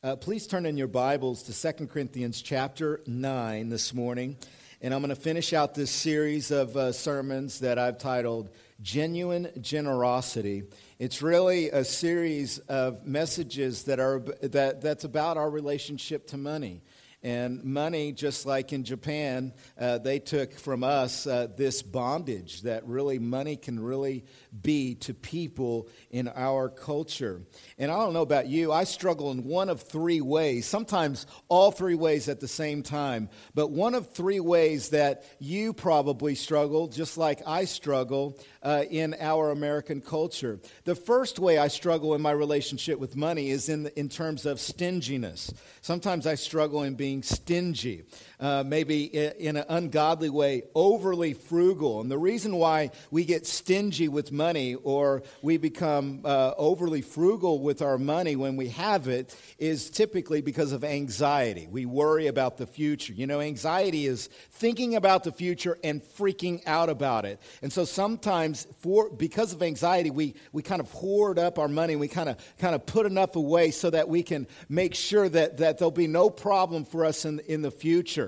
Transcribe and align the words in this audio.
Uh, 0.00 0.14
please 0.14 0.46
turn 0.46 0.64
in 0.64 0.76
your 0.76 0.86
Bibles 0.86 1.42
to 1.42 1.72
2 1.72 1.88
Corinthians 1.88 2.40
chapter 2.40 3.00
9 3.08 3.68
this 3.68 3.92
morning. 3.92 4.36
And 4.80 4.94
I'm 4.94 5.00
going 5.00 5.08
to 5.08 5.20
finish 5.20 5.52
out 5.52 5.74
this 5.74 5.90
series 5.90 6.52
of 6.52 6.76
uh, 6.76 6.92
sermons 6.92 7.58
that 7.58 7.80
I've 7.80 7.98
titled 7.98 8.48
Genuine 8.80 9.50
Generosity. 9.60 10.62
It's 11.00 11.20
really 11.20 11.70
a 11.70 11.82
series 11.82 12.60
of 12.68 13.08
messages 13.08 13.82
that 13.84 13.98
are, 13.98 14.20
that, 14.40 14.82
that's 14.82 15.02
about 15.02 15.36
our 15.36 15.50
relationship 15.50 16.28
to 16.28 16.36
money. 16.36 16.80
And 17.22 17.64
money, 17.64 18.12
just 18.12 18.46
like 18.46 18.72
in 18.72 18.84
Japan, 18.84 19.52
uh, 19.78 19.98
they 19.98 20.20
took 20.20 20.52
from 20.52 20.84
us 20.84 21.26
uh, 21.26 21.48
this 21.56 21.82
bondage 21.82 22.62
that 22.62 22.86
really 22.86 23.18
money 23.18 23.56
can 23.56 23.80
really 23.80 24.24
be 24.62 24.94
to 24.96 25.14
people 25.14 25.88
in 26.10 26.28
our 26.28 26.68
culture. 26.68 27.42
And 27.76 27.90
I 27.90 27.96
don't 27.96 28.12
know 28.12 28.22
about 28.22 28.46
you, 28.46 28.70
I 28.70 28.84
struggle 28.84 29.32
in 29.32 29.42
one 29.42 29.68
of 29.68 29.82
three 29.82 30.20
ways, 30.20 30.66
sometimes 30.66 31.26
all 31.48 31.72
three 31.72 31.96
ways 31.96 32.28
at 32.28 32.38
the 32.38 32.46
same 32.48 32.84
time, 32.84 33.30
but 33.52 33.72
one 33.72 33.94
of 33.96 34.12
three 34.12 34.40
ways 34.40 34.90
that 34.90 35.24
you 35.40 35.72
probably 35.72 36.36
struggle, 36.36 36.86
just 36.86 37.18
like 37.18 37.40
I 37.46 37.64
struggle 37.64 38.38
uh, 38.62 38.84
in 38.90 39.14
our 39.20 39.50
American 39.50 40.00
culture. 40.00 40.58
The 40.84 40.94
first 40.94 41.38
way 41.38 41.58
I 41.58 41.68
struggle 41.68 42.14
in 42.14 42.22
my 42.22 42.32
relationship 42.32 42.98
with 42.98 43.16
money 43.16 43.50
is 43.50 43.68
in, 43.68 43.86
in 43.96 44.08
terms 44.08 44.46
of 44.46 44.60
stinginess. 44.60 45.52
Sometimes 45.80 46.26
I 46.26 46.34
struggle 46.34 46.82
in 46.82 46.94
being 46.94 47.22
stingy 47.22 48.04
uh, 48.40 48.62
maybe 48.64 49.04
in 49.04 49.56
an 49.56 49.64
ungodly 49.68 50.30
way, 50.30 50.62
overly 50.74 51.34
frugal. 51.34 52.00
And 52.00 52.10
the 52.10 52.18
reason 52.18 52.56
why 52.56 52.90
we 53.10 53.24
get 53.24 53.46
stingy 53.46 54.08
with 54.08 54.30
money 54.30 54.74
or 54.76 55.22
we 55.42 55.56
become 55.56 56.20
uh, 56.24 56.54
overly 56.56 57.02
frugal 57.02 57.60
with 57.60 57.82
our 57.82 57.98
money 57.98 58.36
when 58.36 58.56
we 58.56 58.68
have 58.68 59.08
it 59.08 59.36
is 59.58 59.90
typically 59.90 60.40
because 60.40 60.72
of 60.72 60.84
anxiety. 60.84 61.66
We 61.70 61.86
worry 61.86 62.28
about 62.28 62.58
the 62.58 62.66
future. 62.66 63.12
You 63.12 63.26
know, 63.26 63.40
anxiety 63.40 64.06
is 64.06 64.28
thinking 64.52 64.94
about 64.94 65.24
the 65.24 65.32
future 65.32 65.78
and 65.82 66.02
freaking 66.02 66.62
out 66.66 66.88
about 66.88 67.24
it. 67.24 67.40
And 67.62 67.72
so 67.72 67.84
sometimes, 67.84 68.66
for, 68.80 69.10
because 69.10 69.52
of 69.52 69.62
anxiety, 69.62 70.10
we, 70.10 70.34
we 70.52 70.62
kind 70.62 70.80
of 70.80 70.90
hoard 70.92 71.38
up 71.38 71.58
our 71.58 71.68
money. 71.68 71.96
We 71.96 72.08
kind 72.08 72.28
of 72.28 72.36
kind 72.58 72.74
of 72.74 72.86
put 72.86 73.06
enough 73.06 73.36
away 73.36 73.70
so 73.70 73.90
that 73.90 74.08
we 74.08 74.22
can 74.22 74.46
make 74.68 74.94
sure 74.94 75.28
that, 75.28 75.58
that 75.58 75.78
there'll 75.78 75.90
be 75.90 76.06
no 76.06 76.30
problem 76.30 76.84
for 76.84 77.04
us 77.04 77.24
in, 77.24 77.40
in 77.40 77.62
the 77.62 77.70
future. 77.70 78.27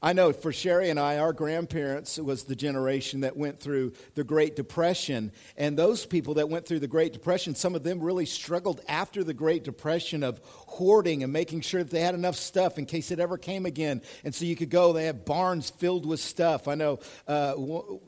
I 0.00 0.12
know 0.12 0.32
for 0.32 0.52
Sherry 0.52 0.90
and 0.90 1.00
I, 1.00 1.18
our 1.18 1.32
grandparents 1.32 2.18
was 2.18 2.44
the 2.44 2.54
generation 2.54 3.22
that 3.22 3.36
went 3.36 3.58
through 3.58 3.94
the 4.14 4.22
Great 4.22 4.54
Depression. 4.54 5.32
And 5.56 5.76
those 5.76 6.06
people 6.06 6.34
that 6.34 6.48
went 6.48 6.66
through 6.66 6.78
the 6.78 6.86
Great 6.86 7.12
Depression, 7.12 7.56
some 7.56 7.74
of 7.74 7.82
them 7.82 7.98
really 7.98 8.26
struggled 8.26 8.80
after 8.88 9.24
the 9.24 9.34
Great 9.34 9.64
Depression 9.64 10.22
of 10.22 10.40
hoarding 10.44 11.24
and 11.24 11.32
making 11.32 11.62
sure 11.62 11.82
that 11.82 11.90
they 11.90 12.00
had 12.00 12.14
enough 12.14 12.36
stuff 12.36 12.78
in 12.78 12.86
case 12.86 13.10
it 13.10 13.18
ever 13.18 13.36
came 13.36 13.66
again. 13.66 14.00
And 14.22 14.32
so 14.32 14.44
you 14.44 14.54
could 14.54 14.70
go, 14.70 14.92
they 14.92 15.04
had 15.04 15.24
barns 15.24 15.68
filled 15.70 16.06
with 16.06 16.20
stuff. 16.20 16.68
I 16.68 16.76
know, 16.76 17.00
uh, 17.26 17.54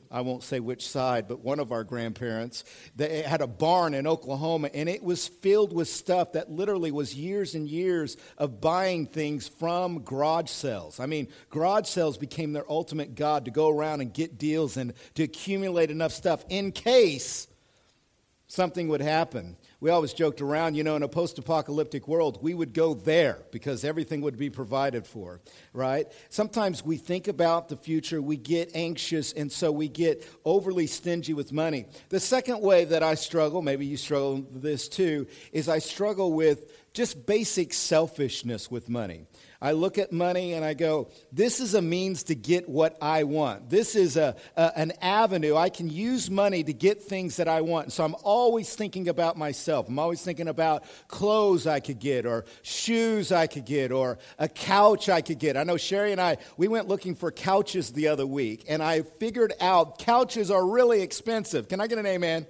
I 0.09 0.21
won't 0.21 0.43
say 0.43 0.61
which 0.61 0.87
side, 0.87 1.27
but 1.27 1.43
one 1.43 1.59
of 1.59 1.73
our 1.73 1.83
grandparents, 1.83 2.63
they 2.95 3.21
had 3.21 3.41
a 3.41 3.47
barn 3.47 3.93
in 3.93 4.07
Oklahoma, 4.07 4.69
and 4.73 4.87
it 4.87 5.03
was 5.03 5.27
filled 5.27 5.73
with 5.73 5.89
stuff 5.89 6.33
that 6.33 6.49
literally 6.49 6.91
was 6.91 7.13
years 7.13 7.53
and 7.53 7.67
years 7.67 8.15
of 8.37 8.61
buying 8.61 9.07
things 9.07 9.49
from 9.49 10.03
garage 10.03 10.49
sales. 10.49 11.01
I 11.01 11.05
mean, 11.05 11.27
garage 11.49 11.80
sales 11.87 12.17
became 12.17 12.53
their 12.53 12.69
ultimate 12.69 13.15
god 13.15 13.45
to 13.45 13.51
go 13.51 13.69
around 13.69 14.01
and 14.01 14.13
get 14.13 14.37
deals 14.37 14.77
and 14.77 14.93
to 15.15 15.23
accumulate 15.23 15.91
enough 15.91 16.11
stuff 16.11 16.43
in 16.49 16.71
case 16.71 17.47
something 18.47 18.87
would 18.87 19.01
happen 19.01 19.55
we 19.81 19.89
always 19.89 20.13
joked 20.13 20.41
around, 20.41 20.75
you 20.75 20.83
know, 20.83 20.95
in 20.95 21.01
a 21.01 21.07
post 21.07 21.39
apocalyptic 21.39 22.07
world, 22.07 22.37
we 22.39 22.53
would 22.53 22.71
go 22.71 22.93
there 22.93 23.39
because 23.51 23.83
everything 23.83 24.21
would 24.21 24.37
be 24.37 24.51
provided 24.51 25.07
for, 25.07 25.41
right? 25.73 26.05
Sometimes 26.29 26.85
we 26.85 26.97
think 26.97 27.27
about 27.27 27.67
the 27.67 27.75
future, 27.75 28.21
we 28.21 28.37
get 28.37 28.69
anxious, 28.75 29.33
and 29.33 29.51
so 29.51 29.71
we 29.71 29.87
get 29.87 30.23
overly 30.45 30.85
stingy 30.85 31.33
with 31.33 31.51
money. 31.51 31.87
The 32.09 32.19
second 32.19 32.61
way 32.61 32.85
that 32.85 33.01
I 33.01 33.15
struggle, 33.15 33.63
maybe 33.63 33.87
you 33.87 33.97
struggle 33.97 34.35
with 34.35 34.61
this 34.61 34.87
too, 34.87 35.25
is 35.51 35.67
I 35.67 35.79
struggle 35.79 36.31
with 36.31 36.93
just 36.93 37.25
basic 37.25 37.73
selfishness 37.73 38.69
with 38.69 38.87
money. 38.87 39.25
I 39.63 39.73
look 39.73 39.99
at 39.99 40.11
money 40.11 40.53
and 40.53 40.65
I 40.65 40.73
go, 40.73 41.09
this 41.31 41.59
is 41.59 41.75
a 41.75 41.83
means 41.83 42.23
to 42.23 42.35
get 42.35 42.67
what 42.67 42.97
I 42.99 43.25
want. 43.25 43.69
This 43.69 43.95
is 43.95 44.17
a, 44.17 44.35
a, 44.57 44.71
an 44.75 44.93
avenue. 45.03 45.55
I 45.55 45.69
can 45.69 45.87
use 45.87 46.31
money 46.31 46.63
to 46.63 46.73
get 46.73 47.03
things 47.03 47.37
that 47.37 47.47
I 47.47 47.61
want. 47.61 47.91
So 47.91 48.03
I'm 48.03 48.15
always 48.23 48.73
thinking 48.75 49.07
about 49.07 49.37
myself. 49.37 49.87
I'm 49.87 49.99
always 49.99 50.23
thinking 50.23 50.47
about 50.47 50.83
clothes 51.07 51.67
I 51.67 51.79
could 51.79 51.99
get, 51.99 52.25
or 52.25 52.45
shoes 52.63 53.31
I 53.31 53.45
could 53.45 53.65
get, 53.65 53.91
or 53.91 54.17
a 54.39 54.49
couch 54.49 55.09
I 55.09 55.21
could 55.21 55.37
get. 55.37 55.55
I 55.55 55.63
know 55.63 55.77
Sherry 55.77 56.11
and 56.11 56.19
I, 56.19 56.37
we 56.57 56.67
went 56.67 56.87
looking 56.87 57.13
for 57.13 57.31
couches 57.31 57.91
the 57.91 58.07
other 58.07 58.25
week, 58.25 58.65
and 58.67 58.81
I 58.81 59.03
figured 59.03 59.53
out 59.61 59.99
couches 59.99 60.49
are 60.49 60.65
really 60.65 61.03
expensive. 61.03 61.67
Can 61.67 61.79
I 61.79 61.85
get 61.85 61.99
an 61.99 62.07
amen? 62.07 62.47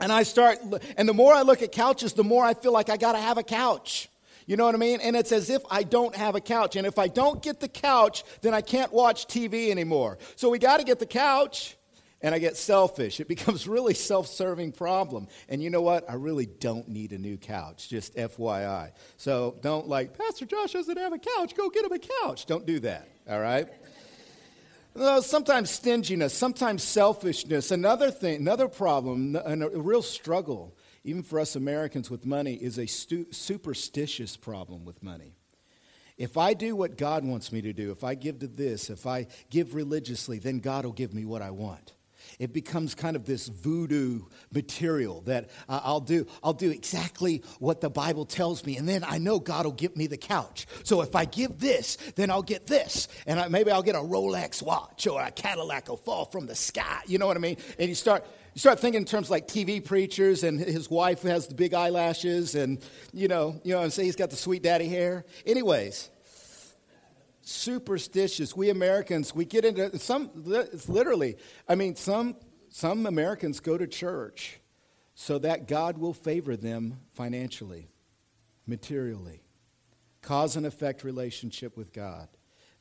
And 0.00 0.10
I 0.10 0.22
start, 0.22 0.60
and 0.96 1.06
the 1.06 1.12
more 1.12 1.34
I 1.34 1.42
look 1.42 1.60
at 1.60 1.72
couches, 1.72 2.14
the 2.14 2.24
more 2.24 2.42
I 2.42 2.54
feel 2.54 2.72
like 2.72 2.88
I 2.88 2.96
got 2.96 3.12
to 3.12 3.18
have 3.18 3.36
a 3.36 3.42
couch. 3.42 4.08
You 4.50 4.56
know 4.56 4.64
what 4.64 4.74
I 4.74 4.78
mean? 4.78 5.00
And 5.00 5.14
it's 5.14 5.30
as 5.30 5.48
if 5.48 5.62
I 5.70 5.84
don't 5.84 6.12
have 6.16 6.34
a 6.34 6.40
couch. 6.40 6.74
And 6.74 6.84
if 6.84 6.98
I 6.98 7.06
don't 7.06 7.40
get 7.40 7.60
the 7.60 7.68
couch, 7.68 8.24
then 8.40 8.52
I 8.52 8.62
can't 8.62 8.92
watch 8.92 9.28
TV 9.28 9.70
anymore. 9.70 10.18
So 10.34 10.50
we 10.50 10.58
got 10.58 10.78
to 10.78 10.84
get 10.84 10.98
the 10.98 11.06
couch. 11.06 11.76
And 12.20 12.34
I 12.34 12.40
get 12.40 12.56
selfish. 12.56 13.20
It 13.20 13.28
becomes 13.36 13.68
really 13.68 13.94
self-serving 13.94 14.72
problem. 14.72 15.28
And 15.48 15.62
you 15.62 15.70
know 15.70 15.82
what? 15.82 16.10
I 16.10 16.14
really 16.14 16.46
don't 16.46 16.88
need 16.88 17.12
a 17.12 17.18
new 17.18 17.36
couch. 17.36 17.88
Just 17.88 18.16
FYI. 18.16 18.90
So 19.18 19.54
don't 19.60 19.86
like 19.86 20.18
Pastor 20.18 20.46
Josh 20.46 20.72
doesn't 20.72 20.98
have 20.98 21.12
a 21.12 21.18
couch. 21.18 21.54
Go 21.54 21.70
get 21.70 21.84
him 21.84 21.92
a 21.92 22.00
couch. 22.24 22.46
Don't 22.46 22.66
do 22.66 22.80
that. 22.80 23.06
All 23.30 23.38
right. 23.38 23.68
Sometimes 25.20 25.70
stinginess, 25.70 26.34
sometimes 26.34 26.82
selfishness. 26.82 27.70
Another 27.70 28.10
thing, 28.10 28.40
another 28.40 28.66
problem, 28.66 29.36
a 29.36 29.68
real 29.68 30.02
struggle 30.02 30.74
even 31.04 31.22
for 31.22 31.40
us 31.40 31.56
Americans 31.56 32.10
with 32.10 32.26
money, 32.26 32.54
is 32.54 32.78
a 32.78 32.86
stu- 32.86 33.26
superstitious 33.30 34.36
problem 34.36 34.84
with 34.84 35.02
money. 35.02 35.34
If 36.18 36.36
I 36.36 36.52
do 36.52 36.76
what 36.76 36.98
God 36.98 37.24
wants 37.24 37.50
me 37.50 37.62
to 37.62 37.72
do, 37.72 37.90
if 37.90 38.04
I 38.04 38.14
give 38.14 38.40
to 38.40 38.46
this, 38.46 38.90
if 38.90 39.06
I 39.06 39.26
give 39.48 39.74
religiously, 39.74 40.38
then 40.38 40.58
God 40.58 40.84
will 40.84 40.92
give 40.92 41.14
me 41.14 41.24
what 41.24 41.40
I 41.40 41.50
want. 41.50 41.94
It 42.38 42.52
becomes 42.52 42.94
kind 42.94 43.16
of 43.16 43.24
this 43.24 43.48
voodoo 43.48 44.22
material 44.52 45.22
that 45.22 45.50
uh, 45.68 45.80
I'll 45.82 46.00
do. 46.00 46.26
I'll 46.42 46.52
do 46.52 46.70
exactly 46.70 47.42
what 47.58 47.80
the 47.80 47.90
Bible 47.90 48.24
tells 48.24 48.64
me, 48.64 48.76
and 48.76 48.88
then 48.88 49.04
I 49.04 49.18
know 49.18 49.38
God 49.38 49.64
will 49.64 49.72
give 49.72 49.96
me 49.96 50.06
the 50.06 50.16
couch. 50.16 50.66
So 50.84 51.00
if 51.00 51.16
I 51.16 51.24
give 51.24 51.58
this, 51.58 51.96
then 52.16 52.30
I'll 52.30 52.42
get 52.42 52.66
this, 52.66 53.08
and 53.26 53.40
I, 53.40 53.48
maybe 53.48 53.70
I'll 53.70 53.82
get 53.82 53.94
a 53.94 54.00
Rolex 54.00 54.62
watch 54.62 55.06
or 55.06 55.22
a 55.22 55.30
Cadillac 55.30 55.88
will 55.88 55.96
fall 55.96 56.26
from 56.26 56.46
the 56.46 56.54
sky. 56.54 57.00
You 57.06 57.18
know 57.18 57.26
what 57.26 57.36
I 57.36 57.40
mean? 57.40 57.56
And 57.78 57.88
you 57.88 57.94
start 57.94 58.26
you 58.54 58.58
start 58.58 58.80
thinking 58.80 59.02
in 59.02 59.04
terms 59.04 59.30
like 59.30 59.46
TV 59.46 59.84
preachers 59.84 60.42
and 60.42 60.58
his 60.58 60.90
wife 60.90 61.22
has 61.22 61.46
the 61.46 61.54
big 61.54 61.72
eyelashes 61.72 62.54
and, 62.54 62.78
you 63.12 63.28
know, 63.28 63.60
you 63.62 63.74
know, 63.74 63.82
and 63.82 63.92
say 63.92 64.04
he's 64.04 64.16
got 64.16 64.30
the 64.30 64.36
sweet 64.36 64.62
daddy 64.62 64.88
hair. 64.88 65.24
Anyways, 65.46 66.10
superstitious. 67.42 68.56
We 68.56 68.70
Americans, 68.70 69.34
we 69.34 69.44
get 69.44 69.64
into 69.64 69.96
some, 69.98 70.30
it's 70.46 70.88
literally, 70.88 71.36
I 71.68 71.76
mean, 71.76 71.94
some, 71.94 72.36
some 72.70 73.06
Americans 73.06 73.60
go 73.60 73.78
to 73.78 73.86
church 73.86 74.60
so 75.14 75.38
that 75.38 75.68
God 75.68 75.98
will 75.98 76.14
favor 76.14 76.56
them 76.56 77.00
financially, 77.12 77.88
materially. 78.66 79.42
Cause 80.22 80.56
and 80.56 80.66
effect 80.66 81.04
relationship 81.04 81.76
with 81.76 81.92
God. 81.92 82.28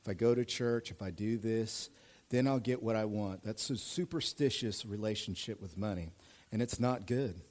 If 0.02 0.10
I 0.10 0.14
go 0.14 0.34
to 0.34 0.46
church, 0.46 0.92
if 0.92 1.02
I 1.02 1.12
do 1.12 1.38
this, 1.38 1.90
then 2.30 2.48
I'll 2.48 2.60
get 2.60 2.82
what 2.82 2.96
I 2.96 3.06
want. 3.06 3.44
That's 3.44 3.70
a 3.70 3.78
superstitious 3.78 4.86
relationship 4.86 5.62
with 5.62 5.78
money, 5.78 6.12
and 6.52 6.62
it's 6.62 6.80
not 6.80 7.08
good. 7.08 7.42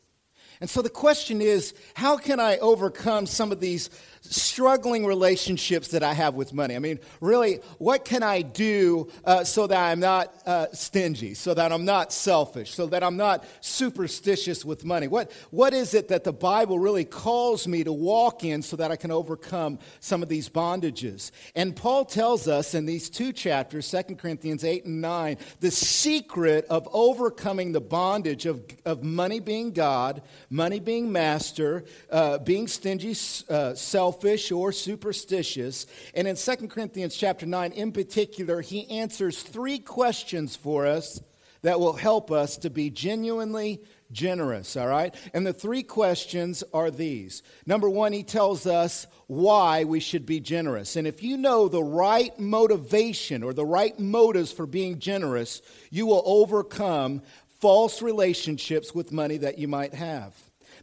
And 0.61 0.69
so 0.69 0.83
the 0.83 0.91
question 0.91 1.41
is 1.41 1.75
how 1.95 2.17
can 2.17 2.41
I 2.41 2.59
overcome 2.59 3.27
some 3.27 3.53
of 3.53 3.61
these 3.61 3.91
struggling 4.21 5.07
relationships 5.07 5.89
that 5.89 6.03
I 6.03 6.13
have 6.13 6.35
with 6.35 6.53
money? 6.53 6.75
I 6.75 6.79
mean, 6.79 6.99
really, 7.21 7.61
what 7.79 8.05
can 8.05 8.23
I 8.23 8.43
do 8.43 9.11
uh, 9.25 9.45
so 9.45 9.67
that 9.67 9.79
I'm 9.79 10.01
not 10.01 10.35
uh, 10.47 10.67
stingy, 10.73 11.35
so 11.35 11.55
that 11.55 11.73
I'm 11.73 11.85
not 11.85 12.13
selfish, 12.13 12.75
so 12.75 12.87
that 12.87 13.03
I'm 13.03 13.17
not 13.17 13.45
superstitious 13.61 14.65
with 14.65 14.85
money? 14.85 15.09
What, 15.09 15.31
what 15.51 15.73
is 15.73 15.95
it 15.95 16.09
that 16.09 16.25
the 16.25 16.33
Bible 16.33 16.79
really 16.79 17.05
calls 17.05 17.67
me 17.69 17.85
to 17.85 17.93
walk 17.93 18.45
in 18.45 18.63
so 18.63 18.77
that 18.77 18.91
I 18.91 18.97
can 18.97 19.11
overcome 19.11 19.79
some 20.01 20.23
of 20.23 20.29
these 20.29 20.49
bondages? 20.49 21.31
And 21.55 21.75
Paul 21.75 22.05
tells 22.05 22.49
us 22.49 22.75
in 22.75 22.87
these 22.87 23.09
two 23.09 23.33
chapters, 23.33 23.91
2 23.91 24.17
Corinthians 24.17 24.65
8 24.65 24.85
and 24.85 25.01
9, 25.01 25.39
the 25.61 25.71
secret 25.71 26.67
of 26.69 26.89
overcoming 26.93 27.73
the 27.73 27.81
bondage 27.81 28.47
of, 28.47 28.65
of 28.85 29.03
money 29.03 29.41
being 29.41 29.73
God 29.73 30.23
money 30.51 30.81
being 30.81 31.13
master, 31.13 31.85
uh, 32.11 32.39
being 32.39 32.69
stingy, 32.69 33.15
uh, 33.49 33.75
selfish, 33.75 34.51
or 34.51 34.73
superstitious. 34.73 35.87
And 36.15 36.27
in 36.27 36.37
2 36.37 36.69
Corinthians 36.69 37.17
chapter 37.17 37.47
9, 37.47 37.73
in 37.73 37.93
particular, 37.93 38.61
he 38.61 38.89
answers 38.91 39.43
three 39.43 39.79
questions 39.79 40.57
for 40.57 40.87
us 40.87 41.21
that 41.63 41.81
will 41.81 41.95
help 41.95 42.31
us 42.31 42.57
to 42.59 42.71
be 42.71 42.91
genuinely 42.91 43.83
generous, 44.11 44.77
all 44.77 44.87
right? 44.87 45.15
And 45.35 45.47
the 45.47 45.53
three 45.53 45.83
questions 45.83 46.65
are 46.73 46.91
these. 46.91 47.43
Number 47.67 47.91
one, 47.91 48.13
he 48.13 48.23
tells 48.23 48.67
us 48.67 49.07
why 49.27 49.85
we 49.85 50.01
should 50.01 50.25
be 50.25 50.41
generous. 50.41 50.97
And 50.97 51.07
if 51.07 51.23
you 51.23 51.37
know 51.37 51.69
the 51.69 51.83
right 51.83 52.39
motivation 52.39 53.43
or 53.43 53.53
the 53.53 53.67
right 53.67 53.99
motives 53.99 54.53
for 54.53 54.67
being 54.67 54.99
generous, 54.99 55.61
you 55.91 56.07
will 56.07 56.23
overcome 56.25 57.23
false 57.61 58.03
relationships 58.03 58.95
with 58.95 59.13
money 59.13 59.37
that 59.39 59.59
you 59.59 59.69
might 59.69 59.95
have. 59.95 60.35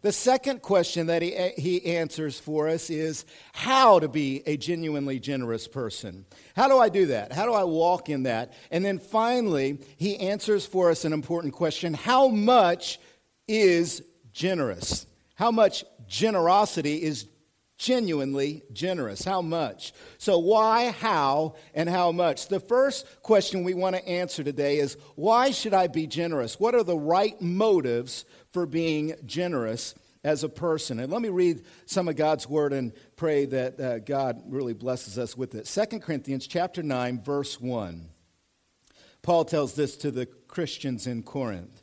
The 0.01 0.11
second 0.11 0.61
question 0.61 1.07
that 1.07 1.21
he, 1.21 1.31
he 1.57 1.95
answers 1.95 2.39
for 2.39 2.67
us 2.67 2.89
is 2.89 3.25
how 3.53 3.99
to 3.99 4.07
be 4.07 4.43
a 4.45 4.57
genuinely 4.57 5.19
generous 5.19 5.67
person. 5.67 6.25
How 6.55 6.67
do 6.67 6.77
I 6.77 6.89
do 6.89 7.07
that? 7.07 7.31
How 7.31 7.45
do 7.45 7.53
I 7.53 7.63
walk 7.63 8.09
in 8.09 8.23
that? 8.23 8.53
And 8.69 8.85
then 8.85 8.99
finally, 8.99 9.79
he 9.97 10.17
answers 10.17 10.65
for 10.65 10.91
us 10.91 11.05
an 11.05 11.13
important 11.13 11.53
question 11.53 11.93
how 11.93 12.27
much 12.27 12.99
is 13.47 14.03
generous? 14.31 15.07
How 15.35 15.49
much 15.49 15.85
generosity 16.07 17.01
is 17.01 17.25
genuinely 17.77 18.63
generous? 18.71 19.23
How 19.23 19.41
much? 19.41 19.93
So, 20.17 20.39
why, 20.39 20.91
how, 20.91 21.55
and 21.73 21.89
how 21.89 22.11
much? 22.11 22.47
The 22.47 22.59
first 22.59 23.05
question 23.21 23.63
we 23.63 23.73
want 23.73 23.95
to 23.95 24.07
answer 24.07 24.43
today 24.43 24.79
is 24.79 24.97
why 25.15 25.51
should 25.51 25.73
I 25.73 25.87
be 25.87 26.07
generous? 26.07 26.59
What 26.59 26.75
are 26.75 26.83
the 26.83 26.97
right 26.97 27.39
motives 27.41 28.25
for 28.49 28.65
being 28.65 29.15
generous 29.25 29.95
as 30.23 30.43
a 30.43 30.49
person? 30.49 30.99
And 30.99 31.11
let 31.11 31.21
me 31.21 31.29
read 31.29 31.63
some 31.85 32.07
of 32.07 32.15
God's 32.15 32.49
word 32.49 32.73
and 32.73 32.93
pray 33.15 33.45
that 33.45 33.79
uh, 33.79 33.99
God 33.99 34.41
really 34.47 34.73
blesses 34.73 35.19
us 35.19 35.35
with 35.35 35.55
it. 35.55 35.65
2 35.65 35.99
Corinthians 35.99 36.47
chapter 36.47 36.81
9 36.81 37.21
verse 37.23 37.59
1. 37.59 38.09
Paul 39.21 39.43
tells 39.43 39.73
this 39.73 39.97
to 39.97 40.11
the 40.11 40.27
Christians 40.27 41.07
in 41.07 41.23
Corinth. 41.23 41.81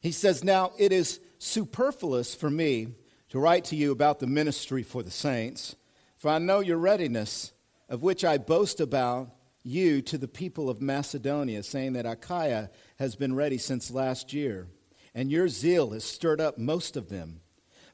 He 0.00 0.12
says, 0.12 0.44
Now 0.44 0.72
it 0.78 0.92
is 0.92 1.20
superfluous 1.38 2.34
for 2.34 2.48
me 2.48 2.94
to 3.30 3.38
write 3.38 3.64
to 3.66 3.76
you 3.76 3.92
about 3.92 4.18
the 4.18 4.26
ministry 4.26 4.82
for 4.82 5.02
the 5.02 5.10
saints, 5.10 5.76
for 6.16 6.30
I 6.30 6.38
know 6.38 6.60
your 6.60 6.78
readiness, 6.78 7.52
of 7.88 8.02
which 8.02 8.24
I 8.24 8.38
boast 8.38 8.80
about 8.80 9.30
you 9.62 10.02
to 10.02 10.18
the 10.18 10.28
people 10.28 10.68
of 10.68 10.80
Macedonia, 10.80 11.62
saying 11.62 11.94
that 11.94 12.06
Achaia 12.06 12.70
has 12.98 13.16
been 13.16 13.34
ready 13.34 13.58
since 13.58 13.90
last 13.90 14.32
year, 14.32 14.68
and 15.14 15.30
your 15.30 15.48
zeal 15.48 15.90
has 15.90 16.04
stirred 16.04 16.40
up 16.40 16.58
most 16.58 16.96
of 16.96 17.08
them. 17.08 17.40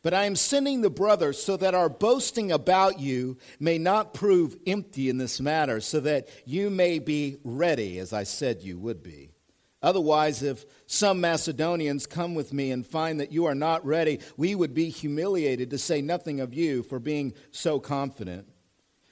But 0.02 0.14
I 0.14 0.24
am 0.24 0.36
sending 0.36 0.80
the 0.80 0.90
brothers 0.90 1.42
so 1.42 1.56
that 1.56 1.74
our 1.74 1.88
boasting 1.88 2.52
about 2.52 3.00
you 3.00 3.38
may 3.58 3.76
not 3.76 4.14
prove 4.14 4.56
empty 4.66 5.08
in 5.08 5.18
this 5.18 5.40
matter, 5.40 5.80
so 5.80 6.00
that 6.00 6.28
you 6.44 6.70
may 6.70 6.98
be 6.98 7.38
ready, 7.42 7.98
as 7.98 8.12
I 8.12 8.22
said 8.22 8.62
you 8.62 8.78
would 8.78 9.02
be. 9.02 9.35
Otherwise, 9.82 10.43
if 10.43 10.64
some 10.87 11.20
Macedonians 11.20 12.06
come 12.06 12.34
with 12.34 12.52
me 12.52 12.70
and 12.70 12.87
find 12.87 13.20
that 13.20 13.32
you 13.32 13.44
are 13.44 13.55
not 13.55 13.84
ready, 13.84 14.20
we 14.37 14.55
would 14.55 14.75
be 14.75 14.88
humiliated, 14.88 15.70
to 15.70 15.78
say 15.78 16.00
nothing 16.00 16.40
of 16.40 16.55
you, 16.55 16.82
for 16.82 16.99
being 16.99 17.34
so 17.50 17.78
confident. 17.78 18.49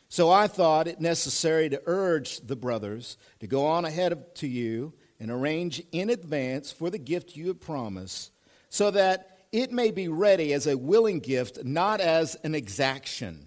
So 0.08 0.30
I 0.30 0.46
thought 0.46 0.88
it 0.88 1.00
necessary 1.00 1.68
to 1.68 1.82
urge 1.86 2.40
the 2.40 2.56
brothers 2.56 3.16
to 3.40 3.46
go 3.46 3.66
on 3.66 3.84
ahead 3.84 4.34
to 4.36 4.48
you 4.48 4.94
and 5.20 5.30
arrange 5.30 5.82
in 5.92 6.10
advance 6.10 6.72
for 6.72 6.88
the 6.90 6.98
gift 6.98 7.36
you 7.36 7.48
have 7.48 7.60
promised, 7.60 8.32
so 8.68 8.90
that 8.90 9.46
it 9.52 9.70
may 9.70 9.90
be 9.90 10.08
ready 10.08 10.52
as 10.52 10.66
a 10.66 10.78
willing 10.78 11.20
gift, 11.20 11.64
not 11.64 12.00
as 12.00 12.36
an 12.42 12.54
exaction. 12.54 13.46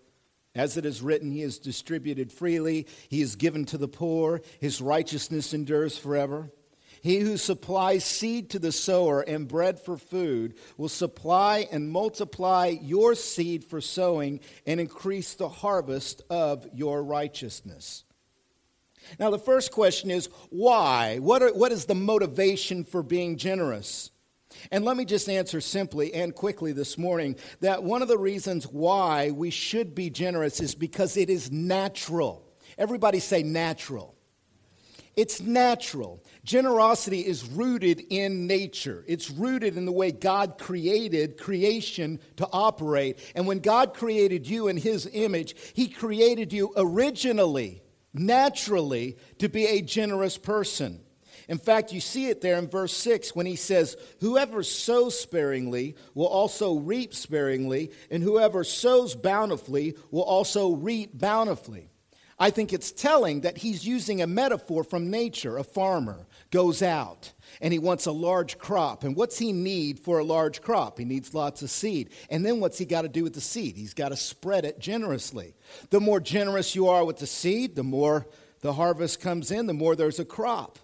As 0.53 0.75
it 0.77 0.85
is 0.85 1.01
written, 1.01 1.31
He 1.31 1.41
is 1.41 1.59
distributed 1.59 2.31
freely, 2.31 2.87
He 3.09 3.21
is 3.21 3.35
given 3.35 3.65
to 3.65 3.77
the 3.77 3.87
poor, 3.87 4.41
His 4.59 4.81
righteousness 4.81 5.53
endures 5.53 5.97
forever. 5.97 6.51
He 7.01 7.19
who 7.19 7.37
supplies 7.37 8.05
seed 8.05 8.51
to 8.51 8.59
the 8.59 8.71
sower 8.71 9.21
and 9.21 9.47
bread 9.47 9.79
for 9.79 9.97
food 9.97 10.53
will 10.77 10.89
supply 10.89 11.67
and 11.71 11.89
multiply 11.89 12.67
your 12.67 13.15
seed 13.15 13.63
for 13.63 13.81
sowing 13.81 14.39
and 14.67 14.79
increase 14.79 15.33
the 15.33 15.49
harvest 15.49 16.21
of 16.29 16.67
your 16.73 17.03
righteousness. 17.03 18.03
Now, 19.19 19.31
the 19.31 19.39
first 19.39 19.71
question 19.71 20.11
is 20.11 20.29
why? 20.49 21.17
What, 21.17 21.41
are, 21.41 21.53
what 21.53 21.71
is 21.71 21.85
the 21.85 21.95
motivation 21.95 22.83
for 22.83 23.01
being 23.01 23.37
generous? 23.37 24.11
And 24.71 24.85
let 24.85 24.97
me 24.97 25.05
just 25.05 25.29
answer 25.29 25.61
simply 25.61 26.13
and 26.13 26.33
quickly 26.35 26.71
this 26.71 26.97
morning 26.97 27.35
that 27.59 27.83
one 27.83 28.01
of 28.01 28.07
the 28.07 28.17
reasons 28.17 28.65
why 28.65 29.31
we 29.31 29.49
should 29.49 29.95
be 29.95 30.09
generous 30.09 30.59
is 30.59 30.75
because 30.75 31.17
it 31.17 31.29
is 31.29 31.51
natural. 31.51 32.45
Everybody 32.77 33.19
say 33.19 33.43
natural. 33.43 34.15
It's 35.15 35.41
natural. 35.41 36.23
Generosity 36.45 37.19
is 37.19 37.47
rooted 37.49 38.01
in 38.09 38.47
nature. 38.47 39.03
It's 39.07 39.29
rooted 39.29 39.75
in 39.75 39.85
the 39.85 39.91
way 39.91 40.11
God 40.11 40.57
created 40.57 41.37
creation 41.37 42.19
to 42.37 42.47
operate. 42.51 43.19
And 43.35 43.45
when 43.45 43.59
God 43.59 43.93
created 43.93 44.47
you 44.47 44.69
in 44.69 44.77
His 44.77 45.09
image, 45.11 45.55
He 45.73 45.89
created 45.89 46.53
you 46.53 46.73
originally, 46.77 47.83
naturally, 48.13 49.17
to 49.39 49.49
be 49.49 49.65
a 49.65 49.81
generous 49.81 50.37
person. 50.37 51.01
In 51.51 51.57
fact, 51.57 51.91
you 51.91 51.99
see 51.99 52.27
it 52.27 52.39
there 52.39 52.57
in 52.57 52.69
verse 52.69 52.95
6 52.95 53.35
when 53.35 53.45
he 53.45 53.57
says, 53.57 53.97
Whoever 54.21 54.63
sows 54.63 55.19
sparingly 55.19 55.97
will 56.13 56.27
also 56.27 56.75
reap 56.75 57.13
sparingly, 57.13 57.91
and 58.09 58.23
whoever 58.23 58.63
sows 58.63 59.15
bountifully 59.15 59.97
will 60.11 60.23
also 60.23 60.71
reap 60.71 61.19
bountifully. 61.19 61.89
I 62.39 62.51
think 62.51 62.71
it's 62.71 62.93
telling 62.93 63.41
that 63.41 63.57
he's 63.57 63.85
using 63.85 64.21
a 64.21 64.27
metaphor 64.27 64.85
from 64.85 65.11
nature. 65.11 65.57
A 65.57 65.65
farmer 65.65 66.25
goes 66.51 66.81
out 66.81 67.33
and 67.59 67.73
he 67.73 67.79
wants 67.79 68.05
a 68.05 68.13
large 68.13 68.57
crop. 68.57 69.03
And 69.03 69.13
what's 69.13 69.37
he 69.37 69.51
need 69.51 69.99
for 69.99 70.19
a 70.19 70.23
large 70.23 70.61
crop? 70.61 70.99
He 70.99 71.05
needs 71.05 71.33
lots 71.33 71.61
of 71.61 71.69
seed. 71.69 72.11
And 72.29 72.45
then 72.45 72.61
what's 72.61 72.77
he 72.77 72.85
got 72.85 73.01
to 73.01 73.09
do 73.09 73.23
with 73.23 73.33
the 73.33 73.41
seed? 73.41 73.75
He's 73.75 73.93
got 73.93 74.09
to 74.09 74.15
spread 74.15 74.63
it 74.63 74.79
generously. 74.79 75.53
The 75.89 75.99
more 75.99 76.21
generous 76.21 76.75
you 76.75 76.87
are 76.87 77.03
with 77.03 77.17
the 77.17 77.27
seed, 77.27 77.75
the 77.75 77.83
more 77.83 78.25
the 78.61 78.71
harvest 78.71 79.19
comes 79.19 79.51
in, 79.51 79.65
the 79.65 79.73
more 79.73 79.97
there's 79.97 80.19
a 80.19 80.25
crop. 80.25 80.79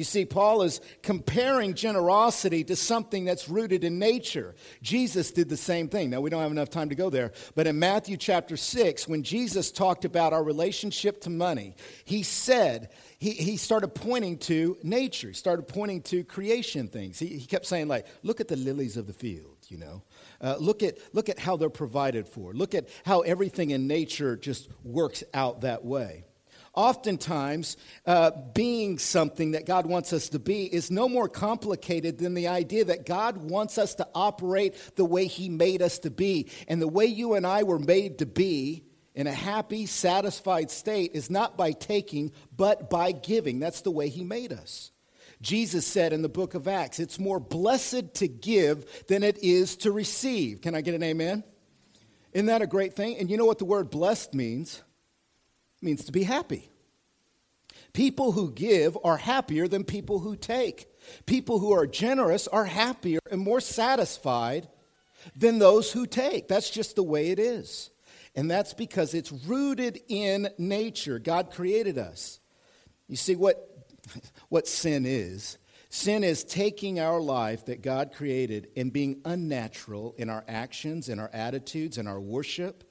You 0.00 0.04
see, 0.04 0.24
Paul 0.24 0.62
is 0.62 0.80
comparing 1.02 1.74
generosity 1.74 2.64
to 2.64 2.74
something 2.74 3.26
that's 3.26 3.50
rooted 3.50 3.84
in 3.84 3.98
nature. 3.98 4.54
Jesus 4.80 5.30
did 5.30 5.50
the 5.50 5.58
same 5.58 5.88
thing. 5.88 6.08
Now, 6.08 6.22
we 6.22 6.30
don't 6.30 6.40
have 6.40 6.50
enough 6.50 6.70
time 6.70 6.88
to 6.88 6.94
go 6.94 7.10
there, 7.10 7.32
but 7.54 7.66
in 7.66 7.78
Matthew 7.78 8.16
chapter 8.16 8.56
6, 8.56 9.06
when 9.08 9.22
Jesus 9.22 9.70
talked 9.70 10.06
about 10.06 10.32
our 10.32 10.42
relationship 10.42 11.20
to 11.20 11.28
money, 11.28 11.74
he 12.06 12.22
said, 12.22 12.88
he, 13.18 13.32
he 13.32 13.58
started 13.58 13.88
pointing 13.88 14.38
to 14.38 14.78
nature, 14.82 15.28
he 15.28 15.34
started 15.34 15.68
pointing 15.68 16.00
to 16.04 16.24
creation 16.24 16.88
things. 16.88 17.18
He, 17.18 17.26
he 17.26 17.44
kept 17.44 17.66
saying, 17.66 17.88
like, 17.88 18.06
look 18.22 18.40
at 18.40 18.48
the 18.48 18.56
lilies 18.56 18.96
of 18.96 19.06
the 19.06 19.12
field, 19.12 19.58
you 19.68 19.76
know. 19.76 20.02
Uh, 20.40 20.56
look, 20.58 20.82
at, 20.82 20.96
look 21.12 21.28
at 21.28 21.38
how 21.38 21.58
they're 21.58 21.68
provided 21.68 22.26
for. 22.26 22.54
Look 22.54 22.74
at 22.74 22.88
how 23.04 23.20
everything 23.20 23.68
in 23.68 23.86
nature 23.86 24.34
just 24.34 24.70
works 24.82 25.22
out 25.34 25.60
that 25.60 25.84
way. 25.84 26.24
Oftentimes, 26.74 27.76
uh, 28.06 28.30
being 28.54 28.98
something 28.98 29.52
that 29.52 29.66
God 29.66 29.86
wants 29.86 30.12
us 30.12 30.28
to 30.30 30.38
be 30.38 30.72
is 30.72 30.90
no 30.90 31.08
more 31.08 31.28
complicated 31.28 32.18
than 32.18 32.34
the 32.34 32.46
idea 32.46 32.84
that 32.84 33.06
God 33.06 33.38
wants 33.38 33.76
us 33.76 33.96
to 33.96 34.06
operate 34.14 34.74
the 34.94 35.04
way 35.04 35.26
He 35.26 35.48
made 35.48 35.82
us 35.82 35.98
to 36.00 36.10
be. 36.10 36.48
And 36.68 36.80
the 36.80 36.88
way 36.88 37.06
you 37.06 37.34
and 37.34 37.44
I 37.44 37.64
were 37.64 37.80
made 37.80 38.18
to 38.18 38.26
be 38.26 38.84
in 39.16 39.26
a 39.26 39.32
happy, 39.32 39.86
satisfied 39.86 40.70
state 40.70 41.10
is 41.14 41.28
not 41.28 41.56
by 41.56 41.72
taking, 41.72 42.30
but 42.56 42.88
by 42.88 43.10
giving. 43.10 43.58
That's 43.58 43.80
the 43.80 43.90
way 43.90 44.08
He 44.08 44.22
made 44.22 44.52
us. 44.52 44.92
Jesus 45.42 45.86
said 45.86 46.12
in 46.12 46.22
the 46.22 46.28
book 46.28 46.54
of 46.54 46.68
Acts, 46.68 47.00
it's 47.00 47.18
more 47.18 47.40
blessed 47.40 48.14
to 48.14 48.28
give 48.28 49.06
than 49.08 49.24
it 49.24 49.38
is 49.42 49.76
to 49.78 49.90
receive. 49.90 50.60
Can 50.60 50.74
I 50.74 50.82
get 50.82 50.94
an 50.94 51.02
amen? 51.02 51.42
Isn't 52.32 52.46
that 52.46 52.62
a 52.62 52.66
great 52.66 52.94
thing? 52.94 53.16
And 53.18 53.28
you 53.28 53.36
know 53.36 53.46
what 53.46 53.58
the 53.58 53.64
word 53.64 53.90
blessed 53.90 54.34
means? 54.34 54.82
Means 55.80 56.04
to 56.04 56.12
be 56.12 56.24
happy. 56.24 56.70
People 57.92 58.32
who 58.32 58.52
give 58.52 58.96
are 59.02 59.16
happier 59.16 59.66
than 59.66 59.84
people 59.84 60.20
who 60.20 60.36
take. 60.36 60.86
People 61.26 61.58
who 61.58 61.72
are 61.72 61.86
generous 61.86 62.46
are 62.48 62.66
happier 62.66 63.18
and 63.30 63.40
more 63.40 63.60
satisfied 63.60 64.68
than 65.34 65.58
those 65.58 65.92
who 65.92 66.06
take. 66.06 66.46
That's 66.46 66.70
just 66.70 66.96
the 66.96 67.02
way 67.02 67.30
it 67.30 67.38
is. 67.38 67.90
And 68.36 68.50
that's 68.50 68.74
because 68.74 69.12
it's 69.12 69.32
rooted 69.32 70.00
in 70.08 70.48
nature. 70.56 71.18
God 71.18 71.50
created 71.50 71.98
us. 71.98 72.38
You 73.08 73.16
see, 73.16 73.34
what, 73.34 73.68
what 74.48 74.68
sin 74.68 75.04
is 75.04 75.58
Sin 75.92 76.22
is 76.22 76.44
taking 76.44 77.00
our 77.00 77.20
life 77.20 77.66
that 77.66 77.82
God 77.82 78.12
created 78.14 78.68
and 78.76 78.92
being 78.92 79.20
unnatural 79.24 80.14
in 80.16 80.30
our 80.30 80.44
actions, 80.46 81.08
in 81.08 81.18
our 81.18 81.30
attitudes, 81.32 81.98
in 81.98 82.06
our 82.06 82.20
worship, 82.20 82.84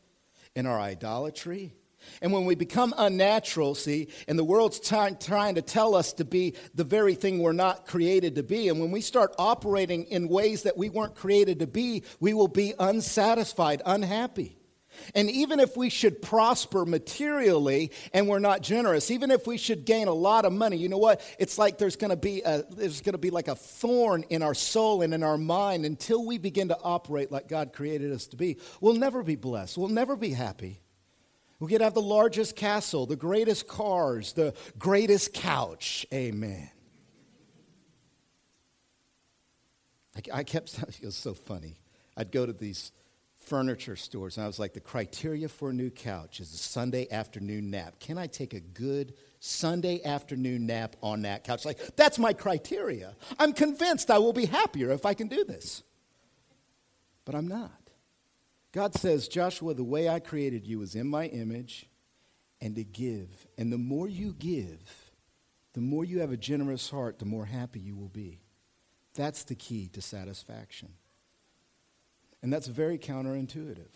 in 0.53 0.65
our 0.65 0.77
idolatry. 0.77 1.74
And 2.22 2.32
when 2.32 2.46
we 2.46 2.56
become 2.56 2.94
unnatural, 2.98 3.75
see, 3.75 4.08
and 4.28 4.38
the 4.38 4.44
world's 4.44 4.80
trying 4.80 5.56
to 5.56 5.62
tell 5.62 5.96
us 5.96 6.13
to 6.13 6.25
be 6.25 6.56
the 6.74 6.84
very 6.84 7.16
thing 7.16 7.39
we're 7.39 7.51
not 7.54 7.86
created 7.86 8.36
to 8.36 8.44
be, 8.44 8.70
and 8.70 8.80
when 8.80 8.92
we 8.92 9.01
start 9.01 9.34
operating 9.38 10.06
in 10.06 10.28
ways 10.28 10.63
that 10.63 10.78
we 10.78 10.89
weren't 10.89 11.16
created 11.16 11.60
to 11.60 11.68
be, 11.68 12.04
we 12.20 12.34
will 12.34 12.48
be 12.48 12.74
unsatisfied, 12.80 13.82
unhappy. 13.86 14.60
And 15.16 15.30
even 15.30 15.60
if 15.60 15.78
we 15.78 15.89
should 15.89 16.22
prosper 16.22 16.86
materially 16.86 17.92
and 18.13 18.28
we're 18.28 18.39
not 18.39 18.62
generous, 18.62 19.12
even 19.12 19.32
if 19.32 19.48
we 19.48 19.58
should 19.58 19.86
gain 19.86 20.08
a 20.08 20.13
lot 20.13 20.46
of 20.46 20.54
money, 20.54 20.78
you 20.78 20.89
know 20.89 20.98
what? 20.98 21.22
It's 21.38 21.58
like 21.58 21.78
there's 21.78 21.96
going 21.96 22.10
to 22.10 22.18
be 22.18 22.42
a, 22.42 22.63
there's 22.70 23.01
going 23.01 23.13
to 23.13 23.20
be 23.20 23.30
like 23.30 23.48
a 23.48 23.56
thorn 23.56 24.24
in 24.30 24.42
our 24.42 24.54
soul 24.54 25.01
and 25.01 25.13
in 25.13 25.24
our 25.24 25.38
mind 25.38 25.86
until 25.86 26.25
we 26.25 26.38
begin 26.38 26.70
to 26.70 26.78
operate 26.82 27.32
like 27.32 27.48
God 27.48 27.74
created 27.74 28.12
us 28.12 28.28
to 28.28 28.38
be. 28.38 28.58
We'll 28.82 28.96
never 28.96 29.24
be 29.24 29.36
blessed. 29.36 29.78
We'll 29.78 29.89
never 29.89 30.16
be 30.16 30.32
happy. 30.32 30.82
We 31.60 31.68
could 31.68 31.82
have 31.82 31.94
the 31.94 32.01
largest 32.01 32.56
castle, 32.56 33.06
the 33.06 33.18
greatest 33.18 33.68
cars, 33.68 34.34
the 34.34 34.54
greatest 34.78 35.34
couch. 35.34 36.06
Amen. 36.13 36.70
I, 40.16 40.39
I 40.39 40.44
kept, 40.44 40.78
it 41.01 41.06
was 41.06 41.16
so 41.16 41.34
funny. 41.34 41.80
I'd 42.16 42.32
go 42.32 42.46
to 42.46 42.54
these 42.54 42.92
furniture 43.38 43.96
stores, 43.96 44.38
and 44.38 44.44
I 44.44 44.48
was 44.48 44.60
like, 44.60 44.74
the 44.74 44.80
criteria 44.80 45.50
for 45.50 45.72
a 45.72 45.74
new 45.74 45.89
couch 45.89 46.39
is 46.39 46.54
a 46.54 46.58
Sunday 46.58 47.08
afternoon 47.12 47.72
nap. 47.72 48.00
Can 48.00 48.18
I 48.18 48.28
take 48.28 48.54
a 48.54 48.60
good 48.60 49.13
Sunday 49.39 50.04
afternoon 50.04 50.66
nap 50.66 50.96
on 51.01 51.24
that 51.24 51.44
couch? 51.44 51.66
Like, 51.66 51.96
that's 51.96 52.20
my 52.20 52.32
criteria. 52.32 53.16
I'm 53.38 53.54
convinced 53.54 54.12
I 54.12 54.20
will 54.20 54.34
be 54.34 54.46
happier 54.46 54.92
if 54.92 55.06
I 55.06 55.13
can 55.13 55.28
do 55.28 55.44
this. 55.44 55.84
But 57.25 57.36
I'm 57.36 57.48
not. 57.48 57.88
God 58.72 58.94
says, 58.96 59.28
Joshua, 59.28 59.74
the 59.74 59.84
way 59.84 60.08
I 60.10 60.20
created 60.20 60.68
you 60.68 60.82
is 60.82 60.96
in 60.96 61.08
my 61.08 61.26
image 61.26 61.88
and 62.62 62.76
to 62.76 62.84
give. 62.84 63.48
And 63.58 63.74
the 63.74 63.78
more 63.78 64.08
you 64.08 64.34
give, 64.38 65.12
the 65.74 65.82
more 65.82 66.06
you 66.06 66.20
have 66.20 66.32
a 66.32 66.38
generous 66.38 66.90
heart, 66.90 67.20
the 67.20 67.26
more 67.26 67.46
happy 67.46 67.80
you 67.80 67.96
will 67.96 68.10
be. 68.10 68.42
That's 69.16 69.44
the 69.44 69.56
key 69.56 69.90
to 69.94 70.02
satisfaction. 70.02 70.90
And 72.42 72.54
that's 72.54 72.68
very 72.68 72.98
counterintuitive. 72.98 73.90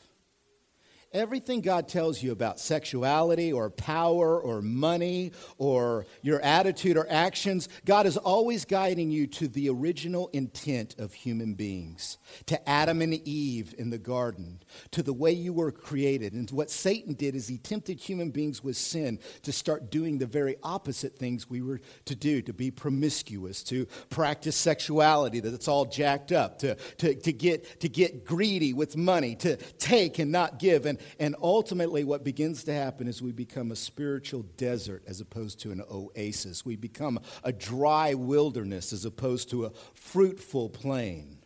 Everything 1.13 1.61
God 1.61 1.87
tells 1.87 2.23
you 2.23 2.31
about 2.31 2.59
sexuality 2.59 3.53
or 3.53 3.69
power 3.69 4.41
or 4.41 4.63
money 4.63 5.31
or 5.59 6.07
your 6.23 6.41
attitude 6.41 6.97
or 6.97 7.05
actions, 7.07 7.69
God 7.85 8.07
is 8.07 8.17
always 8.17 8.65
guiding 8.65 9.11
you 9.11 9.27
to 9.27 9.47
the 9.47 9.69
original 9.69 10.31
intent 10.33 10.95
of 10.97 11.13
human 11.13 11.53
beings, 11.53 12.17
to 12.47 12.67
Adam 12.67 13.03
and 13.03 13.13
Eve 13.27 13.75
in 13.77 13.91
the 13.91 13.99
garden, 13.99 14.59
to 14.89 15.03
the 15.03 15.13
way 15.13 15.31
you 15.31 15.53
were 15.53 15.71
created. 15.71 16.33
And 16.33 16.49
what 16.49 16.71
Satan 16.71 17.13
did 17.13 17.35
is 17.35 17.47
he 17.47 17.59
tempted 17.59 17.99
human 17.99 18.31
beings 18.31 18.63
with 18.63 18.75
sin 18.75 19.19
to 19.43 19.51
start 19.51 19.91
doing 19.91 20.17
the 20.17 20.25
very 20.25 20.55
opposite 20.63 21.15
things 21.15 21.47
we 21.47 21.61
were 21.61 21.79
to 22.05 22.15
do, 22.15 22.41
to 22.41 22.53
be 22.53 22.71
promiscuous, 22.71 23.61
to 23.65 23.85
practice 24.09 24.55
sexuality 24.55 25.41
that's 25.41 25.67
all 25.67 25.85
jacked 25.85 26.31
up, 26.31 26.57
to, 26.59 26.73
to, 26.97 27.13
to, 27.13 27.31
get, 27.31 27.79
to 27.81 27.87
get 27.87 28.25
greedy 28.25 28.73
with 28.73 28.97
money, 28.97 29.35
to 29.35 29.57
take 29.77 30.17
and 30.17 30.31
not 30.31 30.57
give. 30.57 30.87
And 30.87 30.97
and 31.19 31.35
ultimately, 31.41 32.03
what 32.03 32.23
begins 32.23 32.63
to 32.65 32.73
happen 32.73 33.07
is 33.07 33.21
we 33.21 33.31
become 33.31 33.71
a 33.71 33.75
spiritual 33.75 34.43
desert 34.57 35.03
as 35.07 35.21
opposed 35.21 35.59
to 35.61 35.71
an 35.71 35.81
oasis. 35.91 36.65
We 36.65 36.75
become 36.75 37.19
a 37.43 37.51
dry 37.51 38.13
wilderness 38.13 38.93
as 38.93 39.05
opposed 39.05 39.49
to 39.51 39.65
a 39.65 39.71
fruitful 39.93 40.69
plain. 40.69 41.39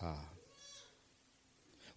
Ah. 0.00 0.24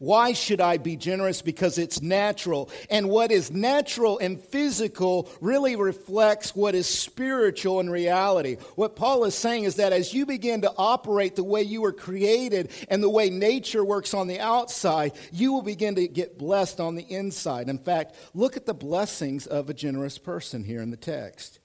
Why 0.01 0.33
should 0.33 0.61
I 0.61 0.77
be 0.77 0.95
generous? 0.95 1.43
Because 1.43 1.77
it's 1.77 2.01
natural. 2.01 2.71
And 2.89 3.07
what 3.07 3.31
is 3.31 3.51
natural 3.51 4.17
and 4.17 4.41
physical 4.41 5.29
really 5.41 5.75
reflects 5.75 6.55
what 6.55 6.73
is 6.73 6.87
spiritual 6.87 7.79
in 7.79 7.87
reality. 7.87 8.55
What 8.73 8.95
Paul 8.95 9.25
is 9.25 9.35
saying 9.35 9.65
is 9.65 9.75
that 9.75 9.93
as 9.93 10.11
you 10.11 10.25
begin 10.25 10.61
to 10.61 10.73
operate 10.75 11.35
the 11.35 11.43
way 11.43 11.61
you 11.61 11.83
were 11.83 11.91
created 11.91 12.71
and 12.87 13.03
the 13.03 13.11
way 13.11 13.29
nature 13.29 13.85
works 13.85 14.15
on 14.15 14.25
the 14.25 14.39
outside, 14.39 15.11
you 15.31 15.53
will 15.53 15.61
begin 15.61 15.93
to 15.93 16.07
get 16.07 16.39
blessed 16.39 16.79
on 16.79 16.95
the 16.95 17.03
inside. 17.03 17.69
In 17.69 17.77
fact, 17.77 18.15
look 18.33 18.57
at 18.57 18.65
the 18.65 18.73
blessings 18.73 19.45
of 19.45 19.69
a 19.69 19.73
generous 19.75 20.17
person 20.17 20.63
here 20.63 20.81
in 20.81 20.89
the 20.89 20.97
text. 20.97 21.59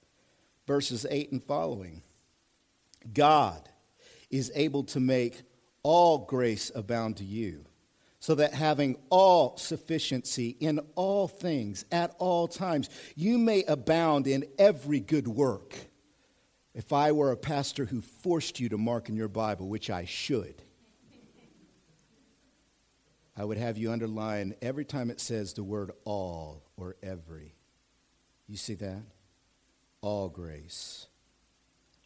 Verses 0.67 1.07
8 1.09 1.33
and 1.33 1.43
following. 1.43 2.03
God 3.15 3.67
is 4.29 4.53
able 4.55 4.85
to 4.85 5.01
make 5.01 5.41
all 5.83 6.19
grace 6.19 6.71
abound 6.75 7.17
to 7.17 7.25
you 7.25 7.65
so 8.27 8.35
that 8.35 8.53
having 8.53 8.97
all 9.09 9.57
sufficiency 9.57 10.57
in 10.59 10.81
all 10.97 11.29
things 11.29 11.85
at 11.93 12.13
all 12.19 12.49
times, 12.49 12.91
you 13.15 13.39
may 13.39 13.63
abound 13.63 14.27
in 14.27 14.45
every 14.59 14.99
good 14.99 15.29
work. 15.29 15.77
If 16.75 16.93
I 16.93 17.13
were 17.13 17.31
a 17.31 17.37
pastor 17.37 17.85
who 17.85 18.01
forced 18.01 18.59
you 18.59 18.69
to 18.71 18.79
mark 18.79 19.09
in 19.09 19.15
your 19.15 19.29
Bible, 19.29 19.69
which 19.69 19.91
I 19.91 20.07
should, 20.07 20.61
I 23.37 23.45
would 23.45 23.59
have 23.59 23.79
you 23.79 23.93
underline 23.93 24.57
every 24.61 24.85
time 24.85 25.09
it 25.09 25.21
says 25.21 25.53
the 25.53 25.63
word 25.63 25.93
all 26.05 26.65
or 26.77 26.97
every. 27.05 27.55
You 28.49 28.57
see 28.57 28.75
that? 28.75 29.03
All 30.01 30.29
grace, 30.29 31.07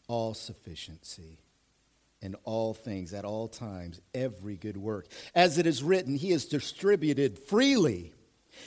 all 0.07 0.35
sufficiency 0.35 1.39
in 2.23 2.35
all 2.45 2.75
things, 2.75 3.15
at 3.15 3.25
all 3.25 3.49
times, 3.49 4.00
every 4.15 4.57
good 4.57 4.77
work. 4.77 5.07
As 5.35 5.59
it 5.59 5.67
is 5.67 5.83
written, 5.83 6.15
He 6.15 6.33
is 6.33 6.47
distributed 6.47 7.39
freely. 7.39 8.12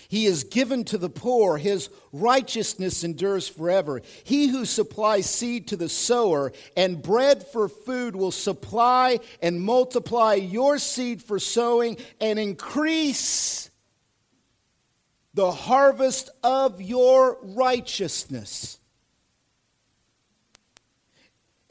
He 0.08 0.26
is 0.26 0.44
given 0.44 0.86
to 0.86 0.98
the 0.98 1.10
poor. 1.10 1.58
His 1.58 1.90
righteousness 2.12 3.04
endures 3.04 3.48
forever. 3.48 4.02
He 4.24 4.48
who 4.48 4.66
supplies 4.66 5.30
seed 5.30 5.68
to 5.68 5.78
the 5.78 5.90
sower 5.90 6.52
and 6.76 7.02
bread 7.02 7.46
for 7.46 7.68
food 7.70 8.16
will 8.16 8.32
supply 8.32 9.20
and 9.42 9.62
multiply 9.62 10.34
your 10.34 10.80
seed 10.80 11.22
for 11.22 11.38
sowing 11.40 11.98
and 12.20 12.40
increase 12.40 13.70
the 15.34 15.52
harvest 15.52 16.30
of 16.44 16.82
your 16.82 17.38
righteousness. 17.42 18.80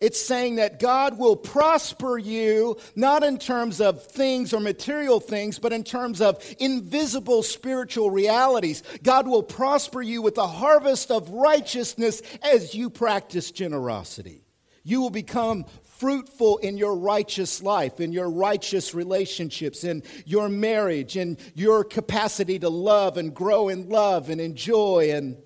It's 0.02 0.20
saying 0.20 0.56
that 0.56 0.80
God 0.80 1.16
will 1.16 1.36
prosper 1.36 2.18
you, 2.18 2.76
not 2.96 3.22
in 3.22 3.38
terms 3.38 3.80
of 3.80 4.04
things 4.04 4.52
or 4.52 4.58
material 4.58 5.20
things, 5.20 5.60
but 5.60 5.72
in 5.72 5.84
terms 5.84 6.20
of 6.20 6.44
invisible 6.58 7.44
spiritual 7.44 8.10
realities. 8.10 8.82
God 9.04 9.28
will 9.28 9.44
prosper 9.44 10.02
you 10.02 10.20
with 10.20 10.38
a 10.38 10.46
harvest 10.48 11.12
of 11.12 11.30
righteousness 11.30 12.20
as 12.42 12.74
you 12.74 12.90
practice 12.90 13.52
generosity. 13.52 14.44
You 14.82 15.00
will 15.00 15.10
become 15.10 15.66
fruitful 15.84 16.58
in 16.58 16.76
your 16.76 16.96
righteous 16.96 17.62
life, 17.62 18.00
in 18.00 18.10
your 18.10 18.28
righteous 18.28 18.94
relationships, 18.94 19.84
in 19.84 20.02
your 20.26 20.48
marriage, 20.48 21.16
in 21.16 21.38
your 21.54 21.84
capacity 21.84 22.58
to 22.58 22.68
love 22.68 23.18
and 23.18 23.32
grow 23.32 23.68
in 23.68 23.88
love 23.88 24.30
and 24.30 24.40
enjoy 24.40 25.12
and 25.12 25.36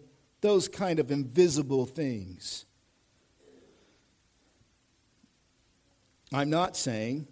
those 0.40 0.66
kind 0.66 0.98
of 0.98 1.10
invisible 1.10 1.84
things. 1.84 2.65
I'm 6.32 6.50
not 6.50 6.76
saying 6.76 7.28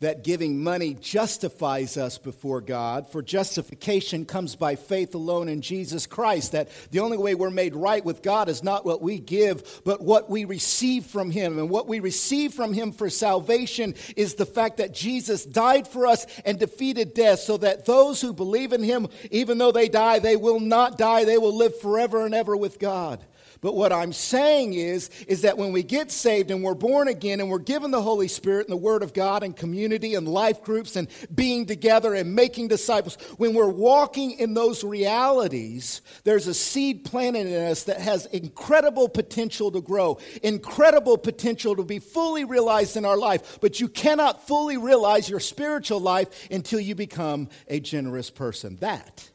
that 0.00 0.22
giving 0.22 0.62
money 0.62 0.92
justifies 0.92 1.96
us 1.96 2.18
before 2.18 2.60
God, 2.60 3.10
for 3.10 3.22
justification 3.22 4.26
comes 4.26 4.54
by 4.54 4.76
faith 4.76 5.14
alone 5.14 5.48
in 5.48 5.62
Jesus 5.62 6.06
Christ. 6.06 6.52
That 6.52 6.68
the 6.90 7.00
only 7.00 7.16
way 7.16 7.34
we're 7.34 7.48
made 7.48 7.74
right 7.74 8.04
with 8.04 8.22
God 8.22 8.50
is 8.50 8.62
not 8.62 8.84
what 8.84 9.00
we 9.00 9.18
give, 9.18 9.80
but 9.84 10.02
what 10.02 10.28
we 10.28 10.44
receive 10.44 11.06
from 11.06 11.30
Him. 11.30 11.58
And 11.58 11.70
what 11.70 11.88
we 11.88 12.00
receive 12.00 12.52
from 12.52 12.74
Him 12.74 12.92
for 12.92 13.08
salvation 13.08 13.94
is 14.16 14.34
the 14.34 14.44
fact 14.44 14.76
that 14.76 14.92
Jesus 14.92 15.46
died 15.46 15.88
for 15.88 16.06
us 16.06 16.26
and 16.44 16.58
defeated 16.58 17.14
death, 17.14 17.40
so 17.40 17.56
that 17.56 17.86
those 17.86 18.20
who 18.20 18.34
believe 18.34 18.74
in 18.74 18.82
Him, 18.82 19.08
even 19.30 19.56
though 19.56 19.72
they 19.72 19.88
die, 19.88 20.18
they 20.18 20.36
will 20.36 20.60
not 20.60 20.98
die, 20.98 21.24
they 21.24 21.38
will 21.38 21.56
live 21.56 21.80
forever 21.80 22.26
and 22.26 22.34
ever 22.34 22.54
with 22.54 22.78
God. 22.78 23.24
But 23.60 23.74
what 23.74 23.92
I'm 23.92 24.12
saying 24.12 24.74
is, 24.74 25.10
is 25.26 25.42
that 25.42 25.56
when 25.58 25.72
we 25.72 25.82
get 25.82 26.10
saved 26.10 26.50
and 26.50 26.62
we're 26.62 26.74
born 26.74 27.08
again 27.08 27.40
and 27.40 27.50
we're 27.50 27.58
given 27.58 27.90
the 27.90 28.02
Holy 28.02 28.28
Spirit 28.28 28.66
and 28.66 28.72
the 28.72 28.76
Word 28.76 29.02
of 29.02 29.14
God 29.14 29.42
and 29.42 29.56
community 29.56 30.14
and 30.14 30.28
life 30.28 30.62
groups 30.62 30.96
and 30.96 31.08
being 31.34 31.66
together 31.66 32.14
and 32.14 32.34
making 32.34 32.68
disciples, 32.68 33.16
when 33.38 33.54
we're 33.54 33.68
walking 33.68 34.32
in 34.32 34.54
those 34.54 34.84
realities, 34.84 36.02
there's 36.24 36.46
a 36.46 36.54
seed 36.54 37.04
planted 37.04 37.46
in 37.46 37.64
us 37.66 37.84
that 37.84 38.00
has 38.00 38.26
incredible 38.26 39.08
potential 39.08 39.70
to 39.72 39.80
grow, 39.80 40.18
incredible 40.42 41.18
potential 41.18 41.76
to 41.76 41.82
be 41.82 41.98
fully 41.98 42.44
realized 42.44 42.96
in 42.96 43.04
our 43.04 43.16
life. 43.16 43.58
But 43.60 43.80
you 43.80 43.88
cannot 43.88 44.46
fully 44.46 44.76
realize 44.76 45.28
your 45.28 45.40
spiritual 45.40 46.00
life 46.00 46.48
until 46.50 46.80
you 46.80 46.94
become 46.94 47.48
a 47.68 47.80
generous 47.80 48.30
person. 48.30 48.76
That 48.76 49.30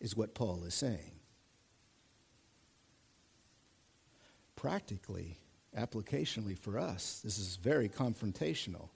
is 0.00 0.16
what 0.16 0.34
Paul 0.34 0.64
is 0.64 0.74
saying. 0.74 1.11
Practically, 4.62 5.36
applicationally 5.76 6.56
for 6.56 6.78
us, 6.78 7.20
this 7.24 7.36
is 7.36 7.56
very 7.56 7.88
confrontational. 7.88 8.90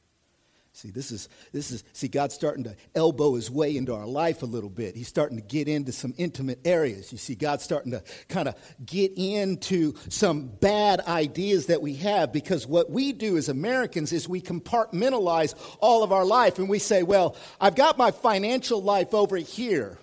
See, 0.72 0.92
this 0.92 1.10
is, 1.10 1.28
this 1.52 1.72
is, 1.72 1.82
see, 1.92 2.06
God's 2.06 2.34
starting 2.34 2.62
to 2.64 2.76
elbow 2.94 3.34
his 3.34 3.50
way 3.50 3.76
into 3.76 3.92
our 3.92 4.06
life 4.06 4.44
a 4.44 4.46
little 4.46 4.70
bit. 4.70 4.94
He's 4.94 5.08
starting 5.08 5.38
to 5.38 5.42
get 5.42 5.66
into 5.66 5.90
some 5.90 6.14
intimate 6.18 6.60
areas. 6.64 7.10
You 7.10 7.18
see, 7.18 7.34
God's 7.34 7.64
starting 7.64 7.90
to 7.90 8.04
kind 8.28 8.46
of 8.46 8.54
get 8.84 9.10
into 9.16 9.94
some 10.08 10.46
bad 10.46 11.00
ideas 11.00 11.66
that 11.66 11.82
we 11.82 11.94
have 11.94 12.32
because 12.32 12.64
what 12.64 12.88
we 12.88 13.12
do 13.12 13.36
as 13.36 13.48
Americans 13.48 14.12
is 14.12 14.28
we 14.28 14.40
compartmentalize 14.40 15.56
all 15.80 16.04
of 16.04 16.12
our 16.12 16.24
life 16.24 16.60
and 16.60 16.68
we 16.68 16.78
say, 16.78 17.02
well, 17.02 17.34
I've 17.60 17.74
got 17.74 17.98
my 17.98 18.12
financial 18.12 18.80
life 18.80 19.14
over 19.14 19.36
here. 19.36 19.98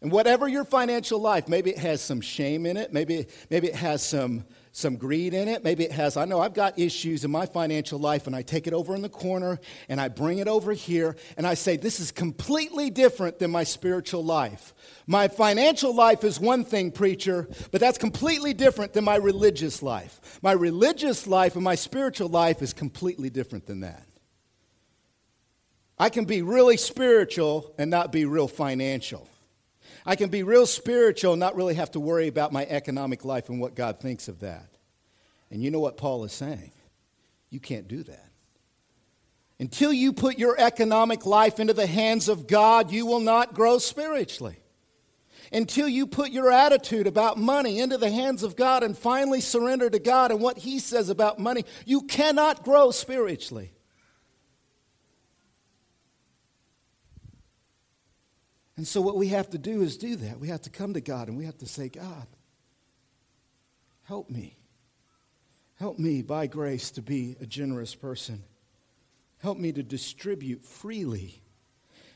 And 0.00 0.12
whatever 0.12 0.46
your 0.46 0.64
financial 0.64 1.20
life, 1.20 1.48
maybe 1.48 1.70
it 1.70 1.78
has 1.78 2.00
some 2.00 2.20
shame 2.20 2.66
in 2.66 2.76
it, 2.76 2.92
maybe, 2.92 3.26
maybe 3.50 3.66
it 3.66 3.74
has 3.74 4.02
some 4.02 4.44
some 4.72 4.96
greed 4.96 5.34
in 5.34 5.48
it. 5.48 5.64
Maybe 5.64 5.84
it 5.84 5.92
has, 5.92 6.16
I 6.16 6.24
know 6.24 6.40
I've 6.40 6.54
got 6.54 6.78
issues 6.78 7.24
in 7.24 7.30
my 7.30 7.46
financial 7.46 7.98
life, 7.98 8.26
and 8.26 8.36
I 8.36 8.42
take 8.42 8.66
it 8.66 8.72
over 8.72 8.94
in 8.94 9.02
the 9.02 9.08
corner 9.08 9.58
and 9.88 10.00
I 10.00 10.08
bring 10.08 10.38
it 10.38 10.48
over 10.48 10.72
here 10.72 11.16
and 11.36 11.46
I 11.46 11.54
say, 11.54 11.76
This 11.76 11.98
is 11.98 12.12
completely 12.12 12.90
different 12.90 13.38
than 13.38 13.50
my 13.50 13.64
spiritual 13.64 14.24
life. 14.24 14.72
My 15.06 15.28
financial 15.28 15.94
life 15.94 16.22
is 16.22 16.38
one 16.38 16.64
thing, 16.64 16.92
preacher, 16.92 17.48
but 17.72 17.80
that's 17.80 17.98
completely 17.98 18.54
different 18.54 18.92
than 18.92 19.04
my 19.04 19.16
religious 19.16 19.82
life. 19.82 20.38
My 20.42 20.52
religious 20.52 21.26
life 21.26 21.56
and 21.56 21.64
my 21.64 21.74
spiritual 21.74 22.28
life 22.28 22.62
is 22.62 22.72
completely 22.72 23.30
different 23.30 23.66
than 23.66 23.80
that. 23.80 24.06
I 25.98 26.08
can 26.08 26.24
be 26.24 26.42
really 26.42 26.76
spiritual 26.76 27.74
and 27.76 27.90
not 27.90 28.12
be 28.12 28.24
real 28.24 28.48
financial. 28.48 29.28
I 30.06 30.16
can 30.16 30.30
be 30.30 30.42
real 30.42 30.66
spiritual 30.66 31.32
and 31.34 31.40
not 31.40 31.56
really 31.56 31.74
have 31.74 31.90
to 31.92 32.00
worry 32.00 32.28
about 32.28 32.52
my 32.52 32.64
economic 32.66 33.24
life 33.24 33.48
and 33.48 33.60
what 33.60 33.74
God 33.74 34.00
thinks 34.00 34.28
of 34.28 34.40
that. 34.40 34.68
And 35.50 35.62
you 35.62 35.70
know 35.70 35.80
what 35.80 35.96
Paul 35.96 36.24
is 36.24 36.32
saying? 36.32 36.72
You 37.50 37.60
can't 37.60 37.88
do 37.88 38.02
that. 38.04 38.30
Until 39.58 39.92
you 39.92 40.12
put 40.12 40.38
your 40.38 40.58
economic 40.58 41.26
life 41.26 41.60
into 41.60 41.74
the 41.74 41.86
hands 41.86 42.28
of 42.28 42.46
God, 42.46 42.90
you 42.90 43.04
will 43.04 43.20
not 43.20 43.52
grow 43.52 43.78
spiritually. 43.78 44.56
Until 45.52 45.88
you 45.88 46.06
put 46.06 46.30
your 46.30 46.50
attitude 46.50 47.06
about 47.06 47.36
money 47.36 47.80
into 47.80 47.98
the 47.98 48.10
hands 48.10 48.42
of 48.42 48.56
God 48.56 48.82
and 48.82 48.96
finally 48.96 49.40
surrender 49.40 49.90
to 49.90 49.98
God 49.98 50.30
and 50.30 50.40
what 50.40 50.58
He 50.58 50.78
says 50.78 51.10
about 51.10 51.38
money, 51.38 51.64
you 51.84 52.02
cannot 52.02 52.62
grow 52.62 52.90
spiritually. 52.90 53.72
And 58.80 58.88
so, 58.88 59.02
what 59.02 59.18
we 59.18 59.28
have 59.28 59.50
to 59.50 59.58
do 59.58 59.82
is 59.82 59.98
do 59.98 60.16
that. 60.16 60.40
We 60.40 60.48
have 60.48 60.62
to 60.62 60.70
come 60.70 60.94
to 60.94 61.02
God 61.02 61.28
and 61.28 61.36
we 61.36 61.44
have 61.44 61.58
to 61.58 61.66
say, 61.66 61.90
God, 61.90 62.26
help 64.04 64.30
me. 64.30 64.56
Help 65.78 65.98
me 65.98 66.22
by 66.22 66.46
grace 66.46 66.90
to 66.92 67.02
be 67.02 67.36
a 67.42 67.44
generous 67.44 67.94
person. 67.94 68.42
Help 69.42 69.58
me 69.58 69.70
to 69.72 69.82
distribute 69.82 70.64
freely. 70.64 71.42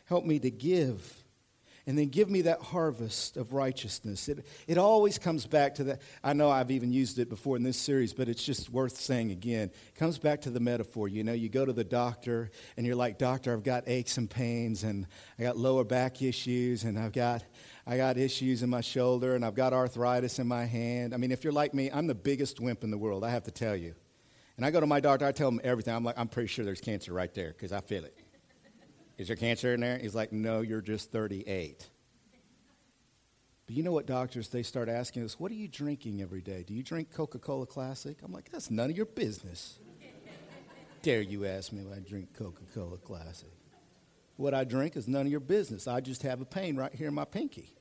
Help 0.07 0.25
me 0.25 0.39
to 0.39 0.51
give 0.51 1.24
and 1.87 1.99
then 1.99 2.09
give 2.09 2.31
me 2.31 2.43
that 2.43 2.61
harvest 2.63 3.37
of 3.37 3.53
righteousness. 3.53 4.29
It, 4.29 4.47
it 4.67 4.79
always 4.79 5.19
comes 5.19 5.47
back 5.47 5.75
to 5.77 5.85
that. 5.85 6.03
I 6.23 6.33
know 6.33 6.51
I've 6.51 6.71
even 6.71 6.93
used 6.93 7.19
it 7.19 7.29
before 7.29 7.57
in 7.57 7.63
this 7.63 7.77
series, 7.77 8.15
but 8.15 8.29
it's 8.29 8.43
just 8.43 8.71
worth 8.71 8.97
saying 8.97 9.31
again. 9.31 9.71
It 9.89 9.95
comes 9.99 10.19
back 10.19 10.41
to 10.43 10.51
the 10.51 10.61
metaphor. 10.61 11.09
You 11.09 11.25
know, 11.25 11.35
you 11.35 11.51
go 11.51 11.65
to 11.65 11.73
the 11.73 11.85
doctor 11.85 12.51
and 12.77 12.87
you're 12.87 12.97
like, 12.97 13.19
Doctor, 13.19 13.53
I've 13.53 13.63
got 13.65 13.85
aches 13.87 14.17
and 14.17 14.31
pains, 14.31 14.83
and 14.83 15.07
I 15.39 15.43
got 15.43 15.57
lower 15.57 15.85
back 15.85 16.23
issues, 16.23 16.85
and 16.85 16.99
I've 16.99 17.13
got. 17.13 17.45
I 17.87 17.99
got 17.99 18.17
issues 18.17 18.63
in 18.63 18.71
my 18.71 18.81
shoulder 18.81 19.35
and 19.35 19.45
I've 19.45 19.55
got 19.55 19.75
arthritis 19.75 20.39
in 20.39 20.47
my 20.47 20.65
hand. 20.65 21.13
I 21.13 21.19
mean, 21.19 21.31
if 21.31 21.45
you're 21.45 21.53
like 21.53 21.75
me, 21.75 21.91
I'm 21.93 22.07
the 22.07 22.15
biggest 22.15 22.59
wimp 22.59 22.83
in 22.83 22.91
the 22.91 22.97
world, 22.97 23.23
I 23.23 23.29
have 23.29 23.45
to 23.45 23.51
tell 23.51 23.77
you. 23.77 23.95
And 24.57 24.65
I 24.65 24.71
go 24.71 24.81
to 24.81 24.87
my 24.87 25.01
doctor, 25.01 25.27
I 25.27 25.33
tell 25.33 25.49
him 25.49 25.61
everything. 25.63 25.95
I'm 25.95 26.03
like, 26.03 26.19
I'm 26.19 26.29
pretty 26.29 26.47
sure 26.47 26.65
there's 26.65 26.81
cancer 26.81 27.13
right 27.13 27.33
there 27.35 27.49
because 27.49 27.73
I 27.73 27.81
feel 27.81 28.05
it. 28.05 28.24
Is 29.17 29.29
there 29.29 29.37
cancer 29.37 29.75
in 29.75 29.81
there? 29.81 29.99
He's 29.99 30.15
like, 30.15 30.33
No, 30.33 30.61
you're 30.61 30.81
just 30.81 31.13
38. 31.13 31.89
But 33.67 33.77
you 33.77 33.83
know 33.83 33.93
what, 33.93 34.07
doctors? 34.07 34.49
They 34.49 34.63
start 34.63 34.89
asking 34.89 35.25
us, 35.25 35.39
What 35.39 35.51
are 35.53 35.57
you 35.57 35.69
drinking 35.69 36.21
every 36.21 36.43
day? 36.43 36.65
Do 36.67 36.75
you 36.75 36.83
drink 36.83 37.13
Coca 37.13 37.39
Cola 37.39 37.67
Classic? 37.67 38.17
I'm 38.23 38.33
like, 38.33 38.51
That's 38.51 38.71
none 38.71 38.91
of 38.91 38.97
your 38.97 39.07
business. 39.07 39.79
Dare 41.03 41.21
you 41.21 41.47
ask 41.47 41.73
me 41.73 41.83
when 41.85 41.95
I 41.95 42.01
drink 42.01 42.35
Coca 42.37 42.63
Cola 42.75 42.99
Classic? 42.99 43.53
What 44.37 44.55
I 44.55 44.65
drink 44.65 44.97
is 44.97 45.07
none 45.07 45.27
of 45.27 45.31
your 45.31 45.41
business. 45.41 45.87
I 45.87 46.01
just 46.01 46.23
have 46.23 46.41
a 46.41 46.45
pain 46.45 46.77
right 46.77 46.93
here 46.93 47.09
in 47.09 47.15
my 47.15 47.25
pinky. 47.25 47.73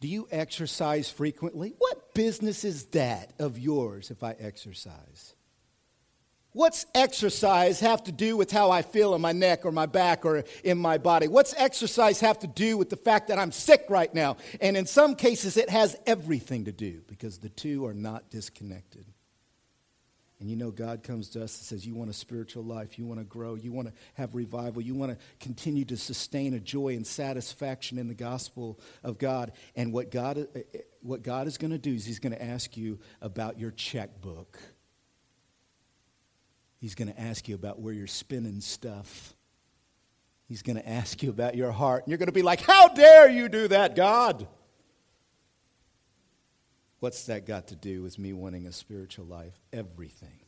Do 0.00 0.08
you 0.08 0.28
exercise 0.30 1.10
frequently? 1.10 1.74
What 1.78 2.14
business 2.14 2.64
is 2.64 2.84
that 2.86 3.32
of 3.38 3.58
yours 3.58 4.10
if 4.10 4.22
I 4.22 4.32
exercise? 4.32 5.34
What's 6.56 6.86
exercise 6.94 7.80
have 7.80 8.02
to 8.04 8.12
do 8.12 8.34
with 8.34 8.50
how 8.50 8.70
I 8.70 8.80
feel 8.80 9.14
in 9.14 9.20
my 9.20 9.32
neck 9.32 9.66
or 9.66 9.72
my 9.72 9.84
back 9.84 10.24
or 10.24 10.42
in 10.64 10.78
my 10.78 10.96
body? 10.96 11.28
What's 11.28 11.52
exercise 11.52 12.20
have 12.20 12.38
to 12.38 12.46
do 12.46 12.78
with 12.78 12.88
the 12.88 12.96
fact 12.96 13.28
that 13.28 13.38
I'm 13.38 13.52
sick 13.52 13.84
right 13.90 14.12
now? 14.14 14.38
And 14.58 14.74
in 14.74 14.86
some 14.86 15.16
cases, 15.16 15.58
it 15.58 15.68
has 15.68 15.98
everything 16.06 16.64
to 16.64 16.72
do 16.72 17.02
because 17.08 17.36
the 17.36 17.50
two 17.50 17.84
are 17.84 17.92
not 17.92 18.30
disconnected. 18.30 19.04
And 20.40 20.48
you 20.48 20.56
know, 20.56 20.70
God 20.70 21.02
comes 21.02 21.28
to 21.30 21.44
us 21.44 21.58
and 21.58 21.66
says, 21.66 21.86
You 21.86 21.94
want 21.94 22.08
a 22.08 22.14
spiritual 22.14 22.64
life, 22.64 22.98
you 22.98 23.04
want 23.04 23.20
to 23.20 23.24
grow, 23.24 23.54
you 23.54 23.70
want 23.70 23.88
to 23.88 23.94
have 24.14 24.34
revival, 24.34 24.80
you 24.80 24.94
want 24.94 25.12
to 25.12 25.18
continue 25.40 25.84
to 25.84 25.96
sustain 25.98 26.54
a 26.54 26.58
joy 26.58 26.94
and 26.96 27.06
satisfaction 27.06 27.98
in 27.98 28.08
the 28.08 28.14
gospel 28.14 28.80
of 29.04 29.18
God. 29.18 29.52
And 29.74 29.92
what 29.92 30.10
God, 30.10 30.38
uh, 30.38 30.58
uh, 30.58 30.78
what 31.02 31.22
God 31.22 31.48
is 31.48 31.58
going 31.58 31.72
to 31.72 31.78
do 31.78 31.92
is 31.92 32.06
He's 32.06 32.18
going 32.18 32.32
to 32.32 32.42
ask 32.42 32.78
you 32.78 32.98
about 33.20 33.58
your 33.58 33.72
checkbook. 33.72 34.58
He's 36.86 36.94
going 36.94 37.12
to 37.12 37.20
ask 37.20 37.48
you 37.48 37.56
about 37.56 37.80
where 37.80 37.92
you're 37.92 38.06
spending 38.06 38.60
stuff. 38.60 39.34
He's 40.46 40.62
going 40.62 40.76
to 40.76 40.88
ask 40.88 41.20
you 41.20 41.30
about 41.30 41.56
your 41.56 41.72
heart. 41.72 42.04
And 42.04 42.12
you're 42.12 42.18
going 42.18 42.28
to 42.28 42.32
be 42.32 42.42
like, 42.42 42.60
How 42.60 42.86
dare 42.86 43.28
you 43.28 43.48
do 43.48 43.66
that, 43.66 43.96
God? 43.96 44.46
What's 47.00 47.26
that 47.26 47.44
got 47.44 47.66
to 47.66 47.74
do 47.74 48.04
with 48.04 48.20
me 48.20 48.32
wanting 48.32 48.68
a 48.68 48.72
spiritual 48.72 49.24
life? 49.24 49.58
Everything. 49.72 50.38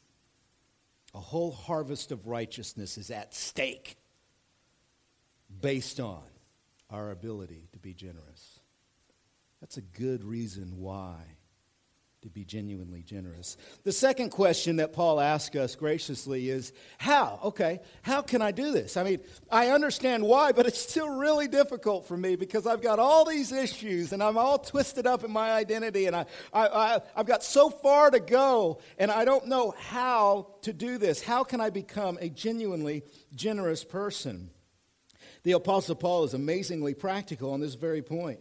A 1.13 1.19
whole 1.19 1.51
harvest 1.51 2.13
of 2.13 2.29
righteousness 2.29 2.99
is 2.99 3.11
at 3.11 3.35
stake 3.35 3.97
based 5.61 5.99
on 5.99 6.23
our 6.89 7.11
ability 7.11 7.67
to 7.73 7.81
be 7.81 7.95
generous. 7.95 8.61
That's 9.61 9.77
a 9.77 9.83
good 9.83 10.23
reason 10.23 10.79
why 10.79 11.17
to 12.23 12.29
be 12.29 12.45
genuinely 12.45 13.03
generous. 13.03 13.57
The 13.85 13.93
second 13.93 14.31
question 14.31 14.77
that 14.77 14.93
Paul 14.93 15.21
asks 15.21 15.55
us 15.55 15.77
graciously 15.77 16.51
is 16.51 16.73
how? 16.99 17.39
Okay, 17.45 17.79
how 18.03 18.23
can 18.23 18.43
I 18.43 18.51
do 18.51 18.73
this? 18.73 18.97
I 18.97 19.05
mean, 19.05 19.21
I 19.53 19.69
understand 19.69 20.25
why, 20.25 20.51
but 20.51 20.67
it's 20.67 20.81
still 20.81 21.11
really 21.11 21.47
difficult 21.47 22.09
for 22.09 22.17
me 22.17 22.35
because 22.35 22.67
I've 22.67 22.83
got 22.83 22.99
all 22.99 23.25
these 23.25 23.53
issues 23.53 24.13
and 24.13 24.21
I'm 24.21 24.37
all 24.37 24.59
twisted 24.59 25.07
up 25.07 25.23
in 25.23 25.31
my 25.31 25.53
identity 25.53 26.07
and 26.07 26.17
I, 26.17 26.27
I, 26.53 26.67
I, 26.67 27.01
I've 27.15 27.27
got 27.27 27.45
so 27.45 27.71
far 27.71 28.11
to 28.11 28.19
go 28.19 28.81
and 28.99 29.13
I 29.13 29.25
don't 29.25 29.47
know 29.47 29.73
how 29.79 30.49
to 30.63 30.73
do 30.73 30.99
this. 30.99 31.23
How 31.23 31.45
can 31.45 31.61
I 31.61 31.71
become 31.71 32.19
a 32.21 32.29
genuinely 32.29 33.05
generous 33.33 33.85
person? 33.85 34.51
The 35.45 35.53
Apostle 35.53 35.95
Paul 35.95 36.25
is 36.25 36.35
amazingly 36.35 36.95
practical 36.95 37.53
on 37.53 37.61
this 37.61 37.75
very 37.75 38.03
point. 38.03 38.41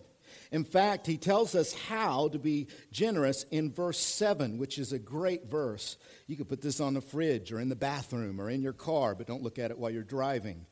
In 0.51 0.63
fact, 0.63 1.07
he 1.07 1.17
tells 1.17 1.55
us 1.55 1.73
how 1.73 2.29
to 2.29 2.39
be 2.39 2.67
generous 2.91 3.45
in 3.51 3.71
verse 3.71 3.99
7, 3.99 4.57
which 4.57 4.77
is 4.79 4.93
a 4.93 4.99
great 4.99 5.45
verse. 5.45 5.97
You 6.27 6.35
could 6.35 6.49
put 6.49 6.61
this 6.61 6.79
on 6.79 6.93
the 6.93 7.01
fridge 7.01 7.51
or 7.51 7.59
in 7.59 7.69
the 7.69 7.75
bathroom 7.75 8.39
or 8.39 8.49
in 8.49 8.61
your 8.61 8.73
car, 8.73 9.15
but 9.15 9.27
don't 9.27 9.43
look 9.43 9.59
at 9.59 9.71
it 9.71 9.77
while 9.77 9.91
you're 9.91 10.03
driving. 10.03 10.65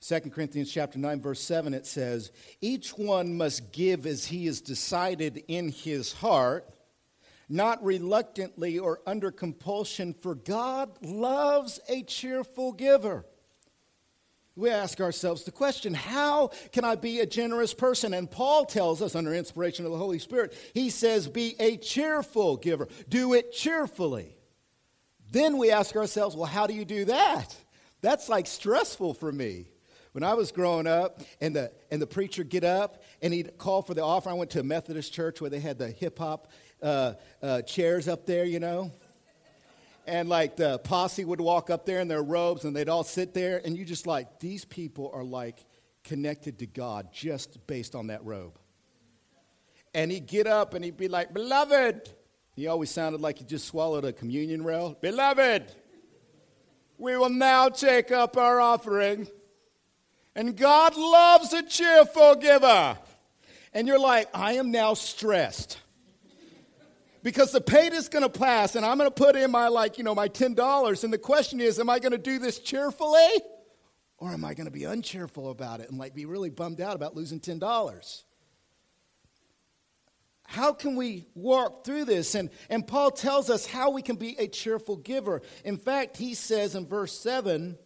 2 0.00 0.20
Corinthians 0.30 0.72
chapter 0.72 0.98
9 0.98 1.20
verse 1.20 1.40
7 1.40 1.74
it 1.74 1.86
says, 1.86 2.32
"Each 2.60 2.96
one 2.98 3.36
must 3.36 3.72
give 3.72 4.04
as 4.04 4.26
he 4.26 4.46
has 4.46 4.60
decided 4.60 5.44
in 5.46 5.70
his 5.70 6.12
heart, 6.12 6.68
not 7.48 7.84
reluctantly 7.84 8.78
or 8.78 9.00
under 9.06 9.30
compulsion, 9.30 10.12
for 10.12 10.34
God 10.34 10.98
loves 11.02 11.78
a 11.88 12.02
cheerful 12.02 12.72
giver." 12.72 13.24
We 14.54 14.68
ask 14.70 15.00
ourselves 15.00 15.44
the 15.44 15.52
question 15.52 15.94
how 15.94 16.48
can 16.72 16.84
I 16.84 16.94
be 16.94 17.20
a 17.20 17.26
generous 17.26 17.72
person? 17.72 18.12
And 18.12 18.30
Paul 18.30 18.66
tells 18.66 19.00
us, 19.00 19.14
under 19.14 19.34
inspiration 19.34 19.86
of 19.86 19.92
the 19.92 19.98
Holy 19.98 20.18
Spirit, 20.18 20.54
he 20.74 20.90
says, 20.90 21.28
be 21.28 21.56
a 21.58 21.76
cheerful 21.76 22.56
giver, 22.56 22.88
do 23.08 23.32
it 23.34 23.52
cheerfully. 23.52 24.36
Then 25.30 25.56
we 25.56 25.70
ask 25.70 25.96
ourselves, 25.96 26.36
well, 26.36 26.46
how 26.46 26.66
do 26.66 26.74
you 26.74 26.84
do 26.84 27.06
that? 27.06 27.56
That's 28.02 28.28
like 28.28 28.46
stressful 28.46 29.14
for 29.14 29.32
me. 29.32 29.68
When 30.12 30.22
I 30.22 30.34
was 30.34 30.52
growing 30.52 30.86
up 30.86 31.22
and 31.40 31.56
the, 31.56 31.72
and 31.90 32.02
the 32.02 32.06
preacher 32.06 32.44
get 32.44 32.64
up 32.64 33.02
and 33.22 33.32
he'd 33.32 33.56
call 33.56 33.80
for 33.80 33.94
the 33.94 34.04
offering, 34.04 34.34
I 34.34 34.38
went 34.38 34.50
to 34.50 34.60
a 34.60 34.64
Methodist 34.64 35.14
church 35.14 35.40
where 35.40 35.48
they 35.48 35.60
had 35.60 35.78
the 35.78 35.88
hip 35.88 36.18
hop 36.18 36.50
uh, 36.82 37.14
uh, 37.42 37.62
chairs 37.62 38.08
up 38.08 38.26
there, 38.26 38.44
you 38.44 38.60
know 38.60 38.90
and 40.06 40.28
like 40.28 40.56
the 40.56 40.78
posse 40.80 41.24
would 41.24 41.40
walk 41.40 41.70
up 41.70 41.86
there 41.86 42.00
in 42.00 42.08
their 42.08 42.22
robes 42.22 42.64
and 42.64 42.74
they'd 42.74 42.88
all 42.88 43.04
sit 43.04 43.34
there 43.34 43.60
and 43.64 43.76
you 43.76 43.84
just 43.84 44.06
like 44.06 44.40
these 44.40 44.64
people 44.64 45.10
are 45.14 45.24
like 45.24 45.64
connected 46.04 46.58
to 46.58 46.66
god 46.66 47.12
just 47.12 47.66
based 47.66 47.94
on 47.94 48.08
that 48.08 48.24
robe 48.24 48.58
and 49.94 50.10
he'd 50.10 50.26
get 50.26 50.46
up 50.46 50.74
and 50.74 50.84
he'd 50.84 50.96
be 50.96 51.08
like 51.08 51.32
beloved 51.32 52.10
He 52.54 52.66
always 52.66 52.90
sounded 52.90 53.20
like 53.20 53.38
he 53.38 53.44
just 53.44 53.66
swallowed 53.66 54.04
a 54.04 54.12
communion 54.12 54.62
rail. 54.62 54.96
Beloved, 55.00 55.74
we 56.98 57.16
will 57.16 57.30
now 57.30 57.68
take 57.70 58.12
up 58.12 58.36
our 58.36 58.60
offering. 58.60 59.26
And 60.34 60.56
God 60.56 60.96
loves 60.96 61.52
a 61.52 61.62
cheerful 61.62 62.36
giver. 62.36 62.98
And 63.72 63.88
you're 63.88 63.98
like, 63.98 64.28
I 64.34 64.54
am 64.54 64.70
now 64.70 64.94
stressed. 64.94 65.78
Because 67.22 67.52
the 67.52 67.60
paid 67.60 67.92
is 67.92 68.08
going 68.08 68.24
to 68.24 68.28
pass, 68.28 68.74
and 68.74 68.84
I'm 68.84 68.98
going 68.98 69.08
to 69.08 69.14
put 69.14 69.36
in 69.36 69.50
my, 69.50 69.68
like, 69.68 69.96
you 69.96 70.04
know, 70.04 70.14
my 70.14 70.28
$10. 70.28 71.04
And 71.04 71.12
the 71.12 71.18
question 71.18 71.60
is, 71.60 71.78
am 71.78 71.88
I 71.88 72.00
going 72.00 72.12
to 72.12 72.18
do 72.18 72.38
this 72.38 72.58
cheerfully? 72.58 73.28
Or 74.18 74.30
am 74.30 74.44
I 74.44 74.54
going 74.54 74.66
to 74.66 74.72
be 74.72 74.84
uncheerful 74.84 75.50
about 75.50 75.80
it 75.80 75.88
and, 75.88 75.98
like, 75.98 76.14
be 76.14 76.26
really 76.26 76.50
bummed 76.50 76.80
out 76.80 76.96
about 76.96 77.14
losing 77.14 77.40
$10? 77.40 78.22
How 80.44 80.72
can 80.72 80.96
we 80.96 81.26
walk 81.34 81.84
through 81.84 82.04
this? 82.04 82.34
And, 82.34 82.50
and 82.68 82.86
Paul 82.86 83.10
tells 83.10 83.48
us 83.48 83.66
how 83.66 83.90
we 83.90 84.02
can 84.02 84.16
be 84.16 84.36
a 84.38 84.48
cheerful 84.48 84.96
giver. 84.96 85.42
In 85.64 85.78
fact, 85.78 86.16
he 86.16 86.34
says 86.34 86.74
in 86.74 86.86
verse 86.86 87.18
7 87.18 87.78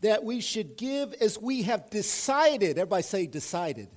that 0.00 0.24
we 0.24 0.40
should 0.40 0.76
give 0.76 1.12
as 1.14 1.38
we 1.38 1.62
have 1.62 1.90
decided. 1.90 2.78
Everybody 2.78 3.02
say 3.02 3.26
decided. 3.26 3.88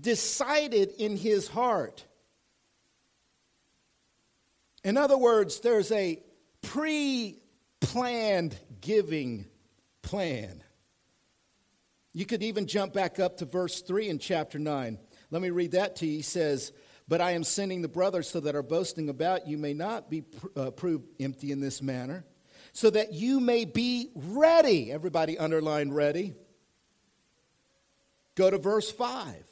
Decided 0.00 0.92
in 0.96 1.16
his 1.16 1.48
heart. 1.48 2.06
In 4.84 4.96
other 4.96 5.18
words, 5.18 5.60
there's 5.60 5.92
a 5.92 6.22
pre 6.62 7.38
planned 7.80 8.56
giving 8.80 9.46
plan. 10.02 10.62
You 12.12 12.26
could 12.26 12.42
even 12.42 12.66
jump 12.66 12.92
back 12.92 13.20
up 13.20 13.36
to 13.38 13.44
verse 13.44 13.82
3 13.82 14.08
in 14.08 14.18
chapter 14.18 14.58
9. 14.58 14.98
Let 15.30 15.42
me 15.42 15.50
read 15.50 15.72
that 15.72 15.96
to 15.96 16.06
you. 16.06 16.16
He 16.16 16.22
says, 16.22 16.72
but 17.06 17.20
I 17.20 17.32
am 17.32 17.44
sending 17.44 17.82
the 17.82 17.88
brothers 17.88 18.28
so 18.28 18.40
that 18.40 18.54
our 18.54 18.62
boasting 18.62 19.08
about 19.08 19.46
you 19.46 19.58
may 19.58 19.74
not 19.74 20.10
be 20.10 20.24
uh, 20.56 20.70
proved 20.70 21.08
empty 21.20 21.52
in 21.52 21.60
this 21.60 21.82
manner, 21.82 22.24
so 22.72 22.90
that 22.90 23.12
you 23.12 23.40
may 23.40 23.64
be 23.64 24.10
ready. 24.14 24.92
Everybody 24.92 25.38
underline 25.38 25.90
ready. 25.90 26.34
Go 28.36 28.50
to 28.50 28.58
verse 28.58 28.90
5. 28.90 29.44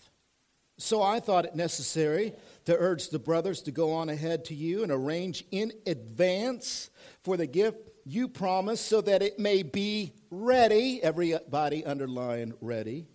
So 0.79 1.03
I 1.03 1.19
thought 1.19 1.45
it 1.45 1.57
necessary 1.57 2.33
to 2.69 2.77
urge 2.77 3.09
the 3.09 3.19
brothers 3.19 3.63
to 3.63 3.71
go 3.71 3.93
on 3.93 4.11
ahead 4.11 4.45
to 4.45 4.55
you 4.55 4.83
and 4.83 4.93
arrange 4.93 5.43
in 5.51 5.73
advance 5.87 6.91
for 7.23 7.39
the 7.39 7.47
gift 7.47 7.89
you 8.05 8.29
promised 8.29 8.87
so 8.87 9.01
that 9.01 9.23
it 9.23 9.39
may 9.39 9.63
be 9.63 10.13
ready. 10.31 11.03
Everybody 11.03 11.83
underline 11.87 12.53
ready 12.61 13.07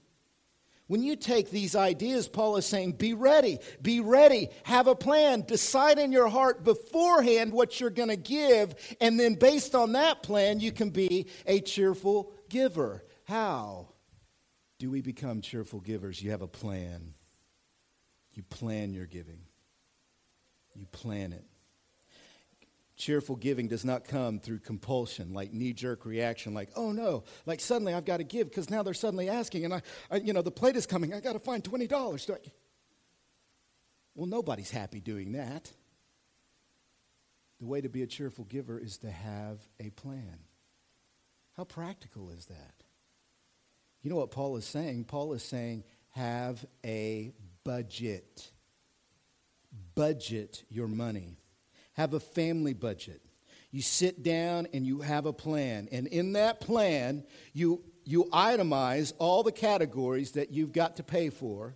when 0.88 1.02
you 1.02 1.16
take 1.16 1.50
these 1.50 1.76
ideas, 1.76 2.28
Paul 2.28 2.58
is 2.58 2.66
saying, 2.66 2.94
be 2.94 3.14
ready, 3.14 3.60
be 3.82 4.00
ready, 4.00 4.50
have 4.64 4.88
a 4.88 4.96
plan, 4.96 5.42
decide 5.42 5.98
in 5.98 6.12
your 6.12 6.28
heart 6.28 6.64
beforehand 6.64 7.54
what 7.54 7.80
you're 7.80 7.90
going 7.90 8.10
to 8.10 8.18
give, 8.18 8.76
and 9.00 9.20
then 9.20 9.36
based 9.36 9.76
on 9.76 9.94
that 9.94 10.24
plan, 10.24 10.60
you 10.60 10.72
can 10.72 10.90
be 10.90 11.28
a 11.46 11.62
cheerful 11.62 12.34
giver. 12.50 13.04
How 13.24 13.90
do 14.78 14.92
we 14.92 15.02
become 15.02 15.42
cheerful 15.42 15.80
givers? 15.80 16.22
You 16.22 16.32
have 16.32 16.42
a 16.42 16.48
plan. 16.48 17.14
You 18.34 18.44
plan 18.44 18.94
your 18.94 19.06
giving, 19.06 19.40
you 20.76 20.86
plan 20.88 21.34
it. 21.34 21.46
Cheerful 22.96 23.36
giving 23.36 23.68
does 23.68 23.84
not 23.84 24.06
come 24.06 24.40
through 24.40 24.60
compulsion, 24.60 25.34
like 25.34 25.52
knee 25.52 25.74
jerk 25.74 26.06
reaction, 26.06 26.54
like, 26.54 26.70
oh 26.76 26.92
no, 26.92 27.24
like 27.46 27.60
suddenly 27.60 27.94
I've 27.94 28.06
got 28.06 28.18
to 28.18 28.24
give 28.24 28.50
because 28.50 28.70
now 28.70 28.84
they're 28.84 28.94
suddenly 28.94 29.30
asking, 29.30 29.66
and 29.66 29.74
I, 29.74 29.82
I, 30.12 30.18
you 30.18 30.32
know, 30.32 30.44
the 30.44 30.52
plate 30.52 30.76
is 30.76 30.86
coming, 30.86 31.14
I 31.14 31.20
got 31.20 31.34
to 31.34 31.40
find 31.40 31.64
$20. 31.64 32.40
Well, 34.16 34.28
nobody's 34.28 34.70
happy 34.70 35.00
doing 35.00 35.32
that. 35.32 35.72
The 37.60 37.66
way 37.66 37.82
to 37.82 37.90
be 37.90 38.04
a 38.04 38.08
cheerful 38.08 38.46
giver 38.46 38.78
is 38.78 39.00
to 39.00 39.10
have 39.10 39.60
a 39.80 39.90
plan. 39.92 40.40
How 41.58 41.64
practical 41.64 42.30
is 42.30 42.46
that? 42.46 42.84
You 44.02 44.10
know 44.10 44.18
what 44.18 44.32
Paul 44.32 44.58
is 44.58 44.66
saying? 44.66 45.06
Paul 45.06 45.34
is 45.34 45.44
saying, 45.44 45.84
have 46.10 46.64
a 46.86 47.34
budget. 47.64 48.52
Budget 49.96 50.64
your 50.70 50.88
money 50.88 51.38
have 51.94 52.14
a 52.14 52.20
family 52.20 52.74
budget. 52.74 53.22
You 53.72 53.82
sit 53.82 54.22
down 54.22 54.68
and 54.74 54.86
you 54.86 55.02
have 55.02 55.26
a 55.26 55.34
plan. 55.34 55.88
And 55.92 56.08
in 56.08 56.34
that 56.34 56.60
plan, 56.60 57.24
you, 57.54 57.82
you 58.04 58.26
itemize 58.26 59.14
all 59.18 59.42
the 59.42 59.52
categories 59.52 60.32
that 60.32 60.52
you've 60.52 60.74
got 60.74 60.98
to 60.98 61.04
pay 61.04 61.30
for. 61.30 61.76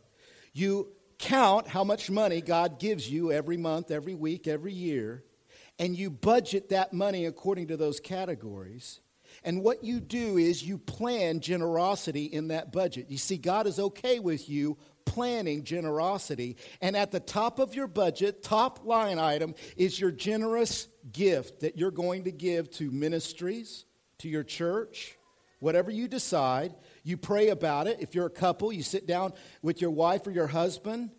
You 0.54 0.90
count 1.18 1.68
how 1.68 1.84
much 1.84 2.12
money 2.12 2.42
God 2.42 2.80
gives 2.80 3.10
you 3.10 3.32
every 3.32 3.58
month, 3.58 3.90
every 3.90 4.14
week, 4.14 4.48
every 4.48 4.74
year. 4.74 5.24
And 5.80 5.96
you 5.96 6.10
budget 6.10 6.70
that 6.70 6.94
money 6.94 7.26
according 7.26 7.68
to 7.68 7.78
those 7.78 8.00
categories. 8.00 9.00
And 9.44 9.64
what 9.64 9.84
you 9.84 10.00
do 10.00 10.38
is 10.38 10.64
you 10.64 10.78
plan 10.78 11.40
generosity 11.40 12.26
in 12.26 12.50
that 12.50 12.72
budget. 12.72 13.10
You 13.10 13.18
see, 13.18 13.38
God 13.38 13.68
is 13.68 13.80
okay 13.80 14.20
with 14.20 14.50
you 14.50 14.78
planning 15.06 15.64
generosity. 15.64 16.58
And 16.82 16.96
at 16.96 17.12
the 17.12 17.20
top 17.20 17.60
of 17.60 17.74
your 17.74 17.88
budget, 17.88 18.44
top 18.44 18.86
line 18.86 19.20
item, 19.20 19.56
is 19.76 20.00
your 20.00 20.12
generous 20.12 20.88
gift 21.12 21.62
that 21.62 21.78
you're 21.78 21.92
going 21.92 22.26
to 22.26 22.32
give 22.32 22.70
to 22.72 22.92
ministries, 22.92 23.86
to 24.20 24.30
your 24.30 24.44
church, 24.44 25.18
whatever 25.60 25.90
you 25.92 26.08
decide. 26.08 26.76
You 27.04 27.18
pray 27.18 27.50
about 27.50 27.88
it. 27.88 27.98
If 28.00 28.16
you're 28.16 28.26
a 28.26 28.32
couple, 28.32 28.72
you 28.72 28.84
sit 28.84 29.08
down 29.08 29.34
with 29.62 29.82
your 29.82 29.92
wife 29.92 30.28
or 30.28 30.32
your 30.32 30.48
husband 30.48 31.12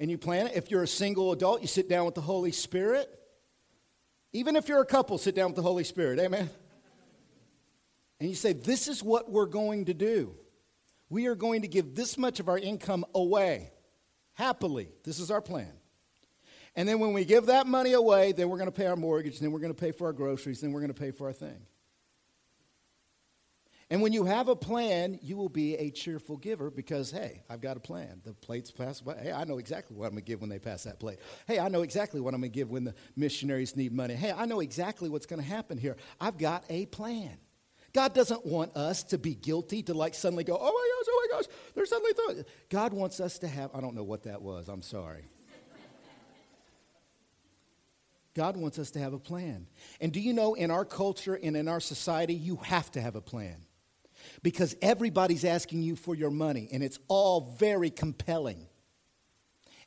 and 0.00 0.10
you 0.10 0.18
plan 0.18 0.48
it. 0.48 0.56
If 0.56 0.70
you're 0.70 0.82
a 0.82 0.88
single 0.88 1.32
adult, 1.32 1.60
you 1.62 1.68
sit 1.68 1.88
down 1.88 2.06
with 2.06 2.14
the 2.14 2.20
Holy 2.20 2.52
Spirit. 2.52 3.08
Even 4.32 4.56
if 4.56 4.68
you're 4.68 4.80
a 4.82 4.86
couple, 4.86 5.16
sit 5.16 5.34
down 5.34 5.46
with 5.46 5.56
the 5.56 5.62
Holy 5.62 5.84
Spirit. 5.84 6.18
Amen. 6.18 6.50
And 8.20 8.28
you 8.28 8.34
say, 8.34 8.52
This 8.52 8.88
is 8.88 9.02
what 9.02 9.30
we're 9.30 9.46
going 9.46 9.86
to 9.86 9.94
do 9.94 10.34
we 11.10 11.26
are 11.26 11.34
going 11.34 11.62
to 11.62 11.68
give 11.68 11.94
this 11.94 12.18
much 12.18 12.40
of 12.40 12.48
our 12.48 12.58
income 12.58 13.04
away 13.14 13.70
happily. 14.34 14.88
This 15.04 15.18
is 15.18 15.30
our 15.30 15.40
plan. 15.40 15.72
And 16.76 16.88
then 16.88 17.00
when 17.00 17.12
we 17.12 17.24
give 17.24 17.46
that 17.46 17.66
money 17.66 17.92
away, 17.92 18.32
then 18.32 18.48
we're 18.48 18.58
going 18.58 18.70
to 18.70 18.76
pay 18.76 18.86
our 18.86 18.96
mortgage, 18.96 19.40
then 19.40 19.50
we're 19.50 19.58
going 19.58 19.74
to 19.74 19.80
pay 19.80 19.90
for 19.90 20.06
our 20.06 20.12
groceries, 20.12 20.60
then 20.60 20.72
we're 20.72 20.80
going 20.80 20.92
to 20.92 21.00
pay 21.00 21.10
for 21.10 21.26
our 21.26 21.32
thing. 21.32 21.66
And 23.90 24.02
when 24.02 24.12
you 24.12 24.26
have 24.26 24.48
a 24.48 24.54
plan, 24.54 25.18
you 25.22 25.38
will 25.38 25.48
be 25.48 25.74
a 25.76 25.90
cheerful 25.90 26.36
giver 26.36 26.70
because, 26.70 27.10
hey, 27.10 27.42
I've 27.48 27.62
got 27.62 27.78
a 27.78 27.80
plan. 27.80 28.20
The 28.22 28.34
plates 28.34 28.70
pass 28.70 29.00
by. 29.00 29.16
Hey, 29.16 29.32
I 29.32 29.44
know 29.44 29.56
exactly 29.56 29.96
what 29.96 30.04
I'm 30.04 30.10
going 30.10 30.22
to 30.24 30.26
give 30.26 30.42
when 30.42 30.50
they 30.50 30.58
pass 30.58 30.84
that 30.84 31.00
plate. 31.00 31.20
Hey, 31.46 31.58
I 31.58 31.68
know 31.68 31.80
exactly 31.80 32.20
what 32.20 32.34
I'm 32.34 32.42
going 32.42 32.52
to 32.52 32.54
give 32.54 32.70
when 32.70 32.84
the 32.84 32.94
missionaries 33.16 33.76
need 33.76 33.92
money. 33.92 34.14
Hey, 34.14 34.30
I 34.30 34.44
know 34.44 34.60
exactly 34.60 35.08
what's 35.08 35.24
going 35.24 35.40
to 35.40 35.48
happen 35.48 35.78
here. 35.78 35.96
I've 36.20 36.36
got 36.36 36.64
a 36.68 36.84
plan. 36.84 37.38
God 37.92 38.14
doesn't 38.14 38.44
want 38.44 38.76
us 38.76 39.02
to 39.04 39.18
be 39.18 39.34
guilty, 39.34 39.82
to 39.84 39.94
like 39.94 40.14
suddenly 40.14 40.44
go, 40.44 40.56
oh 40.60 40.64
my 40.64 40.68
gosh, 40.70 41.06
oh 41.08 41.28
my 41.30 41.36
gosh, 41.36 41.46
they're 41.74 41.86
suddenly 41.86 42.12
throwing. 42.12 42.44
God 42.68 42.92
wants 42.92 43.20
us 43.20 43.38
to 43.38 43.48
have, 43.48 43.70
I 43.74 43.80
don't 43.80 43.94
know 43.94 44.04
what 44.04 44.24
that 44.24 44.42
was, 44.42 44.68
I'm 44.68 44.82
sorry. 44.82 45.24
God 48.34 48.56
wants 48.56 48.78
us 48.78 48.92
to 48.92 49.00
have 49.00 49.14
a 49.14 49.18
plan. 49.18 49.66
And 50.00 50.12
do 50.12 50.20
you 50.20 50.32
know, 50.32 50.54
in 50.54 50.70
our 50.70 50.84
culture 50.84 51.34
and 51.34 51.56
in 51.56 51.66
our 51.66 51.80
society, 51.80 52.34
you 52.34 52.56
have 52.56 52.88
to 52.92 53.00
have 53.00 53.16
a 53.16 53.20
plan. 53.20 53.56
Because 54.42 54.76
everybody's 54.80 55.44
asking 55.44 55.82
you 55.82 55.96
for 55.96 56.14
your 56.14 56.30
money, 56.30 56.68
and 56.70 56.82
it's 56.82 56.98
all 57.08 57.56
very 57.58 57.90
compelling. 57.90 58.68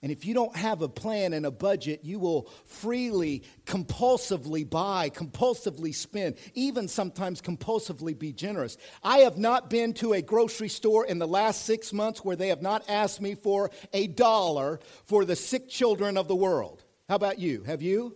And 0.03 0.11
if 0.11 0.25
you 0.25 0.33
don't 0.33 0.55
have 0.55 0.81
a 0.81 0.89
plan 0.89 1.33
and 1.33 1.45
a 1.45 1.51
budget, 1.51 1.99
you 2.03 2.17
will 2.17 2.49
freely, 2.65 3.43
compulsively 3.65 4.67
buy, 4.67 5.11
compulsively 5.11 5.93
spend, 5.93 6.37
even 6.55 6.87
sometimes 6.87 7.39
compulsively 7.39 8.17
be 8.17 8.33
generous. 8.33 8.77
I 9.03 9.19
have 9.19 9.37
not 9.37 9.69
been 9.69 9.93
to 9.95 10.13
a 10.13 10.21
grocery 10.23 10.69
store 10.69 11.05
in 11.05 11.19
the 11.19 11.27
last 11.27 11.65
six 11.65 11.93
months 11.93 12.25
where 12.25 12.35
they 12.35 12.47
have 12.47 12.63
not 12.63 12.83
asked 12.89 13.21
me 13.21 13.35
for 13.35 13.69
a 13.93 14.07
dollar 14.07 14.79
for 15.03 15.23
the 15.23 15.35
sick 15.35 15.69
children 15.69 16.17
of 16.17 16.27
the 16.27 16.35
world. 16.35 16.83
How 17.07 17.15
about 17.15 17.37
you? 17.37 17.61
Have 17.63 17.83
you? 17.83 18.15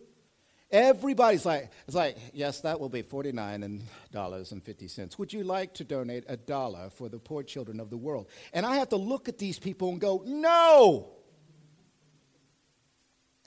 Everybody's 0.71 1.45
like, 1.45 1.69
it's 1.85 1.95
like, 1.95 2.17
yes, 2.33 2.61
that 2.61 2.79
will 2.79 2.89
be 2.89 3.03
$49 3.03 4.51
and 4.51 4.63
50 4.63 4.87
cents. 4.87 5.19
Would 5.19 5.31
you 5.31 5.43
like 5.43 5.75
to 5.75 5.83
donate 5.83 6.23
a 6.27 6.35
dollar 6.35 6.89
for 6.89 7.09
the 7.09 7.19
poor 7.19 7.43
children 7.43 7.79
of 7.79 7.91
the 7.91 7.97
world? 7.97 8.27
And 8.53 8.65
I 8.65 8.77
have 8.77 8.89
to 8.89 8.97
look 8.97 9.29
at 9.29 9.37
these 9.37 9.59
people 9.59 9.89
and 9.89 10.01
go, 10.01 10.23
no! 10.25 11.11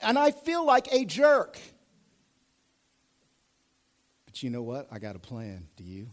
And 0.01 0.17
I 0.17 0.31
feel 0.31 0.65
like 0.65 0.87
a 0.91 1.05
jerk. 1.05 1.59
But 4.25 4.41
you 4.43 4.49
know 4.49 4.61
what? 4.61 4.87
I 4.91 4.99
got 4.99 5.15
a 5.15 5.19
plan. 5.19 5.67
Do 5.75 5.83
you? 5.83 6.09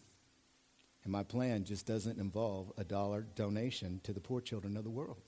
And 1.05 1.12
my 1.12 1.22
plan 1.22 1.64
just 1.64 1.87
doesn't 1.87 2.18
involve 2.18 2.72
a 2.77 2.83
dollar 2.83 3.27
donation 3.37 4.01
to 4.05 4.12
the 4.12 4.20
poor 4.20 4.40
children 4.40 4.77
of 4.77 4.85
the 4.85 4.90
world. 4.90 5.20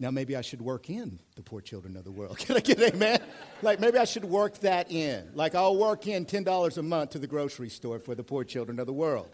Now, 0.00 0.10
maybe 0.10 0.36
I 0.36 0.42
should 0.42 0.60
work 0.60 0.90
in 0.90 1.18
the 1.34 1.42
poor 1.42 1.60
children 1.60 1.96
of 1.96 2.04
the 2.04 2.10
world. 2.10 2.38
Can 2.38 2.56
I 2.56 2.60
get 2.60 2.80
amen? 2.80 3.20
like, 3.62 3.80
maybe 3.80 3.98
I 3.98 4.04
should 4.04 4.24
work 4.24 4.58
that 4.58 4.92
in. 4.92 5.30
Like, 5.34 5.54
I'll 5.54 5.76
work 5.76 6.06
in 6.06 6.24
$10 6.24 6.78
a 6.78 6.82
month 6.82 7.10
to 7.10 7.18
the 7.18 7.26
grocery 7.26 7.68
store 7.68 7.98
for 7.98 8.14
the 8.14 8.22
poor 8.22 8.44
children 8.44 8.78
of 8.78 8.86
the 8.86 8.92
world. 8.92 9.28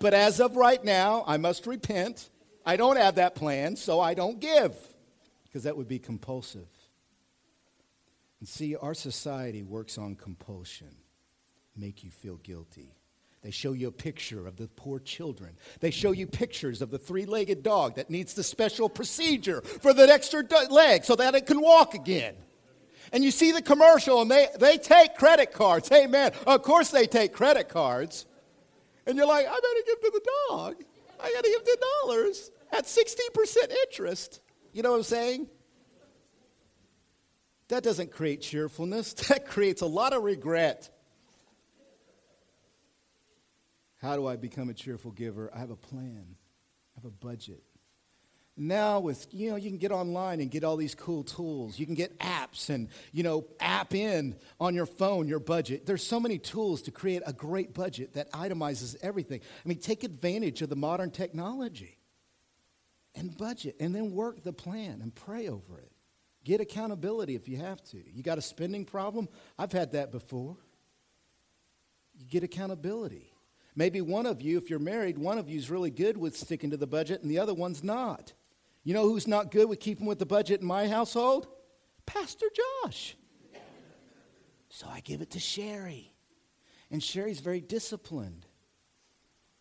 But 0.00 0.12
as 0.12 0.40
of 0.40 0.56
right 0.56 0.82
now, 0.84 1.24
I 1.26 1.36
must 1.36 1.66
repent. 1.66 2.28
I 2.66 2.76
don't 2.76 2.96
have 2.96 3.14
that 3.14 3.34
plan, 3.34 3.76
so 3.76 4.00
I 4.00 4.14
don't 4.14 4.40
give, 4.40 4.74
because 5.44 5.62
that 5.62 5.76
would 5.76 5.88
be 5.88 5.98
compulsive. 5.98 6.66
And 8.44 8.48
see, 8.50 8.76
our 8.76 8.92
society 8.92 9.62
works 9.62 9.96
on 9.96 10.16
compulsion, 10.16 10.94
make 11.74 12.04
you 12.04 12.10
feel 12.10 12.36
guilty. 12.36 12.94
They 13.40 13.50
show 13.50 13.72
you 13.72 13.88
a 13.88 13.90
picture 13.90 14.46
of 14.46 14.58
the 14.58 14.66
poor 14.66 14.98
children. 14.98 15.56
They 15.80 15.90
show 15.90 16.12
you 16.12 16.26
pictures 16.26 16.82
of 16.82 16.90
the 16.90 16.98
three 16.98 17.24
legged 17.24 17.62
dog 17.62 17.94
that 17.94 18.10
needs 18.10 18.34
the 18.34 18.42
special 18.42 18.90
procedure 18.90 19.62
for 19.62 19.94
the 19.94 20.02
extra 20.02 20.44
leg 20.68 21.06
so 21.06 21.16
that 21.16 21.34
it 21.34 21.46
can 21.46 21.58
walk 21.58 21.94
again. 21.94 22.34
And 23.14 23.24
you 23.24 23.30
see 23.30 23.50
the 23.50 23.62
commercial 23.62 24.20
and 24.20 24.30
they, 24.30 24.48
they 24.60 24.76
take 24.76 25.14
credit 25.14 25.50
cards. 25.50 25.90
Amen. 25.90 26.32
Of 26.46 26.60
course 26.60 26.90
they 26.90 27.06
take 27.06 27.32
credit 27.32 27.70
cards. 27.70 28.26
And 29.06 29.16
you're 29.16 29.26
like, 29.26 29.46
I 29.46 29.54
better 29.54 29.86
give 29.86 30.00
to 30.02 30.10
the 30.12 30.30
dog. 30.50 30.84
I 31.18 31.32
got 31.32 31.44
to 31.44 31.50
give 31.50 31.64
the 31.64 31.78
dollars 32.02 32.50
at 32.72 32.84
16% 32.84 33.56
interest. 33.86 34.42
You 34.74 34.82
know 34.82 34.90
what 34.90 34.98
I'm 34.98 35.02
saying? 35.02 35.48
That 37.68 37.82
doesn't 37.82 38.12
create 38.12 38.42
cheerfulness, 38.42 39.12
that 39.28 39.46
creates 39.46 39.82
a 39.82 39.86
lot 39.86 40.12
of 40.12 40.22
regret. 40.22 40.90
How 44.00 44.16
do 44.16 44.26
I 44.26 44.36
become 44.36 44.68
a 44.68 44.74
cheerful 44.74 45.12
giver? 45.12 45.50
I 45.54 45.58
have 45.58 45.70
a 45.70 45.76
plan, 45.76 46.36
I 46.96 47.00
have 47.00 47.06
a 47.06 47.10
budget. 47.10 47.62
Now 48.56 49.00
with 49.00 49.26
you 49.32 49.50
know 49.50 49.56
you 49.56 49.68
can 49.68 49.78
get 49.78 49.90
online 49.90 50.40
and 50.40 50.48
get 50.48 50.62
all 50.62 50.76
these 50.76 50.94
cool 50.94 51.24
tools. 51.24 51.76
You 51.76 51.86
can 51.86 51.96
get 51.96 52.16
apps 52.20 52.70
and 52.70 52.88
you 53.12 53.24
know 53.24 53.46
app 53.58 53.94
in 53.94 54.36
on 54.60 54.76
your 54.76 54.86
phone 54.86 55.26
your 55.26 55.40
budget. 55.40 55.86
There's 55.86 56.06
so 56.06 56.20
many 56.20 56.38
tools 56.38 56.82
to 56.82 56.92
create 56.92 57.22
a 57.26 57.32
great 57.32 57.74
budget 57.74 58.14
that 58.14 58.30
itemizes 58.30 58.94
everything. 59.02 59.40
I 59.64 59.68
mean, 59.68 59.78
take 59.78 60.04
advantage 60.04 60.62
of 60.62 60.68
the 60.68 60.76
modern 60.76 61.10
technology 61.10 61.98
and 63.16 63.36
budget 63.36 63.74
and 63.80 63.92
then 63.92 64.12
work 64.12 64.44
the 64.44 64.52
plan 64.52 65.00
and 65.02 65.12
pray 65.12 65.48
over 65.48 65.78
it. 65.78 65.90
Get 66.44 66.60
accountability 66.60 67.34
if 67.34 67.48
you 67.48 67.56
have 67.56 67.82
to. 67.84 68.02
You 68.12 68.22
got 68.22 68.36
a 68.36 68.42
spending 68.42 68.84
problem? 68.84 69.28
I've 69.58 69.72
had 69.72 69.92
that 69.92 70.12
before. 70.12 70.58
You 72.14 72.26
get 72.26 72.44
accountability. 72.44 73.32
Maybe 73.74 74.02
one 74.02 74.26
of 74.26 74.42
you, 74.42 74.58
if 74.58 74.68
you're 74.68 74.78
married, 74.78 75.18
one 75.18 75.38
of 75.38 75.48
you 75.48 75.58
is 75.58 75.70
really 75.70 75.90
good 75.90 76.16
with 76.16 76.36
sticking 76.36 76.70
to 76.70 76.76
the 76.76 76.86
budget 76.86 77.22
and 77.22 77.30
the 77.30 77.38
other 77.38 77.54
one's 77.54 77.82
not. 77.82 78.34
You 78.84 78.92
know 78.92 79.04
who's 79.04 79.26
not 79.26 79.50
good 79.50 79.68
with 79.68 79.80
keeping 79.80 80.06
with 80.06 80.18
the 80.18 80.26
budget 80.26 80.60
in 80.60 80.66
my 80.66 80.86
household? 80.86 81.48
Pastor 82.04 82.46
Josh. 82.84 83.16
So 84.68 84.86
I 84.86 85.00
give 85.00 85.22
it 85.22 85.30
to 85.30 85.40
Sherry. 85.40 86.14
And 86.90 87.02
Sherry's 87.02 87.40
very 87.40 87.62
disciplined 87.62 88.46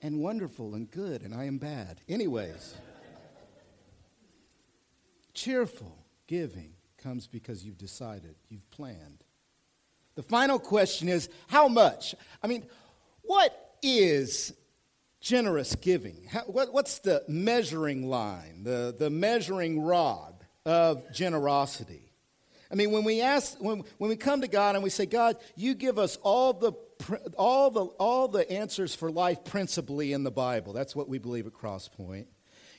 and 0.02 0.20
wonderful 0.20 0.76
and 0.76 0.92
good, 0.92 1.22
and 1.22 1.34
I 1.34 1.46
am 1.46 1.58
bad. 1.58 2.02
Anyways, 2.10 2.76
cheerful 5.34 6.04
Giving 6.28 6.73
comes 7.04 7.28
because 7.28 7.66
you've 7.66 7.78
decided, 7.78 8.36
you've 8.50 8.70
planned. 8.72 9.24
The 10.16 10.24
final 10.24 10.60
question 10.60 11.10
is 11.10 11.30
how 11.48 11.68
much? 11.68 12.16
I 12.42 12.48
mean, 12.48 12.66
what 13.24 13.76
is 13.82 14.54
generous 15.20 15.76
giving? 15.76 16.26
How, 16.30 16.42
what, 16.42 16.74
what's 16.74 17.00
the 17.00 17.24
measuring 17.28 18.08
line, 18.08 18.64
the, 18.64 18.96
the 18.98 19.10
measuring 19.10 19.82
rod 19.82 20.36
of 20.66 21.12
generosity? 21.12 22.12
I 22.72 22.76
mean, 22.76 22.92
when 22.92 23.04
we 23.04 23.22
ask, 23.22 23.58
when, 23.60 23.84
when 23.98 24.10
we 24.10 24.16
come 24.16 24.42
to 24.42 24.48
God 24.48 24.76
and 24.76 24.84
we 24.84 24.90
say, 24.90 25.06
God, 25.06 25.38
you 25.56 25.76
give 25.76 26.00
us 26.00 26.18
all 26.24 26.54
the, 26.54 26.74
all, 27.38 27.70
the, 27.70 27.86
all 27.86 28.28
the 28.28 28.50
answers 28.52 28.96
for 28.96 29.12
life 29.12 29.44
principally 29.44 30.14
in 30.14 30.24
the 30.24 30.32
Bible. 30.32 30.74
That's 30.74 30.96
what 30.96 31.08
we 31.08 31.20
believe 31.20 31.46
at 31.46 31.54
Crosspoint. 31.54 32.26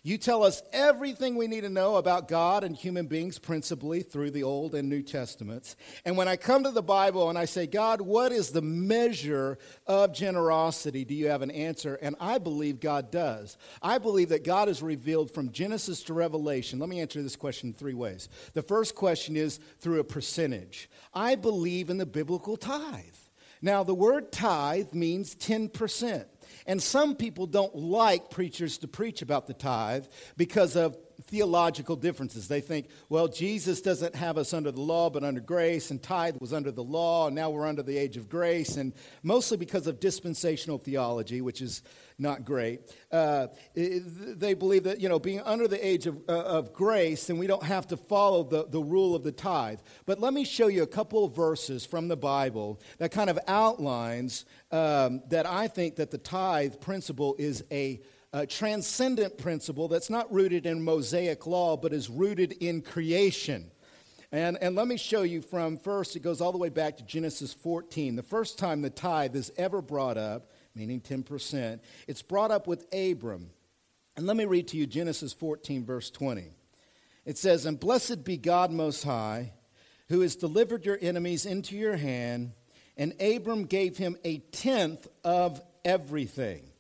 You 0.07 0.19
tell 0.19 0.43
us 0.43 0.63
everything 0.71 1.35
we 1.35 1.47
need 1.47 1.63
to 1.63 1.71
know 1.71 1.97
about 1.97 2.29
God 2.29 2.63
and 2.63 2.77
human 2.77 3.07
beings, 3.07 3.39
principally 3.39 4.03
through 4.03 4.33
the 4.33 4.43
Old 4.43 4.75
and 4.75 4.87
New 4.87 5.01
Testaments. 5.01 5.77
And 6.05 6.15
when 6.19 6.29
I 6.29 6.37
come 6.37 6.65
to 6.65 6.71
the 6.71 6.83
Bible 6.83 7.31
and 7.31 7.39
I 7.39 7.47
say, 7.47 7.67
God, 7.67 8.03
what 8.03 8.31
is 8.31 8.51
the 8.51 8.61
measure 8.61 9.57
of 9.87 10.13
generosity? 10.13 11.07
Do 11.07 11.15
you 11.15 11.29
have 11.29 11.41
an 11.41 11.51
answer? 11.51 11.95
And 12.03 12.17
I 12.21 12.37
believe 12.37 12.81
God 12.81 13.11
does. 13.11 13.57
I 13.81 13.97
believe 13.97 14.29
that 14.29 14.45
God 14.45 14.69
is 14.69 14.83
revealed 14.83 15.31
from 15.31 15.53
Genesis 15.53 16.03
to 16.03 16.13
Revelation. 16.13 16.79
Let 16.79 16.91
me 16.91 17.01
answer 17.01 17.23
this 17.23 17.35
question 17.35 17.71
in 17.71 17.75
three 17.75 17.95
ways. 17.95 18.29
The 18.53 18.61
first 18.61 18.95
question 18.95 19.37
is 19.37 19.59
through 19.81 20.01
a 20.01 20.05
percentage. 20.05 20.91
I 21.15 21.35
believe 21.35 21.89
in 21.89 21.97
the 21.97 22.05
biblical 22.05 22.59
tithe. 22.59 23.15
Now, 23.63 23.83
the 23.83 23.95
word 23.95 24.31
tithe 24.31 24.93
means 24.93 25.35
10%. 25.35 26.27
And 26.67 26.83
some 26.83 27.15
people 27.15 27.47
don't 27.47 27.75
like 27.75 28.31
preachers 28.31 28.79
to 28.79 28.89
preach 28.89 29.23
about 29.23 29.47
the 29.47 29.55
tithe 29.55 30.07
because 30.37 30.77
of 30.77 30.97
theological 31.27 31.97
differences. 31.97 32.49
They 32.49 32.61
think, 32.61 32.89
well, 33.09 33.29
Jesus 33.29 33.81
doesn't 33.81 34.15
have 34.15 34.39
us 34.39 34.53
under 34.53 34.71
the 34.71 34.81
law, 34.81 35.11
but 35.11 35.25
under 35.25 35.41
grace, 35.41 35.91
and 35.91 36.03
tithe 36.03 36.37
was 36.41 36.53
under 36.53 36.71
the 36.71 36.85
law, 36.85 37.27
and 37.27 37.35
now 37.35 37.51
we're 37.51 37.67
under 37.67 37.83
the 37.83 37.97
age 37.97 38.17
of 38.17 38.29
grace, 38.29 38.77
and 38.77 38.93
mostly 39.23 39.57
because 39.57 39.87
of 39.87 40.01
dispensational 40.01 40.79
theology, 40.79 41.41
which 41.41 41.63
is 41.63 41.83
not 42.19 42.45
great. 42.45 42.81
Uh, 43.11 43.49
they 43.75 44.55
believe 44.55 44.85
that, 44.85 45.01
you 45.01 45.09
know, 45.09 45.19
being 45.19 45.41
under 45.41 45.67
the 45.67 45.85
age 45.85 46.07
of, 46.07 46.17
uh, 46.29 46.33
of 46.33 46.73
grace, 46.73 47.27
then 47.27 47.39
we 47.39 47.47
don't 47.47 47.63
have 47.65 47.89
to 47.89 47.97
follow 47.97 48.45
the, 48.45 48.67
the 48.67 48.81
rule 48.81 49.17
of 49.17 49.25
the 49.25 49.33
tithe. 49.33 49.81
But 50.07 50.21
let 50.21 50.33
me 50.33 50.45
show 50.45 50.69
you 50.69 50.83
a 50.83 50.87
couple 50.87 51.25
of 51.25 51.35
verses 51.35 51.85
from 51.85 52.09
the 52.09 52.17
Bible 52.17 52.81
that 52.99 53.11
kind 53.11 53.31
of 53.31 53.39
outlines 53.49 54.45
um, 54.71 55.23
that 55.29 55.47
I 55.47 55.69
think 55.69 55.97
that 55.97 56.11
the 56.11 56.19
tithe 56.19 56.81
principle 56.81 57.35
is 57.39 57.65
a 57.71 58.01
a 58.35 58.45
transcendent 58.45 59.39
principle 59.39 59.87
that's 59.87 60.11
not 60.11 60.31
rooted 60.33 60.67
in 60.67 60.83
Mosaic 60.83 61.47
law, 61.47 61.77
but 61.77 61.93
is 61.93 62.11
rooted 62.11 62.51
in 62.55 62.83
creation. 62.83 63.71
And, 64.33 64.59
and 64.61 64.75
let 64.75 64.89
me 64.89 64.97
show 64.97 65.23
you 65.23 65.41
from 65.41 65.79
first, 65.79 66.17
it 66.17 66.21
goes 66.21 66.41
all 66.41 66.51
the 66.51 66.59
way 66.59 66.69
back 66.69 66.97
to 66.97 67.05
Genesis 67.05 67.55
14. 67.55 68.17
The 68.17 68.25
first 68.25 68.59
time 68.59 68.83
the 68.83 68.91
tithe 68.91 69.37
is 69.37 69.53
ever 69.57 69.81
brought 69.81 70.19
up, 70.19 70.51
meaning 70.75 71.01
10%, 71.01 71.79
it's 72.09 72.23
brought 72.23 72.51
up 72.51 72.67
with 72.67 72.93
Abram. 72.93 73.51
And 74.17 74.27
let 74.27 74.37
me 74.37 74.47
read 74.47 74.67
to 74.69 74.77
you 74.77 74.89
Genesis 74.89 75.33
14, 75.33 75.85
verse 75.85 76.11
20. 76.11 76.51
It 77.25 77.39
says, 77.39 77.67
And 77.67 77.79
blessed 77.79 78.25
be 78.25 78.37
God 78.37 78.73
Most 78.73 79.05
High, 79.05 79.53
who 80.09 80.23
has 80.23 80.35
delivered 80.35 80.85
your 80.85 80.99
enemies 81.01 81.47
into 81.47 81.77
your 81.77 81.97
hand. 81.97 82.51
And 82.97 83.15
Abram 83.23 83.67
gave 83.67 83.97
him 83.97 84.17
a 84.25 84.39
tenth 84.39 85.07
of 85.23 85.63
everything. 85.85 86.73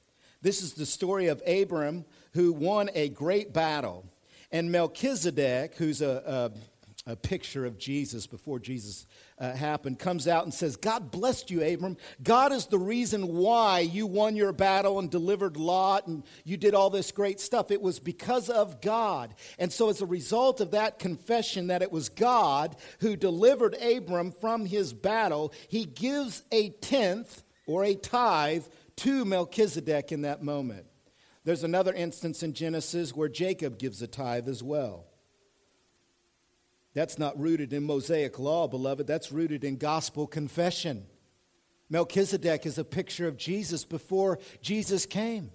This 0.44 0.61
is 0.61 0.74
the 0.74 0.85
story 0.85 1.28
of 1.28 1.42
Abram 1.46 2.04
who 2.35 2.52
won 2.52 2.90
a 2.94 3.09
great 3.09 3.54
battle. 3.54 4.04
And 4.52 4.70
Melchizedek, 4.70 5.74
who's 5.76 6.02
a, 6.02 6.52
a, 7.07 7.12
a 7.12 7.16
picture 7.16 7.64
of 7.64 7.78
Jesus 7.78 8.26
before 8.26 8.59
Jesus 8.59 9.07
uh, 9.38 9.52
happened, 9.52 9.98
comes 9.98 10.28
out 10.28 10.44
and 10.44 10.52
says, 10.52 10.76
God 10.76 11.11
blessed 11.11 11.50
you, 11.50 11.62
Abram. 11.62 11.96
God 12.22 12.52
is 12.52 12.66
the 12.66 12.78
reason 12.78 13.35
why 13.35 13.80
you 13.80 14.07
won 14.07 14.37
your 14.37 14.52
battle 14.52 14.98
and 14.98 15.11
delivered 15.11 15.57
Lot 15.57 16.09
and 16.09 16.22
you 16.44 16.59
did 16.59 16.74
all 16.74 16.90
this 16.90 17.11
great 17.11 17.40
stuff. 17.40 17.70
It 17.70 17.80
was 17.80 17.98
because 17.98 18.50
of 18.50 18.83
God. 18.83 19.35
And 19.59 19.72
so, 19.72 19.88
as 19.88 20.02
a 20.02 20.07
result 20.07 20.61
of 20.61 20.72
that 20.72 20.98
confession 20.98 21.68
that 21.68 21.80
it 21.80 21.90
was 21.90 22.11
God 22.11 22.76
who 23.00 23.16
delivered 23.16 23.76
Abram 23.80 24.30
from 24.30 24.66
his 24.66 24.92
battle, 24.92 25.54
he 25.68 25.87
gives 25.87 26.42
a 26.52 26.68
tenth 26.68 27.42
or 27.66 27.83
a 27.85 27.94
tithe 27.94 28.64
to 28.96 29.24
Melchizedek 29.24 30.12
in 30.12 30.22
that 30.22 30.42
moment. 30.42 30.87
There's 31.44 31.64
another 31.64 31.92
instance 31.92 32.42
in 32.42 32.54
Genesis 32.54 33.14
where 33.14 33.28
Jacob 33.28 33.78
gives 33.78 34.00
a 34.00 34.07
tithe 34.07 34.48
as 34.48 34.62
well. 34.62 35.07
That's 36.94 37.18
not 37.18 37.38
rooted 37.38 37.72
in 37.72 37.85
Mosaic 37.85 38.38
law, 38.38 38.68
beloved. 38.68 39.07
That's 39.07 39.33
rooted 39.33 39.64
in 39.64 39.76
gospel 39.76 40.26
confession. 40.26 41.07
Melchizedek 41.90 42.66
is 42.66 42.78
a 42.78 42.85
picture 42.85 43.28
of 43.28 43.37
Jesus 43.37 43.85
before 43.85 44.38
Jesus 44.62 45.04
came. 45.04 45.50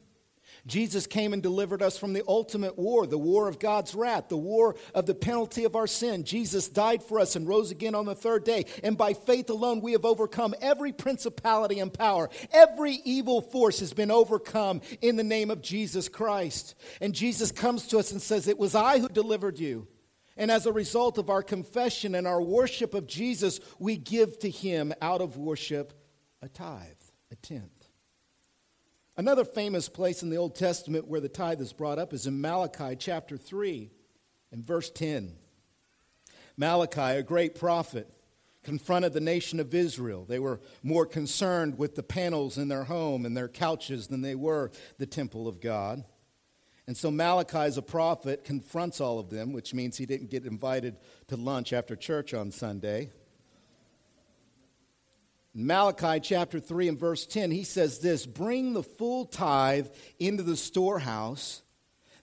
Jesus 0.66 1.08
came 1.08 1.34
and 1.34 1.42
delivered 1.42 1.82
us 1.82 1.98
from 1.98 2.14
the 2.14 2.24
ultimate 2.28 2.78
war, 2.78 3.08
the 3.08 3.18
war 3.18 3.48
of 3.48 3.60
God's 3.60 3.96
wrath, 3.96 4.30
the 4.30 4.38
war 4.38 4.76
of 4.94 5.06
the 5.06 5.16
penalty 5.16 5.64
of 5.64 5.76
our 5.76 5.88
sin. 5.88 6.24
Jesus 6.24 6.68
died 6.68 7.04
for 7.04 7.20
us 7.20 7.36
and 7.36 7.48
rose 7.48 7.72
again 7.72 7.96
on 7.96 8.06
the 8.06 8.16
third 8.16 8.44
day. 8.44 8.66
And 8.84 8.98
by 8.98 9.14
faith 9.14 9.50
alone, 9.50 9.82
we 9.82 9.94
have 9.94 10.06
overcome 10.06 10.54
every 10.62 10.92
principality 10.92 11.80
and 11.80 11.94
power. 11.94 12.30
Every 12.52 13.00
evil 13.06 13.42
force 13.42 13.80
has 13.80 13.94
been 13.94 14.12
overcome 14.12 14.82
in 15.02 15.16
the 15.16 15.24
name 15.24 15.52
of 15.52 15.62
Jesus 15.62 16.10
Christ. 16.10 16.76
And 17.02 17.14
Jesus 17.14 17.52
comes 17.52 17.88
to 17.88 18.00
us 18.00 18.12
and 18.12 18.22
says, 18.22 18.48
It 18.48 18.58
was 18.58 18.76
I 18.76 19.00
who 19.00 19.10
delivered 19.10 19.60
you. 19.60 19.88
And 20.38 20.50
as 20.50 20.66
a 20.66 20.72
result 20.72 21.18
of 21.18 21.30
our 21.30 21.44
confession 21.44 22.16
and 22.16 22.26
our 22.26 22.42
worship 22.42 22.94
of 22.94 23.08
Jesus, 23.08 23.60
we 23.78 23.98
give 23.98 24.40
to 24.40 24.50
him 24.50 24.94
out 25.02 25.22
of 25.22 25.36
worship 25.36 25.94
a 26.42 26.48
tithe, 26.48 26.86
a 27.30 27.36
tenth. 27.36 27.79
Another 29.20 29.44
famous 29.44 29.90
place 29.90 30.24
in 30.24 30.30
the 30.30 30.38
Old 30.38 30.56
Testament 30.56 31.10
where 31.10 31.20
the 31.20 31.28
tithe 31.28 31.60
is 31.60 31.74
brought 31.74 32.00
up 32.00 32.14
is 32.14 32.26
in 32.26 32.40
Malachi 32.40 32.96
chapter 32.96 33.36
3 33.36 33.92
and 34.54 34.66
verse 34.66 34.90
10. 34.90 35.36
Malachi, 36.56 37.18
a 37.18 37.22
great 37.22 37.54
prophet, 37.54 38.08
confronted 38.64 39.12
the 39.12 39.20
nation 39.20 39.60
of 39.60 39.76
Israel. 39.76 40.24
They 40.24 40.40
were 40.40 40.62
more 40.84 41.06
concerned 41.06 41.78
with 41.78 41.96
the 41.96 42.02
panels 42.02 42.58
in 42.58 42.70
their 42.70 42.86
home 42.86 43.26
and 43.26 43.36
their 43.36 43.50
couches 43.50 44.08
than 44.08 44.22
they 44.22 44.36
were 44.36 44.72
the 45.00 45.06
temple 45.06 45.50
of 45.50 45.60
God. 45.60 46.06
And 46.88 46.96
so 46.96 47.12
Malachi, 47.12 47.58
as 47.58 47.78
a 47.78 47.82
prophet, 47.82 48.46
confronts 48.46 49.02
all 49.02 49.20
of 49.20 49.30
them, 49.30 49.52
which 49.52 49.74
means 49.74 49.98
he 49.98 50.06
didn't 50.06 50.30
get 50.30 50.46
invited 50.46 50.96
to 51.28 51.36
lunch 51.36 51.74
after 51.74 51.98
church 51.98 52.34
on 52.34 52.52
Sunday. 52.52 53.10
Malachi 55.66 56.22
chapter 56.22 56.60
3 56.60 56.88
and 56.88 56.98
verse 56.98 57.26
10, 57.26 57.52
he 57.52 57.64
says 57.64 58.00
this 58.00 58.26
Bring 58.26 58.74
the 58.74 58.84
full 58.84 59.26
tithe 59.26 59.88
into 60.18 60.42
the 60.42 60.56
storehouse, 60.56 61.62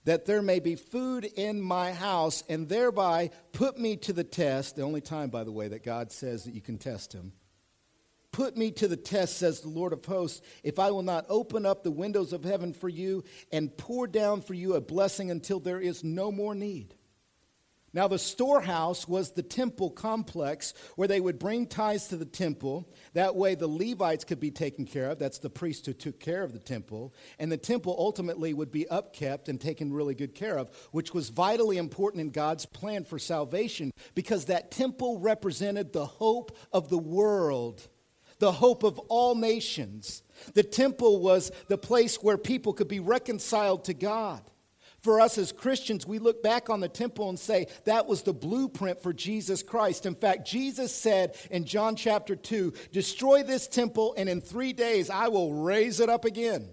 that 0.05 0.25
there 0.25 0.41
may 0.41 0.59
be 0.59 0.75
food 0.75 1.23
in 1.23 1.61
my 1.61 1.93
house, 1.93 2.43
and 2.49 2.67
thereby 2.67 3.29
put 3.51 3.77
me 3.77 3.95
to 3.97 4.13
the 4.13 4.23
test. 4.23 4.75
The 4.75 4.81
only 4.81 5.01
time, 5.01 5.29
by 5.29 5.43
the 5.43 5.51
way, 5.51 5.67
that 5.67 5.83
God 5.83 6.11
says 6.11 6.45
that 6.45 6.55
you 6.55 6.61
can 6.61 6.79
test 6.79 7.13
him. 7.13 7.31
Put 8.31 8.57
me 8.57 8.71
to 8.71 8.87
the 8.87 8.97
test, 8.97 9.37
says 9.37 9.61
the 9.61 9.69
Lord 9.69 9.93
of 9.93 10.03
hosts, 10.03 10.41
if 10.63 10.79
I 10.79 10.89
will 10.89 11.03
not 11.03 11.25
open 11.29 11.65
up 11.65 11.83
the 11.83 11.91
windows 11.91 12.33
of 12.33 12.43
heaven 12.43 12.73
for 12.73 12.89
you 12.89 13.23
and 13.51 13.75
pour 13.77 14.07
down 14.07 14.41
for 14.41 14.55
you 14.55 14.73
a 14.73 14.81
blessing 14.81 15.29
until 15.29 15.59
there 15.59 15.79
is 15.79 16.03
no 16.03 16.31
more 16.31 16.55
need. 16.55 16.95
Now, 17.97 18.07
the 18.07 18.19
storehouse 18.19 19.07
was 19.07 19.31
the 19.31 19.41
temple 19.41 19.89
complex 19.89 20.75
where 20.97 21.07
they 21.07 21.19
would 21.19 21.39
bring 21.39 21.65
tithes 21.65 22.09
to 22.09 22.15
the 22.15 22.25
temple. 22.25 22.87
That 23.13 23.35
way, 23.35 23.55
the 23.55 23.67
Levites 23.67 24.23
could 24.23 24.39
be 24.39 24.51
taken 24.51 24.85
care 24.85 25.09
of. 25.09 25.17
That's 25.17 25.39
the 25.39 25.49
priest 25.49 25.87
who 25.87 25.93
took 25.93 26.19
care 26.19 26.43
of 26.43 26.53
the 26.53 26.59
temple. 26.59 27.15
And 27.39 27.51
the 27.51 27.57
temple 27.57 27.95
ultimately 27.97 28.53
would 28.53 28.71
be 28.71 28.85
upkept 28.85 29.47
and 29.47 29.59
taken 29.59 29.91
really 29.91 30.13
good 30.13 30.35
care 30.35 30.59
of, 30.59 30.69
which 30.91 31.15
was 31.15 31.29
vitally 31.29 31.79
important 31.79 32.21
in 32.21 32.29
God's 32.29 32.67
plan 32.67 33.03
for 33.03 33.17
salvation 33.17 33.89
because 34.13 34.45
that 34.45 34.69
temple 34.69 35.17
represented 35.17 35.91
the 35.91 36.05
hope 36.05 36.55
of 36.71 36.89
the 36.89 36.99
world, 36.99 37.87
the 38.37 38.51
hope 38.51 38.83
of 38.83 38.99
all 39.09 39.33
nations. 39.33 40.21
The 40.53 40.61
temple 40.61 41.19
was 41.19 41.51
the 41.67 41.79
place 41.79 42.17
where 42.17 42.37
people 42.37 42.73
could 42.73 42.89
be 42.89 42.99
reconciled 42.99 43.85
to 43.85 43.95
God. 43.95 44.43
For 45.07 45.21
us 45.21 45.37
as 45.37 45.53
Christians, 45.53 46.05
we 46.05 46.19
look 46.19 46.43
back 46.43 46.69
on 46.69 46.81
the 46.81 46.89
temple 46.89 47.29
and 47.29 47.39
say 47.39 47.67
that 47.85 48.07
was 48.07 48.23
the 48.23 48.33
blueprint 48.33 49.01
for 49.01 49.13
Jesus 49.13 49.63
Christ. 49.63 50.05
In 50.05 50.15
fact, 50.15 50.45
Jesus 50.45 50.93
said 50.93 51.37
in 51.49 51.63
John 51.63 51.95
chapter 51.95 52.35
2 52.35 52.73
Destroy 52.91 53.41
this 53.41 53.69
temple, 53.69 54.13
and 54.17 54.27
in 54.27 54.41
three 54.41 54.73
days 54.73 55.09
I 55.09 55.29
will 55.29 55.53
raise 55.53 56.01
it 56.01 56.09
up 56.09 56.25
again. 56.25 56.67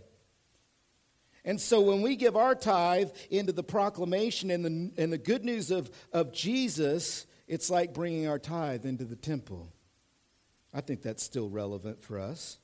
And 1.44 1.60
so 1.60 1.80
when 1.80 2.02
we 2.02 2.16
give 2.16 2.36
our 2.36 2.56
tithe 2.56 3.10
into 3.30 3.52
the 3.52 3.62
proclamation 3.62 4.50
and 4.50 4.64
the, 4.64 5.00
and 5.00 5.12
the 5.12 5.16
good 5.18 5.44
news 5.44 5.70
of, 5.70 5.88
of 6.12 6.32
Jesus, 6.32 7.26
it's 7.46 7.70
like 7.70 7.94
bringing 7.94 8.26
our 8.26 8.40
tithe 8.40 8.84
into 8.84 9.04
the 9.04 9.14
temple. 9.14 9.72
I 10.72 10.80
think 10.80 11.02
that's 11.02 11.22
still 11.22 11.48
relevant 11.48 12.00
for 12.02 12.18
us. 12.18 12.58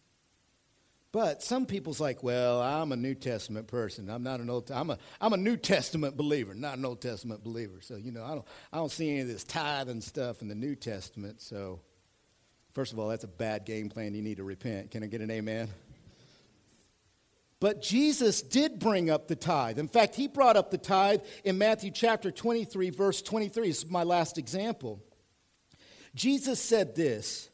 But 1.12 1.42
some 1.42 1.66
people's 1.66 2.00
like, 2.00 2.22
well, 2.22 2.62
I'm 2.62 2.92
a 2.92 2.96
New 2.96 3.16
Testament 3.16 3.66
person. 3.66 4.08
I'm 4.08 4.22
not 4.22 4.38
an 4.38 4.48
Old. 4.48 4.70
I'm 4.70 4.90
a 4.90 4.98
I'm 5.20 5.32
a 5.32 5.36
New 5.36 5.56
Testament 5.56 6.16
believer, 6.16 6.54
not 6.54 6.78
an 6.78 6.84
Old 6.84 7.00
Testament 7.00 7.42
believer. 7.42 7.80
So 7.80 7.96
you 7.96 8.12
know, 8.12 8.24
I 8.24 8.30
don't 8.30 8.44
I 8.72 8.76
don't 8.76 8.92
see 8.92 9.10
any 9.10 9.20
of 9.20 9.28
this 9.28 9.42
tithing 9.42 10.02
stuff 10.02 10.40
in 10.40 10.48
the 10.48 10.54
New 10.54 10.76
Testament. 10.76 11.40
So, 11.40 11.80
first 12.74 12.92
of 12.92 13.00
all, 13.00 13.08
that's 13.08 13.24
a 13.24 13.28
bad 13.28 13.64
game 13.64 13.88
plan. 13.88 14.14
You 14.14 14.22
need 14.22 14.36
to 14.36 14.44
repent. 14.44 14.92
Can 14.92 15.02
I 15.02 15.06
get 15.06 15.20
an 15.20 15.32
amen? 15.32 15.68
But 17.58 17.82
Jesus 17.82 18.40
did 18.40 18.78
bring 18.78 19.10
up 19.10 19.28
the 19.28 19.36
tithe. 19.36 19.78
In 19.78 19.88
fact, 19.88 20.14
he 20.14 20.28
brought 20.28 20.56
up 20.56 20.70
the 20.70 20.78
tithe 20.78 21.20
in 21.44 21.58
Matthew 21.58 21.90
chapter 21.90 22.30
23, 22.30 22.88
verse 22.88 23.20
23. 23.20 23.68
This 23.68 23.82
is 23.82 23.90
my 23.90 24.02
last 24.02 24.38
example. 24.38 25.02
Jesus 26.14 26.60
said 26.60 26.96
this 26.96 27.49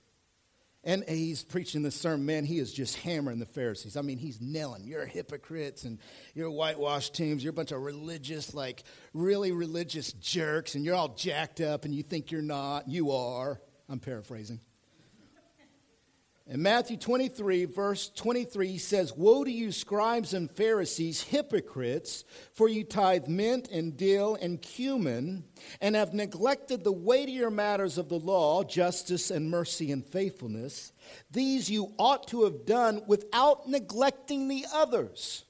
and 0.87 1.05
he's 1.09 1.43
preaching 1.43 1.83
this 1.83 1.97
sermon, 1.97 2.25
man, 2.25 2.45
he 2.45 2.59
is 2.59 2.73
just 2.73 2.97
hammering 2.99 3.41
the 3.41 3.47
Pharisees. 3.47 3.97
I 3.97 4.03
mean, 4.03 4.19
he's 4.19 4.41
nailing. 4.41 4.87
You're 4.87 5.05
hypocrites 5.05 5.83
and 5.83 5.99
you're 6.33 6.49
whitewashed 6.49 7.13
tombs. 7.13 7.43
You're 7.43 7.51
a 7.51 7.55
bunch 7.55 7.73
of 7.73 7.83
religious, 7.83 8.55
like 8.55 8.85
really 9.13 9.51
religious 9.51 10.13
jerks, 10.13 10.77
and 10.77 10.85
you're 10.85 10.95
all 10.95 11.09
jacked 11.09 11.61
up 11.61 11.85
and 11.85 11.93
you 11.93 12.05
think 12.05 12.31
you're 12.31 12.41
not. 12.41 12.89
You 12.89 13.11
are. 13.11 13.61
I'm 13.89 13.99
paraphrasing. 13.99 14.61
In 16.49 16.63
Matthew 16.63 16.97
23, 16.97 17.65
verse 17.65 18.09
23, 18.09 18.69
he 18.69 18.79
says, 18.79 19.13
Woe 19.13 19.43
to 19.43 19.51
you, 19.51 19.73
scribes 19.73 20.33
and 20.33 20.49
Pharisees, 20.49 21.25
hypocrites, 21.25 22.23
for 22.53 22.69
you 22.69 22.85
tithe 22.85 23.27
mint 23.27 23.69
and 23.73 23.97
dill 23.97 24.37
and 24.41 24.63
cumin, 24.63 25.43
and 25.81 25.97
have 25.97 26.15
neglected 26.15 26.85
the 26.85 26.93
weightier 26.93 27.51
matters 27.51 27.99
of 27.99 28.09
the 28.09 28.21
law, 28.21 28.63
justice 28.63 29.33
and 29.33 29.51
mercy 29.51 29.91
and 29.91 30.07
faithfulness. 30.07 30.93
These 31.33 31.69
you 31.69 31.93
ought 31.99 32.29
to 32.29 32.45
have 32.45 32.65
done 32.65 33.03
without 33.09 33.69
neglecting 33.69 34.47
the 34.47 34.67
others. 34.73 35.45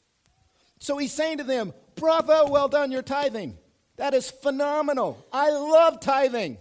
So 0.78 0.96
he's 0.96 1.12
saying 1.12 1.38
to 1.38 1.44
them, 1.44 1.74
Bravo, 1.96 2.48
well 2.48 2.68
done, 2.68 2.90
your 2.90 3.02
tithing. 3.02 3.58
That 3.96 4.14
is 4.14 4.30
phenomenal. 4.30 5.22
I 5.30 5.50
love 5.50 6.00
tithing. 6.00 6.56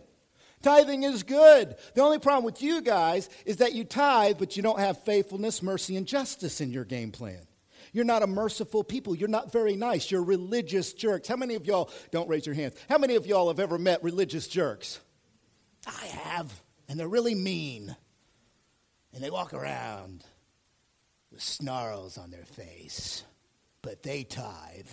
Tithing 0.65 1.03
is 1.03 1.21
good. 1.21 1.75
The 1.93 2.01
only 2.01 2.17
problem 2.17 2.43
with 2.43 2.63
you 2.63 2.81
guys 2.81 3.29
is 3.45 3.57
that 3.57 3.73
you 3.73 3.83
tithe, 3.83 4.39
but 4.39 4.57
you 4.57 4.63
don't 4.63 4.79
have 4.79 5.03
faithfulness, 5.03 5.61
mercy, 5.61 5.95
and 5.95 6.07
justice 6.07 6.59
in 6.59 6.71
your 6.71 6.85
game 6.85 7.11
plan. 7.11 7.41
You're 7.93 8.03
not 8.03 8.23
a 8.23 8.27
merciful 8.27 8.83
people. 8.83 9.13
You're 9.15 9.29
not 9.29 9.51
very 9.51 9.75
nice. 9.75 10.09
You're 10.09 10.23
religious 10.23 10.93
jerks. 10.93 11.27
How 11.27 11.35
many 11.35 11.53
of 11.53 11.67
y'all, 11.67 11.91
don't 12.09 12.27
raise 12.27 12.47
your 12.47 12.55
hands, 12.55 12.73
how 12.89 12.97
many 12.97 13.13
of 13.13 13.27
y'all 13.27 13.49
have 13.49 13.59
ever 13.59 13.77
met 13.77 14.03
religious 14.03 14.47
jerks? 14.47 14.99
I 15.85 16.07
have, 16.07 16.51
and 16.89 16.99
they're 16.99 17.07
really 17.07 17.35
mean. 17.35 17.95
And 19.13 19.23
they 19.23 19.29
walk 19.29 19.53
around 19.53 20.23
with 21.31 21.43
snarls 21.43 22.17
on 22.17 22.31
their 22.31 22.43
face, 22.43 23.23
but 23.83 24.01
they 24.01 24.23
tithe. 24.23 24.89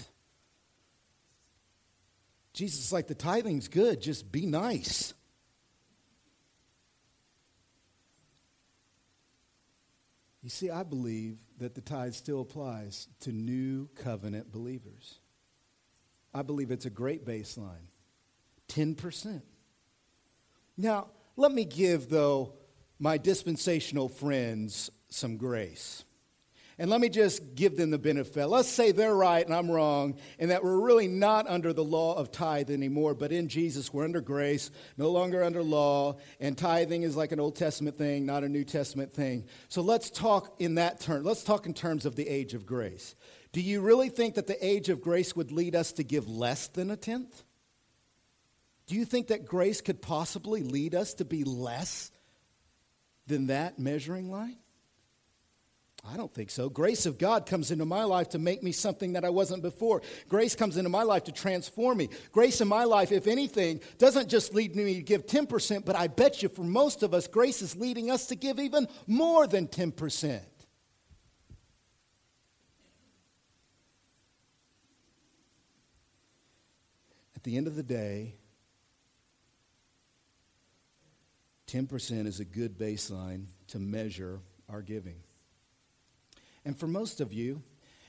Jesus 2.52 2.84
is 2.84 2.92
like, 2.92 3.06
the 3.06 3.14
tithing's 3.14 3.68
good, 3.68 4.02
just 4.02 4.30
be 4.30 4.44
nice. 4.44 5.14
You 10.42 10.48
see, 10.48 10.70
I 10.70 10.82
believe 10.82 11.38
that 11.58 11.74
the 11.74 11.80
tithe 11.80 12.14
still 12.14 12.40
applies 12.40 13.08
to 13.20 13.30
new 13.32 13.88
covenant 13.94 14.50
believers. 14.50 15.20
I 16.34 16.42
believe 16.42 16.70
it's 16.70 16.86
a 16.86 16.90
great 16.90 17.24
baseline 17.24 17.86
10%. 18.68 19.42
Now, 20.76 21.08
let 21.36 21.52
me 21.52 21.64
give, 21.64 22.08
though, 22.08 22.54
my 22.98 23.18
dispensational 23.18 24.08
friends 24.08 24.90
some 25.08 25.36
grace. 25.36 26.04
And 26.82 26.90
let 26.90 27.00
me 27.00 27.10
just 27.10 27.54
give 27.54 27.76
them 27.76 27.92
the 27.92 27.98
benefit. 27.98 28.48
Let's 28.48 28.68
say 28.68 28.90
they're 28.90 29.14
right 29.14 29.46
and 29.46 29.54
I'm 29.54 29.70
wrong, 29.70 30.16
and 30.40 30.50
that 30.50 30.64
we're 30.64 30.80
really 30.80 31.06
not 31.06 31.48
under 31.48 31.72
the 31.72 31.84
law 31.84 32.14
of 32.14 32.32
tithe 32.32 32.72
anymore, 32.72 33.14
but 33.14 33.30
in 33.30 33.46
Jesus 33.46 33.94
we're 33.94 34.02
under 34.02 34.20
grace, 34.20 34.68
no 34.96 35.08
longer 35.12 35.44
under 35.44 35.62
law, 35.62 36.16
and 36.40 36.58
tithing 36.58 37.04
is 37.04 37.14
like 37.14 37.30
an 37.30 37.38
Old 37.38 37.54
Testament 37.54 37.96
thing, 37.96 38.26
not 38.26 38.42
a 38.42 38.48
New 38.48 38.64
Testament 38.64 39.12
thing. 39.12 39.44
So 39.68 39.80
let's 39.80 40.10
talk 40.10 40.56
in 40.58 40.74
that 40.74 40.98
term. 40.98 41.22
Let's 41.22 41.44
talk 41.44 41.66
in 41.66 41.72
terms 41.72 42.04
of 42.04 42.16
the 42.16 42.28
age 42.28 42.52
of 42.52 42.66
grace. 42.66 43.14
Do 43.52 43.60
you 43.60 43.80
really 43.80 44.08
think 44.08 44.34
that 44.34 44.48
the 44.48 44.66
age 44.66 44.88
of 44.88 45.00
grace 45.00 45.36
would 45.36 45.52
lead 45.52 45.76
us 45.76 45.92
to 45.92 46.02
give 46.02 46.28
less 46.28 46.66
than 46.66 46.90
a 46.90 46.96
tenth? 46.96 47.44
Do 48.88 48.96
you 48.96 49.04
think 49.04 49.28
that 49.28 49.46
grace 49.46 49.82
could 49.82 50.02
possibly 50.02 50.64
lead 50.64 50.96
us 50.96 51.14
to 51.14 51.24
be 51.24 51.44
less 51.44 52.10
than 53.28 53.46
that 53.46 53.78
measuring 53.78 54.32
line? 54.32 54.56
I 56.04 56.16
don't 56.16 56.32
think 56.34 56.50
so. 56.50 56.68
Grace 56.68 57.06
of 57.06 57.16
God 57.16 57.46
comes 57.46 57.70
into 57.70 57.84
my 57.84 58.02
life 58.02 58.30
to 58.30 58.38
make 58.38 58.62
me 58.62 58.72
something 58.72 59.12
that 59.12 59.24
I 59.24 59.30
wasn't 59.30 59.62
before. 59.62 60.02
Grace 60.28 60.56
comes 60.56 60.76
into 60.76 60.90
my 60.90 61.04
life 61.04 61.24
to 61.24 61.32
transform 61.32 61.98
me. 61.98 62.08
Grace 62.32 62.60
in 62.60 62.66
my 62.66 62.82
life, 62.84 63.12
if 63.12 63.28
anything, 63.28 63.80
doesn't 63.98 64.28
just 64.28 64.52
lead 64.52 64.74
me 64.74 64.94
to 64.94 65.02
give 65.02 65.26
10%, 65.26 65.84
but 65.84 65.94
I 65.94 66.08
bet 66.08 66.42
you 66.42 66.48
for 66.48 66.64
most 66.64 67.04
of 67.04 67.14
us, 67.14 67.28
grace 67.28 67.62
is 67.62 67.76
leading 67.76 68.10
us 68.10 68.26
to 68.26 68.34
give 68.34 68.58
even 68.58 68.88
more 69.06 69.46
than 69.46 69.68
10%. 69.68 70.40
At 77.36 77.44
the 77.44 77.56
end 77.56 77.68
of 77.68 77.76
the 77.76 77.82
day, 77.82 78.34
10% 81.68 82.26
is 82.26 82.40
a 82.40 82.44
good 82.44 82.76
baseline 82.76 83.46
to 83.68 83.78
measure 83.78 84.40
our 84.68 84.82
giving. 84.82 85.22
And 86.64 86.78
for 86.78 86.86
most 86.86 87.20
of 87.20 87.32
you, 87.32 87.62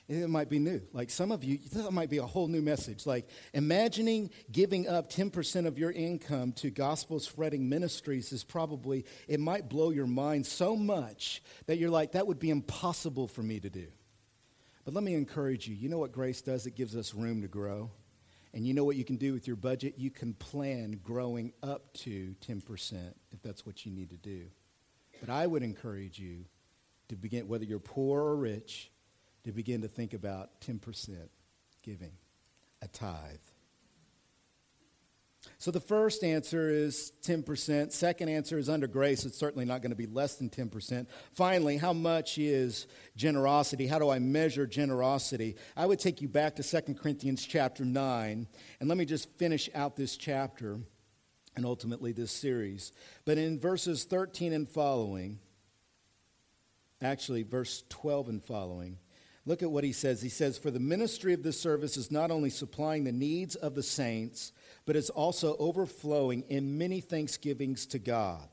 it 0.09 0.29
might 0.29 0.49
be 0.49 0.59
new. 0.59 0.81
Like 0.91 1.09
some 1.09 1.31
of 1.31 1.43
you, 1.43 1.59
that 1.73 1.91
might 1.91 2.09
be 2.09 2.17
a 2.17 2.25
whole 2.25 2.47
new 2.47 2.61
message. 2.61 3.05
Like 3.05 3.27
imagining 3.53 4.31
giving 4.51 4.87
up 4.87 5.09
10% 5.11 5.65
of 5.65 5.77
your 5.77 5.91
income 5.91 6.51
to 6.53 6.69
gospel 6.69 7.19
spreading 7.19 7.69
ministries 7.69 8.33
is 8.33 8.43
probably, 8.43 9.05
it 9.27 9.39
might 9.39 9.69
blow 9.69 9.91
your 9.91 10.07
mind 10.07 10.45
so 10.45 10.75
much 10.75 11.41
that 11.67 11.77
you're 11.77 11.89
like, 11.89 12.11
that 12.11 12.27
would 12.27 12.39
be 12.39 12.49
impossible 12.49 13.27
for 13.27 13.41
me 13.41 13.59
to 13.61 13.69
do. 13.69 13.87
But 14.83 14.93
let 14.93 15.03
me 15.03 15.13
encourage 15.13 15.67
you. 15.67 15.75
You 15.75 15.87
know 15.87 15.99
what 15.99 16.11
grace 16.11 16.41
does? 16.41 16.67
It 16.67 16.75
gives 16.75 16.95
us 16.95 17.13
room 17.13 17.41
to 17.41 17.47
grow. 17.47 17.89
And 18.53 18.67
you 18.67 18.73
know 18.73 18.83
what 18.83 18.97
you 18.97 19.05
can 19.05 19.15
do 19.15 19.33
with 19.33 19.47
your 19.47 19.55
budget? 19.55 19.95
You 19.97 20.11
can 20.11 20.33
plan 20.33 20.99
growing 21.01 21.53
up 21.63 21.93
to 21.99 22.35
10% 22.45 23.13
if 23.31 23.41
that's 23.41 23.65
what 23.65 23.85
you 23.85 23.91
need 23.91 24.09
to 24.09 24.17
do. 24.17 24.47
But 25.21 25.29
I 25.29 25.47
would 25.47 25.63
encourage 25.63 26.19
you 26.19 26.45
to 27.09 27.15
begin, 27.15 27.47
whether 27.47 27.65
you're 27.65 27.79
poor 27.79 28.21
or 28.21 28.35
rich, 28.35 28.91
to 29.43 29.51
begin 29.51 29.81
to 29.81 29.87
think 29.87 30.13
about 30.13 30.61
10% 30.61 31.17
giving, 31.81 32.13
a 32.81 32.87
tithe. 32.87 33.39
So 35.57 35.71
the 35.71 35.79
first 35.79 36.23
answer 36.23 36.69
is 36.69 37.11
10%. 37.23 37.91
Second 37.91 38.29
answer 38.29 38.57
is 38.57 38.69
under 38.69 38.87
grace. 38.87 39.25
It's 39.25 39.37
certainly 39.37 39.65
not 39.65 39.81
going 39.81 39.91
to 39.91 39.95
be 39.95 40.05
less 40.05 40.35
than 40.35 40.49
10%. 40.49 41.07
Finally, 41.33 41.77
how 41.77 41.93
much 41.93 42.37
is 42.37 42.87
generosity? 43.15 43.87
How 43.87 43.99
do 43.99 44.09
I 44.09 44.19
measure 44.19 44.65
generosity? 44.65 45.55
I 45.75 45.85
would 45.85 45.99
take 45.99 46.21
you 46.21 46.27
back 46.27 46.55
to 46.55 46.63
2 46.63 46.93
Corinthians 46.95 47.45
chapter 47.45 47.83
9, 47.85 48.47
and 48.79 48.89
let 48.89 48.97
me 48.97 49.05
just 49.05 49.29
finish 49.37 49.69
out 49.75 49.95
this 49.95 50.15
chapter 50.17 50.79
and 51.55 51.65
ultimately 51.65 52.11
this 52.11 52.31
series. 52.31 52.91
But 53.25 53.37
in 53.37 53.59
verses 53.59 54.05
13 54.05 54.53
and 54.53 54.67
following, 54.67 55.39
actually, 57.05 57.43
verse 57.43 57.83
12 57.89 58.29
and 58.29 58.43
following, 58.43 58.97
Look 59.45 59.61
at 59.61 59.71
what 59.71 59.83
he 59.83 59.91
says. 59.91 60.21
He 60.21 60.29
says, 60.29 60.57
For 60.57 60.71
the 60.71 60.79
ministry 60.79 61.33
of 61.33 61.43
this 61.43 61.59
service 61.59 61.97
is 61.97 62.11
not 62.11 62.31
only 62.31 62.49
supplying 62.49 63.03
the 63.03 63.11
needs 63.11 63.55
of 63.55 63.75
the 63.75 63.83
saints, 63.83 64.53
but 64.85 64.95
is 64.95 65.09
also 65.09 65.57
overflowing 65.57 66.43
in 66.47 66.77
many 66.77 67.01
thanksgivings 67.01 67.85
to 67.87 67.99
God. 67.99 68.47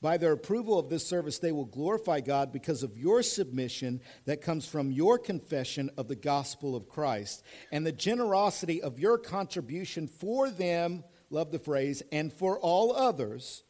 By 0.00 0.16
their 0.16 0.32
approval 0.32 0.78
of 0.78 0.88
this 0.88 1.06
service, 1.06 1.38
they 1.38 1.52
will 1.52 1.64
glorify 1.64 2.20
God 2.20 2.52
because 2.52 2.82
of 2.82 2.98
your 2.98 3.22
submission 3.22 4.00
that 4.24 4.42
comes 4.42 4.66
from 4.66 4.90
your 4.90 5.18
confession 5.18 5.90
of 5.96 6.08
the 6.08 6.16
gospel 6.16 6.74
of 6.74 6.88
Christ 6.88 7.42
and 7.70 7.86
the 7.86 7.92
generosity 7.92 8.82
of 8.82 8.98
your 8.98 9.18
contribution 9.18 10.06
for 10.06 10.50
them, 10.50 11.04
love 11.30 11.52
the 11.52 11.58
phrase, 11.58 12.02
and 12.12 12.32
for 12.32 12.58
all 12.58 12.94
others, 12.94 13.62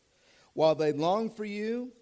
while 0.55 0.75
they 0.75 0.93
long 0.93 1.31
for 1.31 1.45
you 1.45 1.93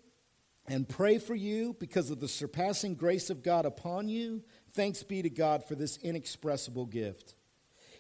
and 0.68 0.88
pray 0.88 1.18
for 1.18 1.34
you 1.34 1.76
because 1.78 2.10
of 2.10 2.20
the 2.20 2.28
surpassing 2.28 2.94
grace 2.94 3.30
of 3.30 3.42
God 3.42 3.66
upon 3.66 4.08
you. 4.08 4.42
Thanks 4.72 5.02
be 5.02 5.22
to 5.22 5.30
God 5.30 5.64
for 5.64 5.74
this 5.74 5.98
inexpressible 5.98 6.86
gift. 6.86 7.34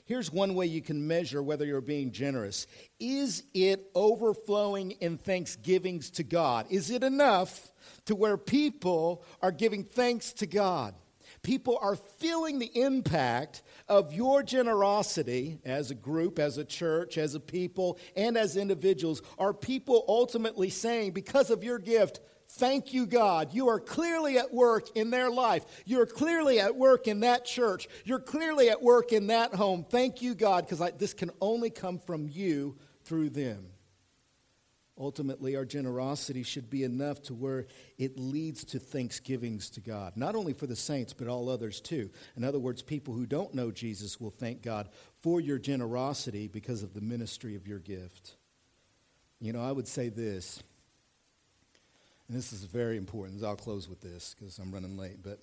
Here's 0.04 0.32
one 0.32 0.54
way 0.54 0.66
you 0.66 0.82
can 0.82 1.06
measure 1.06 1.42
whether 1.42 1.64
you're 1.64 1.80
being 1.80 2.10
generous. 2.10 2.66
Is 2.98 3.44
it 3.54 3.90
overflowing 3.94 4.92
in 4.92 5.16
thanksgivings 5.16 6.10
to 6.12 6.24
God? 6.24 6.66
Is 6.70 6.90
it 6.90 7.04
enough 7.04 7.70
to 8.06 8.14
where 8.16 8.36
people 8.36 9.24
are 9.40 9.52
giving 9.52 9.84
thanks 9.84 10.32
to 10.34 10.46
God? 10.46 10.94
People 11.42 11.78
are 11.80 11.96
feeling 11.96 12.58
the 12.58 12.70
impact 12.80 13.62
of 13.88 14.12
your 14.12 14.42
generosity 14.42 15.58
as 15.64 15.90
a 15.90 15.94
group, 15.94 16.38
as 16.38 16.58
a 16.58 16.64
church, 16.64 17.18
as 17.18 17.34
a 17.34 17.40
people, 17.40 17.98
and 18.16 18.36
as 18.36 18.56
individuals. 18.56 19.22
Are 19.38 19.54
people 19.54 20.04
ultimately 20.06 20.70
saying, 20.70 21.12
because 21.12 21.50
of 21.50 21.64
your 21.64 21.78
gift, 21.78 22.20
Thank 22.56 22.92
you, 22.92 23.06
God. 23.06 23.54
You 23.54 23.68
are 23.68 23.80
clearly 23.80 24.36
at 24.36 24.52
work 24.52 24.94
in 24.94 25.10
their 25.10 25.30
life. 25.30 25.64
You're 25.86 26.04
clearly 26.04 26.60
at 26.60 26.76
work 26.76 27.08
in 27.08 27.20
that 27.20 27.46
church. 27.46 27.88
You're 28.04 28.18
clearly 28.18 28.68
at 28.68 28.82
work 28.82 29.12
in 29.12 29.28
that 29.28 29.54
home. 29.54 29.86
Thank 29.88 30.20
you, 30.20 30.34
God, 30.34 30.66
because 30.66 30.92
this 30.98 31.14
can 31.14 31.30
only 31.40 31.70
come 31.70 31.98
from 31.98 32.28
you 32.28 32.76
through 33.04 33.30
them. 33.30 33.68
Ultimately, 34.98 35.56
our 35.56 35.64
generosity 35.64 36.42
should 36.42 36.68
be 36.68 36.84
enough 36.84 37.22
to 37.22 37.34
where 37.34 37.66
it 37.96 38.18
leads 38.18 38.64
to 38.66 38.78
thanksgivings 38.78 39.70
to 39.70 39.80
God, 39.80 40.12
not 40.16 40.36
only 40.36 40.52
for 40.52 40.66
the 40.66 40.76
saints, 40.76 41.14
but 41.14 41.28
all 41.28 41.48
others 41.48 41.80
too. 41.80 42.10
In 42.36 42.44
other 42.44 42.58
words, 42.58 42.82
people 42.82 43.14
who 43.14 43.24
don't 43.24 43.54
know 43.54 43.70
Jesus 43.70 44.20
will 44.20 44.30
thank 44.30 44.60
God 44.60 44.90
for 45.22 45.40
your 45.40 45.58
generosity 45.58 46.48
because 46.48 46.82
of 46.82 46.92
the 46.92 47.00
ministry 47.00 47.56
of 47.56 47.66
your 47.66 47.78
gift. 47.78 48.36
You 49.40 49.54
know, 49.54 49.62
I 49.62 49.72
would 49.72 49.88
say 49.88 50.10
this 50.10 50.62
and 52.32 52.38
this 52.38 52.54
is 52.54 52.64
very 52.64 52.96
important. 52.96 53.44
I'll 53.44 53.56
close 53.56 53.90
with 53.90 54.00
this 54.00 54.34
because 54.34 54.58
I'm 54.58 54.72
running 54.72 54.96
late. 54.96 55.22
But 55.22 55.38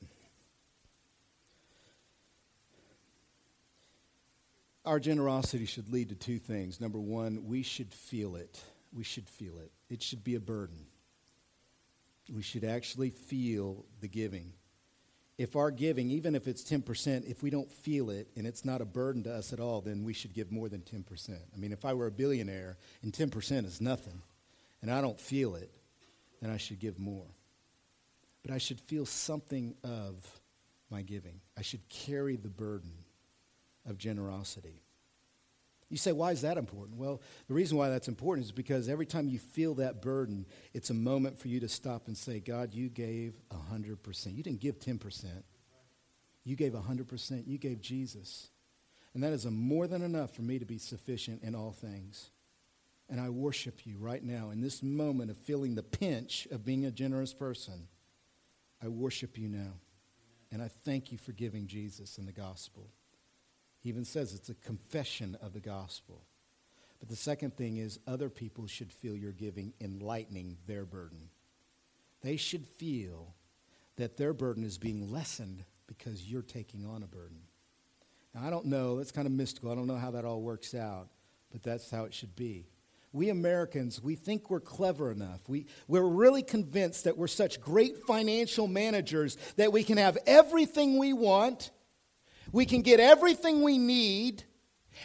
our 4.84 5.00
generosity 5.00 5.68
should 5.68 5.94
lead 5.94 6.10
to 6.10 6.16
two 6.16 6.40
things. 6.40 6.82
Number 6.82 7.00
one, 7.00 7.46
we 7.46 7.62
should 7.62 7.94
feel 7.94 8.36
it. 8.36 8.60
We 8.92 9.04
should 9.04 9.30
feel 9.30 9.60
it. 9.60 9.72
It 9.88 10.02
should 10.02 10.24
be 10.24 10.34
a 10.34 10.40
burden. 10.40 10.88
We 12.34 12.42
should 12.42 12.64
actually 12.64 13.12
feel 13.12 13.86
the 14.02 14.08
giving. 14.08 14.54
If 15.38 15.56
our 15.56 15.70
giving, 15.70 16.10
even 16.10 16.34
if 16.34 16.48
it's 16.48 16.64
10%, 16.64 17.30
if 17.30 17.44
we 17.44 17.52
don't 17.52 17.72
feel 17.72 18.10
it 18.10 18.30
and 18.36 18.48
it's 18.48 18.66
not 18.66 18.82
a 18.82 18.86
burden 18.86 19.22
to 19.26 19.36
us 19.36 19.54
at 19.54 19.60
all, 19.60 19.82
then 19.82 20.04
we 20.04 20.14
should 20.14 20.34
give 20.34 20.52
more 20.52 20.70
than 20.70 20.82
10%. 20.82 21.30
I 21.54 21.58
mean, 21.60 21.72
if 21.72 21.86
I 21.86 21.94
were 21.94 22.08
a 22.08 22.12
billionaire 22.12 22.80
and 23.04 23.14
10% 23.14 23.66
is 23.66 23.80
nothing 23.80 24.24
and 24.82 24.90
I 24.90 25.02
don't 25.02 25.20
feel 25.20 25.54
it, 25.54 25.70
then 26.42 26.52
I 26.52 26.58
should 26.58 26.80
give 26.80 27.00
more. 27.00 27.28
But 28.44 28.52
I 28.52 28.58
should 28.58 28.80
feel 28.80 29.06
something 29.06 29.76
of 29.84 30.16
my 30.90 31.02
giving. 31.02 31.42
I 31.58 31.62
should 31.62 31.88
carry 31.90 32.36
the 32.36 32.50
burden 32.50 32.94
of 33.88 33.98
generosity. 33.98 34.82
You 35.90 35.98
say, 35.98 36.12
why 36.12 36.32
is 36.32 36.42
that 36.42 36.58
important? 36.58 36.98
Well, 36.98 37.20
the 37.48 37.56
reason 37.56 37.78
why 37.78 37.90
that's 37.90 38.08
important 38.08 38.46
is 38.46 38.52
because 38.52 38.88
every 38.88 39.08
time 39.08 39.28
you 39.28 39.40
feel 39.40 39.74
that 39.76 40.04
burden, 40.04 40.46
it's 40.74 40.92
a 40.92 40.94
moment 40.94 41.40
for 41.40 41.48
you 41.48 41.60
to 41.62 41.68
stop 41.68 42.08
and 42.08 42.16
say, 42.16 42.40
God, 42.40 42.74
you 42.74 42.90
gave 42.90 43.34
100%. 43.52 44.36
You 44.36 44.44
didn't 44.44 44.60
give 44.62 44.80
10%. 44.80 45.26
You 46.44 46.56
gave 46.56 46.74
100%. 46.74 47.48
You 47.48 47.58
gave 47.58 47.82
Jesus. 47.82 48.50
And 49.16 49.24
that 49.24 49.34
is 49.34 49.48
more 49.48 49.88
than 49.88 50.04
enough 50.04 50.36
for 50.36 50.44
me 50.44 50.60
to 50.60 50.66
be 50.66 50.78
sufficient 50.78 51.42
in 51.42 51.56
all 51.56 51.72
things. 51.72 52.30
And 53.10 53.20
I 53.20 53.30
worship 53.30 53.86
you 53.88 53.98
right 53.98 54.24
now 54.24 54.52
in 54.52 54.62
this 54.62 54.84
moment 54.84 55.32
of 55.32 55.38
feeling 55.38 55.74
the 55.74 55.84
pinch 55.84 56.48
of 56.52 56.64
being 56.64 56.86
a 56.86 56.92
generous 56.92 57.34
person. 57.34 57.88
I 58.84 58.88
worship 58.88 59.38
you 59.38 59.48
now. 59.48 59.74
And 60.52 60.62
I 60.62 60.70
thank 60.86 61.12
you 61.12 61.18
for 61.18 61.32
giving 61.32 61.68
Jesus 61.68 62.18
and 62.18 62.28
the 62.28 62.32
gospel. 62.32 62.88
He 63.82 63.90
even 63.90 64.06
says 64.06 64.34
it's 64.34 64.50
a 64.50 64.56
confession 64.56 65.38
of 65.42 65.54
the 65.54 65.60
gospel. 65.60 66.22
But 67.00 67.10
the 67.10 67.16
second 67.16 67.56
thing 67.56 67.78
is 67.78 68.00
other 68.06 68.30
people 68.30 68.68
should 68.68 68.92
feel 68.92 69.16
your 69.16 69.32
giving 69.32 69.74
enlightening 69.82 70.58
their 70.68 70.86
burden. 70.86 71.30
They 72.22 72.36
should 72.36 72.68
feel 72.68 73.34
that 73.96 74.18
their 74.18 74.34
burden 74.34 74.64
is 74.64 74.78
being 74.78 75.12
lessened 75.12 75.64
because 75.88 76.30
you're 76.30 76.42
taking 76.42 76.86
on 76.86 77.04
a 77.04 77.08
burden. 77.08 77.40
Now, 78.36 78.46
I 78.46 78.50
don't 78.50 78.66
know, 78.66 78.98
that's 78.98 79.12
kind 79.12 79.26
of 79.26 79.32
mystical. 79.32 79.72
I 79.72 79.76
don't 79.76 79.88
know 79.88 79.98
how 79.98 80.12
that 80.12 80.26
all 80.26 80.42
works 80.42 80.76
out, 80.76 81.08
but 81.52 81.64
that's 81.64 81.90
how 81.90 82.04
it 82.04 82.14
should 82.14 82.36
be 82.36 82.68
we 83.12 83.30
Americans, 83.30 84.02
we 84.02 84.16
think 84.16 84.50
we're 84.50 84.60
clever 84.60 85.12
enough. 85.12 85.42
We, 85.48 85.66
we're 85.88 86.02
really 86.02 86.44
convinced 86.44 87.06
that 87.06 87.18
we're 87.18 87.28
such 87.28 87.60
great 87.60 87.98
financial 88.06 88.68
managers 88.68 89.38
that 89.56 89.74
we 89.74 89.84
can 89.84 89.98
have 89.98 90.18
everything 90.28 90.98
we 91.00 91.14
want, 91.14 91.72
we 92.52 92.66
can 92.66 92.82
get 92.82 93.00
everything 93.00 93.64
we 93.64 93.78
need, 93.78 94.44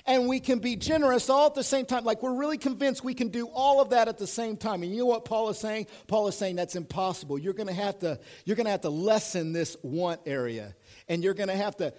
and 0.07 0.29
we 0.29 0.41
can 0.41 0.59
be 0.59 0.77
generous 0.77 1.31
all 1.31 1.47
at 1.47 1.55
the 1.55 1.63
same 1.63 1.87
time. 1.87 2.05
Like 2.05 2.23
we're 2.23 2.35
really 2.35 2.59
convinced 2.59 3.05
we 3.05 3.15
can 3.15 3.29
do 3.29 3.47
all 3.47 3.81
of 3.81 3.91
that 3.91 4.09
at 4.09 4.19
the 4.19 4.27
same 4.27 4.57
time. 4.57 4.83
And 4.83 4.93
you 4.93 5.01
know 5.01 5.07
what 5.07 5.25
Paul 5.25 5.49
is 5.51 5.59
saying? 5.59 5.87
Paul 6.07 6.29
is 6.29 6.37
saying 6.37 6.57
that's 6.57 6.77
impossible. 6.77 7.39
You're 7.39 7.55
going 7.55 7.69
to 7.69 7.75
have 7.75 7.99
to 8.01 8.19
you're 8.45 8.57
going 8.57 8.67
to 8.67 8.73
have 8.73 8.83
to 8.83 8.91
lessen 8.91 9.53
this 9.53 9.77
want 9.83 10.21
area. 10.27 10.75
And 11.09 11.23
you're 11.23 11.35
going 11.35 11.49
to 11.49 11.57
have 11.57 11.77
to 11.77 11.95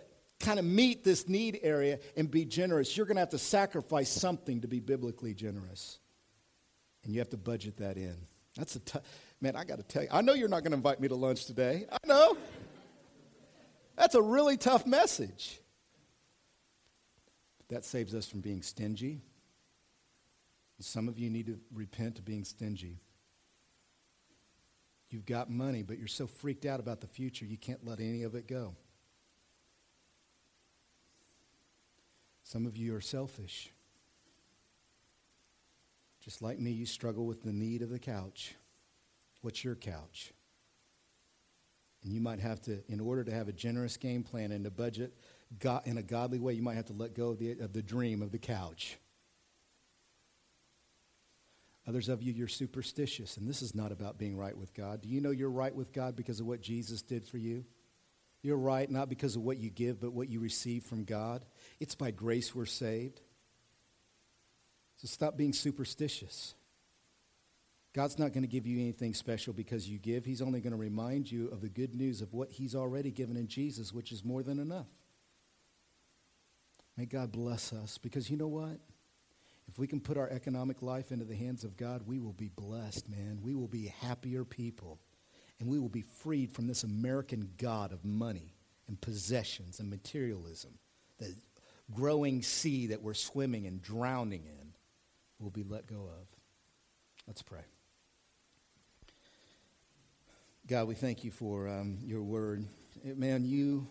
kind 0.45 0.59
of 0.59 0.65
meet 0.65 1.03
this 1.03 1.27
need 1.27 1.59
area 1.63 1.99
and 2.15 2.29
be 2.29 2.45
generous, 2.45 2.95
you're 2.95 3.05
going 3.05 3.15
to 3.15 3.21
have 3.21 3.29
to 3.29 3.39
sacrifice 3.39 4.09
something 4.09 4.61
to 4.61 4.67
be 4.67 4.79
biblically 4.79 5.33
generous. 5.33 5.99
And 7.03 7.13
you 7.13 7.19
have 7.19 7.29
to 7.29 7.37
budget 7.37 7.77
that 7.77 7.97
in. 7.97 8.15
That's 8.55 8.75
a 8.75 8.79
tough, 8.79 9.01
man, 9.41 9.55
I 9.55 9.63
got 9.63 9.77
to 9.77 9.83
tell 9.83 10.03
you, 10.03 10.09
I 10.11 10.21
know 10.21 10.33
you're 10.33 10.47
not 10.47 10.61
going 10.61 10.71
to 10.71 10.77
invite 10.77 10.99
me 10.99 11.07
to 11.07 11.15
lunch 11.15 11.45
today. 11.45 11.85
I 11.91 11.97
know. 12.07 12.37
That's 13.95 14.15
a 14.15 14.21
really 14.21 14.57
tough 14.57 14.85
message. 14.85 15.59
But 17.57 17.75
that 17.75 17.85
saves 17.85 18.13
us 18.13 18.27
from 18.27 18.41
being 18.41 18.61
stingy. 18.61 19.21
Some 20.79 21.07
of 21.07 21.17
you 21.17 21.29
need 21.29 21.47
to 21.47 21.59
repent 21.73 22.19
of 22.19 22.25
being 22.25 22.43
stingy. 22.43 22.99
You've 25.09 25.25
got 25.25 25.49
money, 25.49 25.81
but 25.81 25.97
you're 25.97 26.07
so 26.07 26.27
freaked 26.27 26.65
out 26.65 26.79
about 26.79 26.99
the 27.01 27.07
future, 27.07 27.45
you 27.45 27.57
can't 27.57 27.85
let 27.85 27.99
any 27.99 28.23
of 28.23 28.35
it 28.35 28.47
go. 28.47 28.75
Some 32.45 32.67
of 32.67 32.77
you 32.77 32.95
are 32.95 33.01
selfish. 33.01 33.71
Just 36.23 36.43
like 36.43 36.59
me, 36.59 36.69
you 36.69 36.85
struggle 36.85 37.25
with 37.25 37.41
the 37.41 37.51
need 37.51 37.81
of 37.81 37.89
the 37.89 37.97
couch. 37.97 38.53
What's 39.41 39.63
your 39.63 39.73
couch? 39.73 40.31
And 42.03 42.13
you 42.13 42.21
might 42.21 42.39
have 42.39 42.61
to, 42.61 42.83
in 42.87 42.99
order 42.99 43.23
to 43.23 43.31
have 43.33 43.47
a 43.47 43.51
generous 43.51 43.97
game 43.97 44.21
plan 44.21 44.51
and 44.51 44.63
a 44.67 44.69
budget 44.69 45.15
in 45.85 45.97
a 45.97 46.03
godly 46.03 46.37
way, 46.37 46.53
you 46.53 46.61
might 46.61 46.75
have 46.75 46.85
to 46.85 46.93
let 46.93 47.15
go 47.15 47.29
of 47.29 47.39
the, 47.39 47.59
of 47.59 47.73
the 47.73 47.81
dream 47.81 48.21
of 48.21 48.31
the 48.31 48.37
couch. 48.37 48.97
Others 51.87 52.09
of 52.09 52.21
you, 52.21 52.31
you're 52.31 52.47
superstitious, 52.47 53.37
and 53.37 53.47
this 53.47 53.63
is 53.63 53.73
not 53.73 53.91
about 53.91 54.19
being 54.19 54.37
right 54.37 54.55
with 54.55 54.71
God. 54.75 55.01
Do 55.01 55.09
you 55.09 55.19
know 55.19 55.31
you're 55.31 55.49
right 55.49 55.73
with 55.73 55.93
God 55.93 56.15
because 56.15 56.39
of 56.39 56.45
what 56.45 56.61
Jesus 56.61 57.01
did 57.01 57.25
for 57.25 57.39
you? 57.39 57.65
You're 58.45 58.57
right 58.57 58.87
not 58.87 59.09
because 59.09 59.35
of 59.35 59.41
what 59.41 59.57
you 59.57 59.71
give, 59.71 59.99
but 59.99 60.13
what 60.13 60.29
you 60.29 60.39
receive 60.39 60.83
from 60.83 61.03
God. 61.03 61.43
It's 61.79 61.95
by 61.95 62.11
grace 62.11 62.53
we're 62.53 62.67
saved. 62.67 63.19
So 64.97 65.07
stop 65.07 65.35
being 65.35 65.51
superstitious. 65.51 66.53
God's 67.93 68.19
not 68.19 68.33
going 68.33 68.43
to 68.43 68.47
give 68.47 68.67
you 68.67 68.79
anything 68.79 69.15
special 69.15 69.51
because 69.51 69.89
you 69.89 69.97
give. 69.97 70.25
He's 70.25 70.43
only 70.43 70.61
going 70.61 70.73
to 70.73 70.77
remind 70.77 71.31
you 71.31 71.47
of 71.47 71.61
the 71.61 71.69
good 71.69 71.95
news 71.95 72.21
of 72.21 72.33
what 72.33 72.51
He's 72.51 72.75
already 72.75 73.09
given 73.09 73.35
in 73.35 73.47
Jesus, 73.47 73.91
which 73.91 74.11
is 74.11 74.23
more 74.23 74.43
than 74.43 74.59
enough. 74.59 74.85
May 76.95 77.07
God 77.07 77.31
bless 77.31 77.73
us 77.73 77.97
because 77.97 78.29
you 78.29 78.37
know 78.37 78.45
what? 78.45 78.77
If 79.67 79.79
we 79.79 79.87
can 79.87 79.99
put 79.99 80.17
our 80.17 80.29
economic 80.29 80.83
life 80.83 81.11
into 81.11 81.25
the 81.25 81.35
hands 81.35 81.63
of 81.63 81.77
God, 81.77 82.03
we 82.05 82.19
will 82.19 82.33
be 82.33 82.49
blessed, 82.49 83.09
man. 83.09 83.39
We 83.41 83.55
will 83.55 83.67
be 83.67 83.91
happier 84.01 84.45
people. 84.45 84.99
And 85.60 85.70
we 85.70 85.80
will 85.80 85.89
be 85.89 86.01
freed 86.01 86.51
from 86.51 86.68
this 86.68 86.84
American 86.84 87.51
God 87.58 87.91
of 87.91 88.03
money 88.03 88.56
and 88.88 88.99
possessions 88.99 89.80
and 89.80 89.89
materialism. 89.89 90.78
The 91.18 91.34
growing 91.93 92.41
sea 92.41 92.88
that 92.88 93.01
we're 93.01 93.14
swimming 93.14 93.66
and 93.68 93.82
drowning 93.82 94.45
in 94.45 94.74
will 95.39 95.51
be 95.51 95.64
let 95.64 95.88
go 95.88 96.10
of. 96.10 96.28
Let's 97.28 97.41
pray. 97.41 97.64
God, 100.68 100.88
we 100.88 100.95
thank 100.95 101.24
you 101.24 101.32
for 101.32 101.68
um, 101.68 101.99
your 102.03 102.24
word. 102.24 102.66
Man, 103.03 103.45
you, 103.45 103.88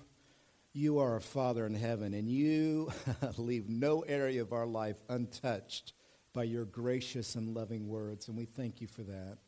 you 0.73 0.99
are 0.99 1.17
a 1.17 1.21
Father 1.21 1.67
in 1.67 1.75
heaven, 1.75 2.15
and 2.15 2.29
you 2.29 2.91
leave 3.37 3.69
no 3.69 4.01
area 4.01 4.43
of 4.43 4.53
our 4.53 4.67
life 4.67 4.97
untouched 5.09 5.93
by 6.33 6.43
your 6.43 6.65
gracious 6.65 7.37
and 7.37 7.55
loving 7.55 7.87
words, 7.87 8.27
and 8.27 8.37
we 8.37 8.45
thank 8.45 8.81
you 8.81 8.89
for 8.89 9.03
that. 9.03 9.39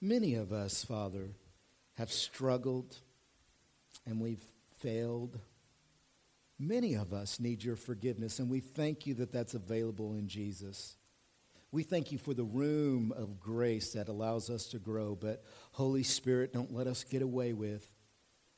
Many 0.00 0.34
of 0.34 0.52
us, 0.52 0.84
Father, 0.84 1.30
have 1.94 2.12
struggled 2.12 2.96
and 4.06 4.20
we've 4.20 4.44
failed. 4.78 5.38
Many 6.58 6.94
of 6.94 7.12
us 7.12 7.40
need 7.40 7.62
your 7.62 7.76
forgiveness, 7.76 8.38
and 8.38 8.48
we 8.48 8.60
thank 8.60 9.06
you 9.06 9.14
that 9.14 9.32
that's 9.32 9.54
available 9.54 10.14
in 10.14 10.28
Jesus. 10.28 10.96
We 11.70 11.82
thank 11.82 12.12
you 12.12 12.18
for 12.18 12.32
the 12.32 12.44
room 12.44 13.12
of 13.16 13.40
grace 13.40 13.92
that 13.92 14.08
allows 14.08 14.50
us 14.50 14.66
to 14.68 14.78
grow, 14.78 15.14
but 15.14 15.44
Holy 15.72 16.02
Spirit, 16.02 16.52
don't 16.52 16.72
let 16.72 16.86
us 16.86 17.04
get 17.04 17.22
away 17.22 17.52
with 17.52 17.92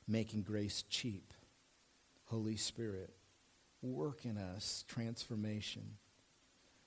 making 0.07 0.43
grace 0.43 0.85
cheap. 0.89 1.33
Holy 2.27 2.57
Spirit, 2.57 3.11
work 3.83 4.25
in 4.25 4.39
us 4.39 4.85
transformation. 4.87 5.97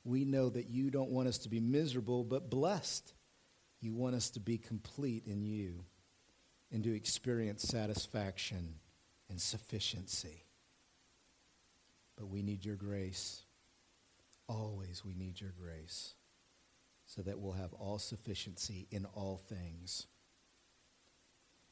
We 0.05 0.25
know 0.25 0.49
that 0.49 0.69
you 0.69 0.89
don't 0.89 1.09
want 1.09 1.27
us 1.27 1.39
to 1.39 1.49
be 1.49 1.59
miserable, 1.59 2.23
but 2.23 2.49
blessed. 2.49 3.13
You 3.83 3.93
want 3.93 4.15
us 4.15 4.29
to 4.29 4.39
be 4.39 4.57
complete 4.57 5.25
in 5.27 5.43
you 5.43 5.83
and 6.71 6.81
to 6.85 6.95
experience 6.95 7.63
satisfaction 7.63 8.75
and 9.29 9.41
sufficiency. 9.41 10.45
But 12.15 12.29
we 12.29 12.43
need 12.43 12.63
your 12.63 12.77
grace. 12.77 13.41
Always 14.47 15.03
we 15.03 15.13
need 15.13 15.41
your 15.41 15.51
grace 15.61 16.13
so 17.05 17.21
that 17.23 17.37
we'll 17.37 17.51
have 17.51 17.73
all 17.73 17.99
sufficiency 17.99 18.87
in 18.89 19.03
all 19.03 19.41
things. 19.49 20.07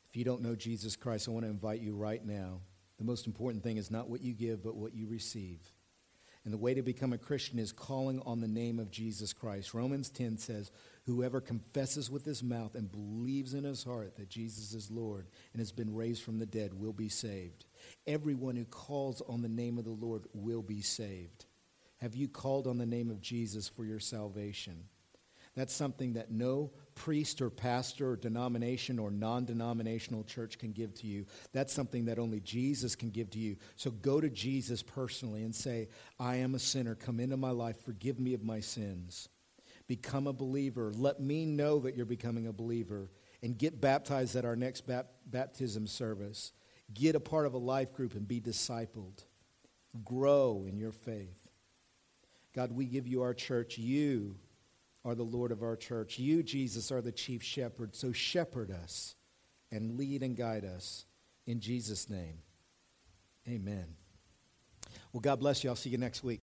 If 0.09 0.17
you 0.17 0.25
don't 0.25 0.41
know 0.41 0.55
Jesus 0.55 0.97
Christ, 0.97 1.29
I 1.29 1.31
want 1.31 1.45
to 1.45 1.49
invite 1.49 1.79
you 1.79 1.95
right 1.95 2.25
now. 2.25 2.59
The 2.97 3.05
most 3.05 3.25
important 3.25 3.63
thing 3.63 3.77
is 3.77 3.89
not 3.89 4.09
what 4.09 4.19
you 4.19 4.33
give, 4.33 4.61
but 4.61 4.75
what 4.75 4.93
you 4.93 5.07
receive. 5.07 5.61
And 6.43 6.51
the 6.51 6.57
way 6.57 6.73
to 6.73 6.81
become 6.81 7.13
a 7.13 7.19
Christian 7.19 7.59
is 7.59 7.71
calling 7.71 8.19
on 8.25 8.41
the 8.41 8.47
name 8.47 8.79
of 8.79 8.89
Jesus 8.89 9.31
Christ. 9.31 9.75
Romans 9.75 10.09
10 10.09 10.37
says, 10.37 10.71
Whoever 11.05 11.39
confesses 11.39 12.09
with 12.09 12.25
his 12.25 12.41
mouth 12.41 12.73
and 12.73 12.91
believes 12.91 13.53
in 13.53 13.63
his 13.63 13.83
heart 13.83 14.15
that 14.17 14.29
Jesus 14.29 14.73
is 14.73 14.89
Lord 14.89 15.27
and 15.53 15.59
has 15.59 15.71
been 15.71 15.95
raised 15.95 16.23
from 16.23 16.39
the 16.39 16.47
dead 16.47 16.73
will 16.73 16.93
be 16.93 17.09
saved. 17.09 17.65
Everyone 18.07 18.55
who 18.55 18.65
calls 18.65 19.21
on 19.27 19.43
the 19.43 19.49
name 19.49 19.77
of 19.77 19.85
the 19.85 19.91
Lord 19.91 20.23
will 20.33 20.63
be 20.63 20.81
saved. 20.81 21.45
Have 21.97 22.15
you 22.15 22.27
called 22.27 22.65
on 22.65 22.79
the 22.79 22.85
name 22.87 23.11
of 23.11 23.21
Jesus 23.21 23.67
for 23.67 23.85
your 23.85 23.99
salvation? 23.99 24.85
That's 25.55 25.73
something 25.73 26.13
that 26.13 26.31
no 26.31 26.71
priest 27.01 27.41
or 27.41 27.49
pastor 27.49 28.11
or 28.11 28.15
denomination 28.15 28.99
or 28.99 29.09
non 29.09 29.43
denominational 29.43 30.23
church 30.23 30.59
can 30.59 30.71
give 30.71 30.93
to 30.93 31.07
you. 31.07 31.25
That's 31.51 31.73
something 31.73 32.05
that 32.05 32.19
only 32.19 32.39
Jesus 32.41 32.95
can 32.95 33.09
give 33.09 33.31
to 33.31 33.39
you. 33.39 33.55
So 33.75 33.89
go 33.89 34.21
to 34.21 34.29
Jesus 34.29 34.83
personally 34.83 35.41
and 35.43 35.53
say, 35.53 35.89
I 36.19 36.35
am 36.35 36.53
a 36.53 36.59
sinner. 36.59 36.93
Come 36.93 37.19
into 37.19 37.37
my 37.37 37.49
life. 37.49 37.83
Forgive 37.83 38.19
me 38.19 38.35
of 38.35 38.43
my 38.43 38.59
sins. 38.59 39.29
Become 39.87 40.27
a 40.27 40.33
believer. 40.33 40.93
Let 40.95 41.19
me 41.19 41.47
know 41.47 41.79
that 41.79 41.95
you're 41.95 42.05
becoming 42.05 42.45
a 42.45 42.53
believer. 42.53 43.09
And 43.41 43.57
get 43.57 43.81
baptized 43.81 44.35
at 44.35 44.45
our 44.45 44.55
next 44.55 44.81
bap- 44.81 45.13
baptism 45.25 45.87
service. 45.87 46.53
Get 46.93 47.15
a 47.15 47.19
part 47.19 47.47
of 47.47 47.55
a 47.55 47.57
life 47.57 47.95
group 47.95 48.13
and 48.13 48.27
be 48.27 48.39
discipled. 48.39 49.25
Grow 50.05 50.65
in 50.69 50.77
your 50.77 50.91
faith. 50.91 51.49
God, 52.53 52.71
we 52.71 52.85
give 52.85 53.07
you 53.07 53.23
our 53.23 53.33
church. 53.33 53.79
You 53.79 54.35
are 55.03 55.15
the 55.15 55.23
Lord 55.23 55.51
of 55.51 55.63
our 55.63 55.75
church. 55.75 56.19
You, 56.19 56.43
Jesus, 56.43 56.91
are 56.91 57.01
the 57.01 57.11
chief 57.11 57.41
shepherd. 57.43 57.95
So 57.95 58.11
shepherd 58.11 58.71
us 58.71 59.15
and 59.71 59.97
lead 59.97 60.21
and 60.23 60.35
guide 60.35 60.65
us. 60.65 61.05
In 61.47 61.59
Jesus' 61.59 62.09
name, 62.09 62.39
amen. 63.47 63.85
Well, 65.11 65.21
God 65.21 65.39
bless 65.39 65.63
you. 65.63 65.69
I'll 65.69 65.75
see 65.75 65.89
you 65.89 65.97
next 65.97 66.23
week. 66.23 66.39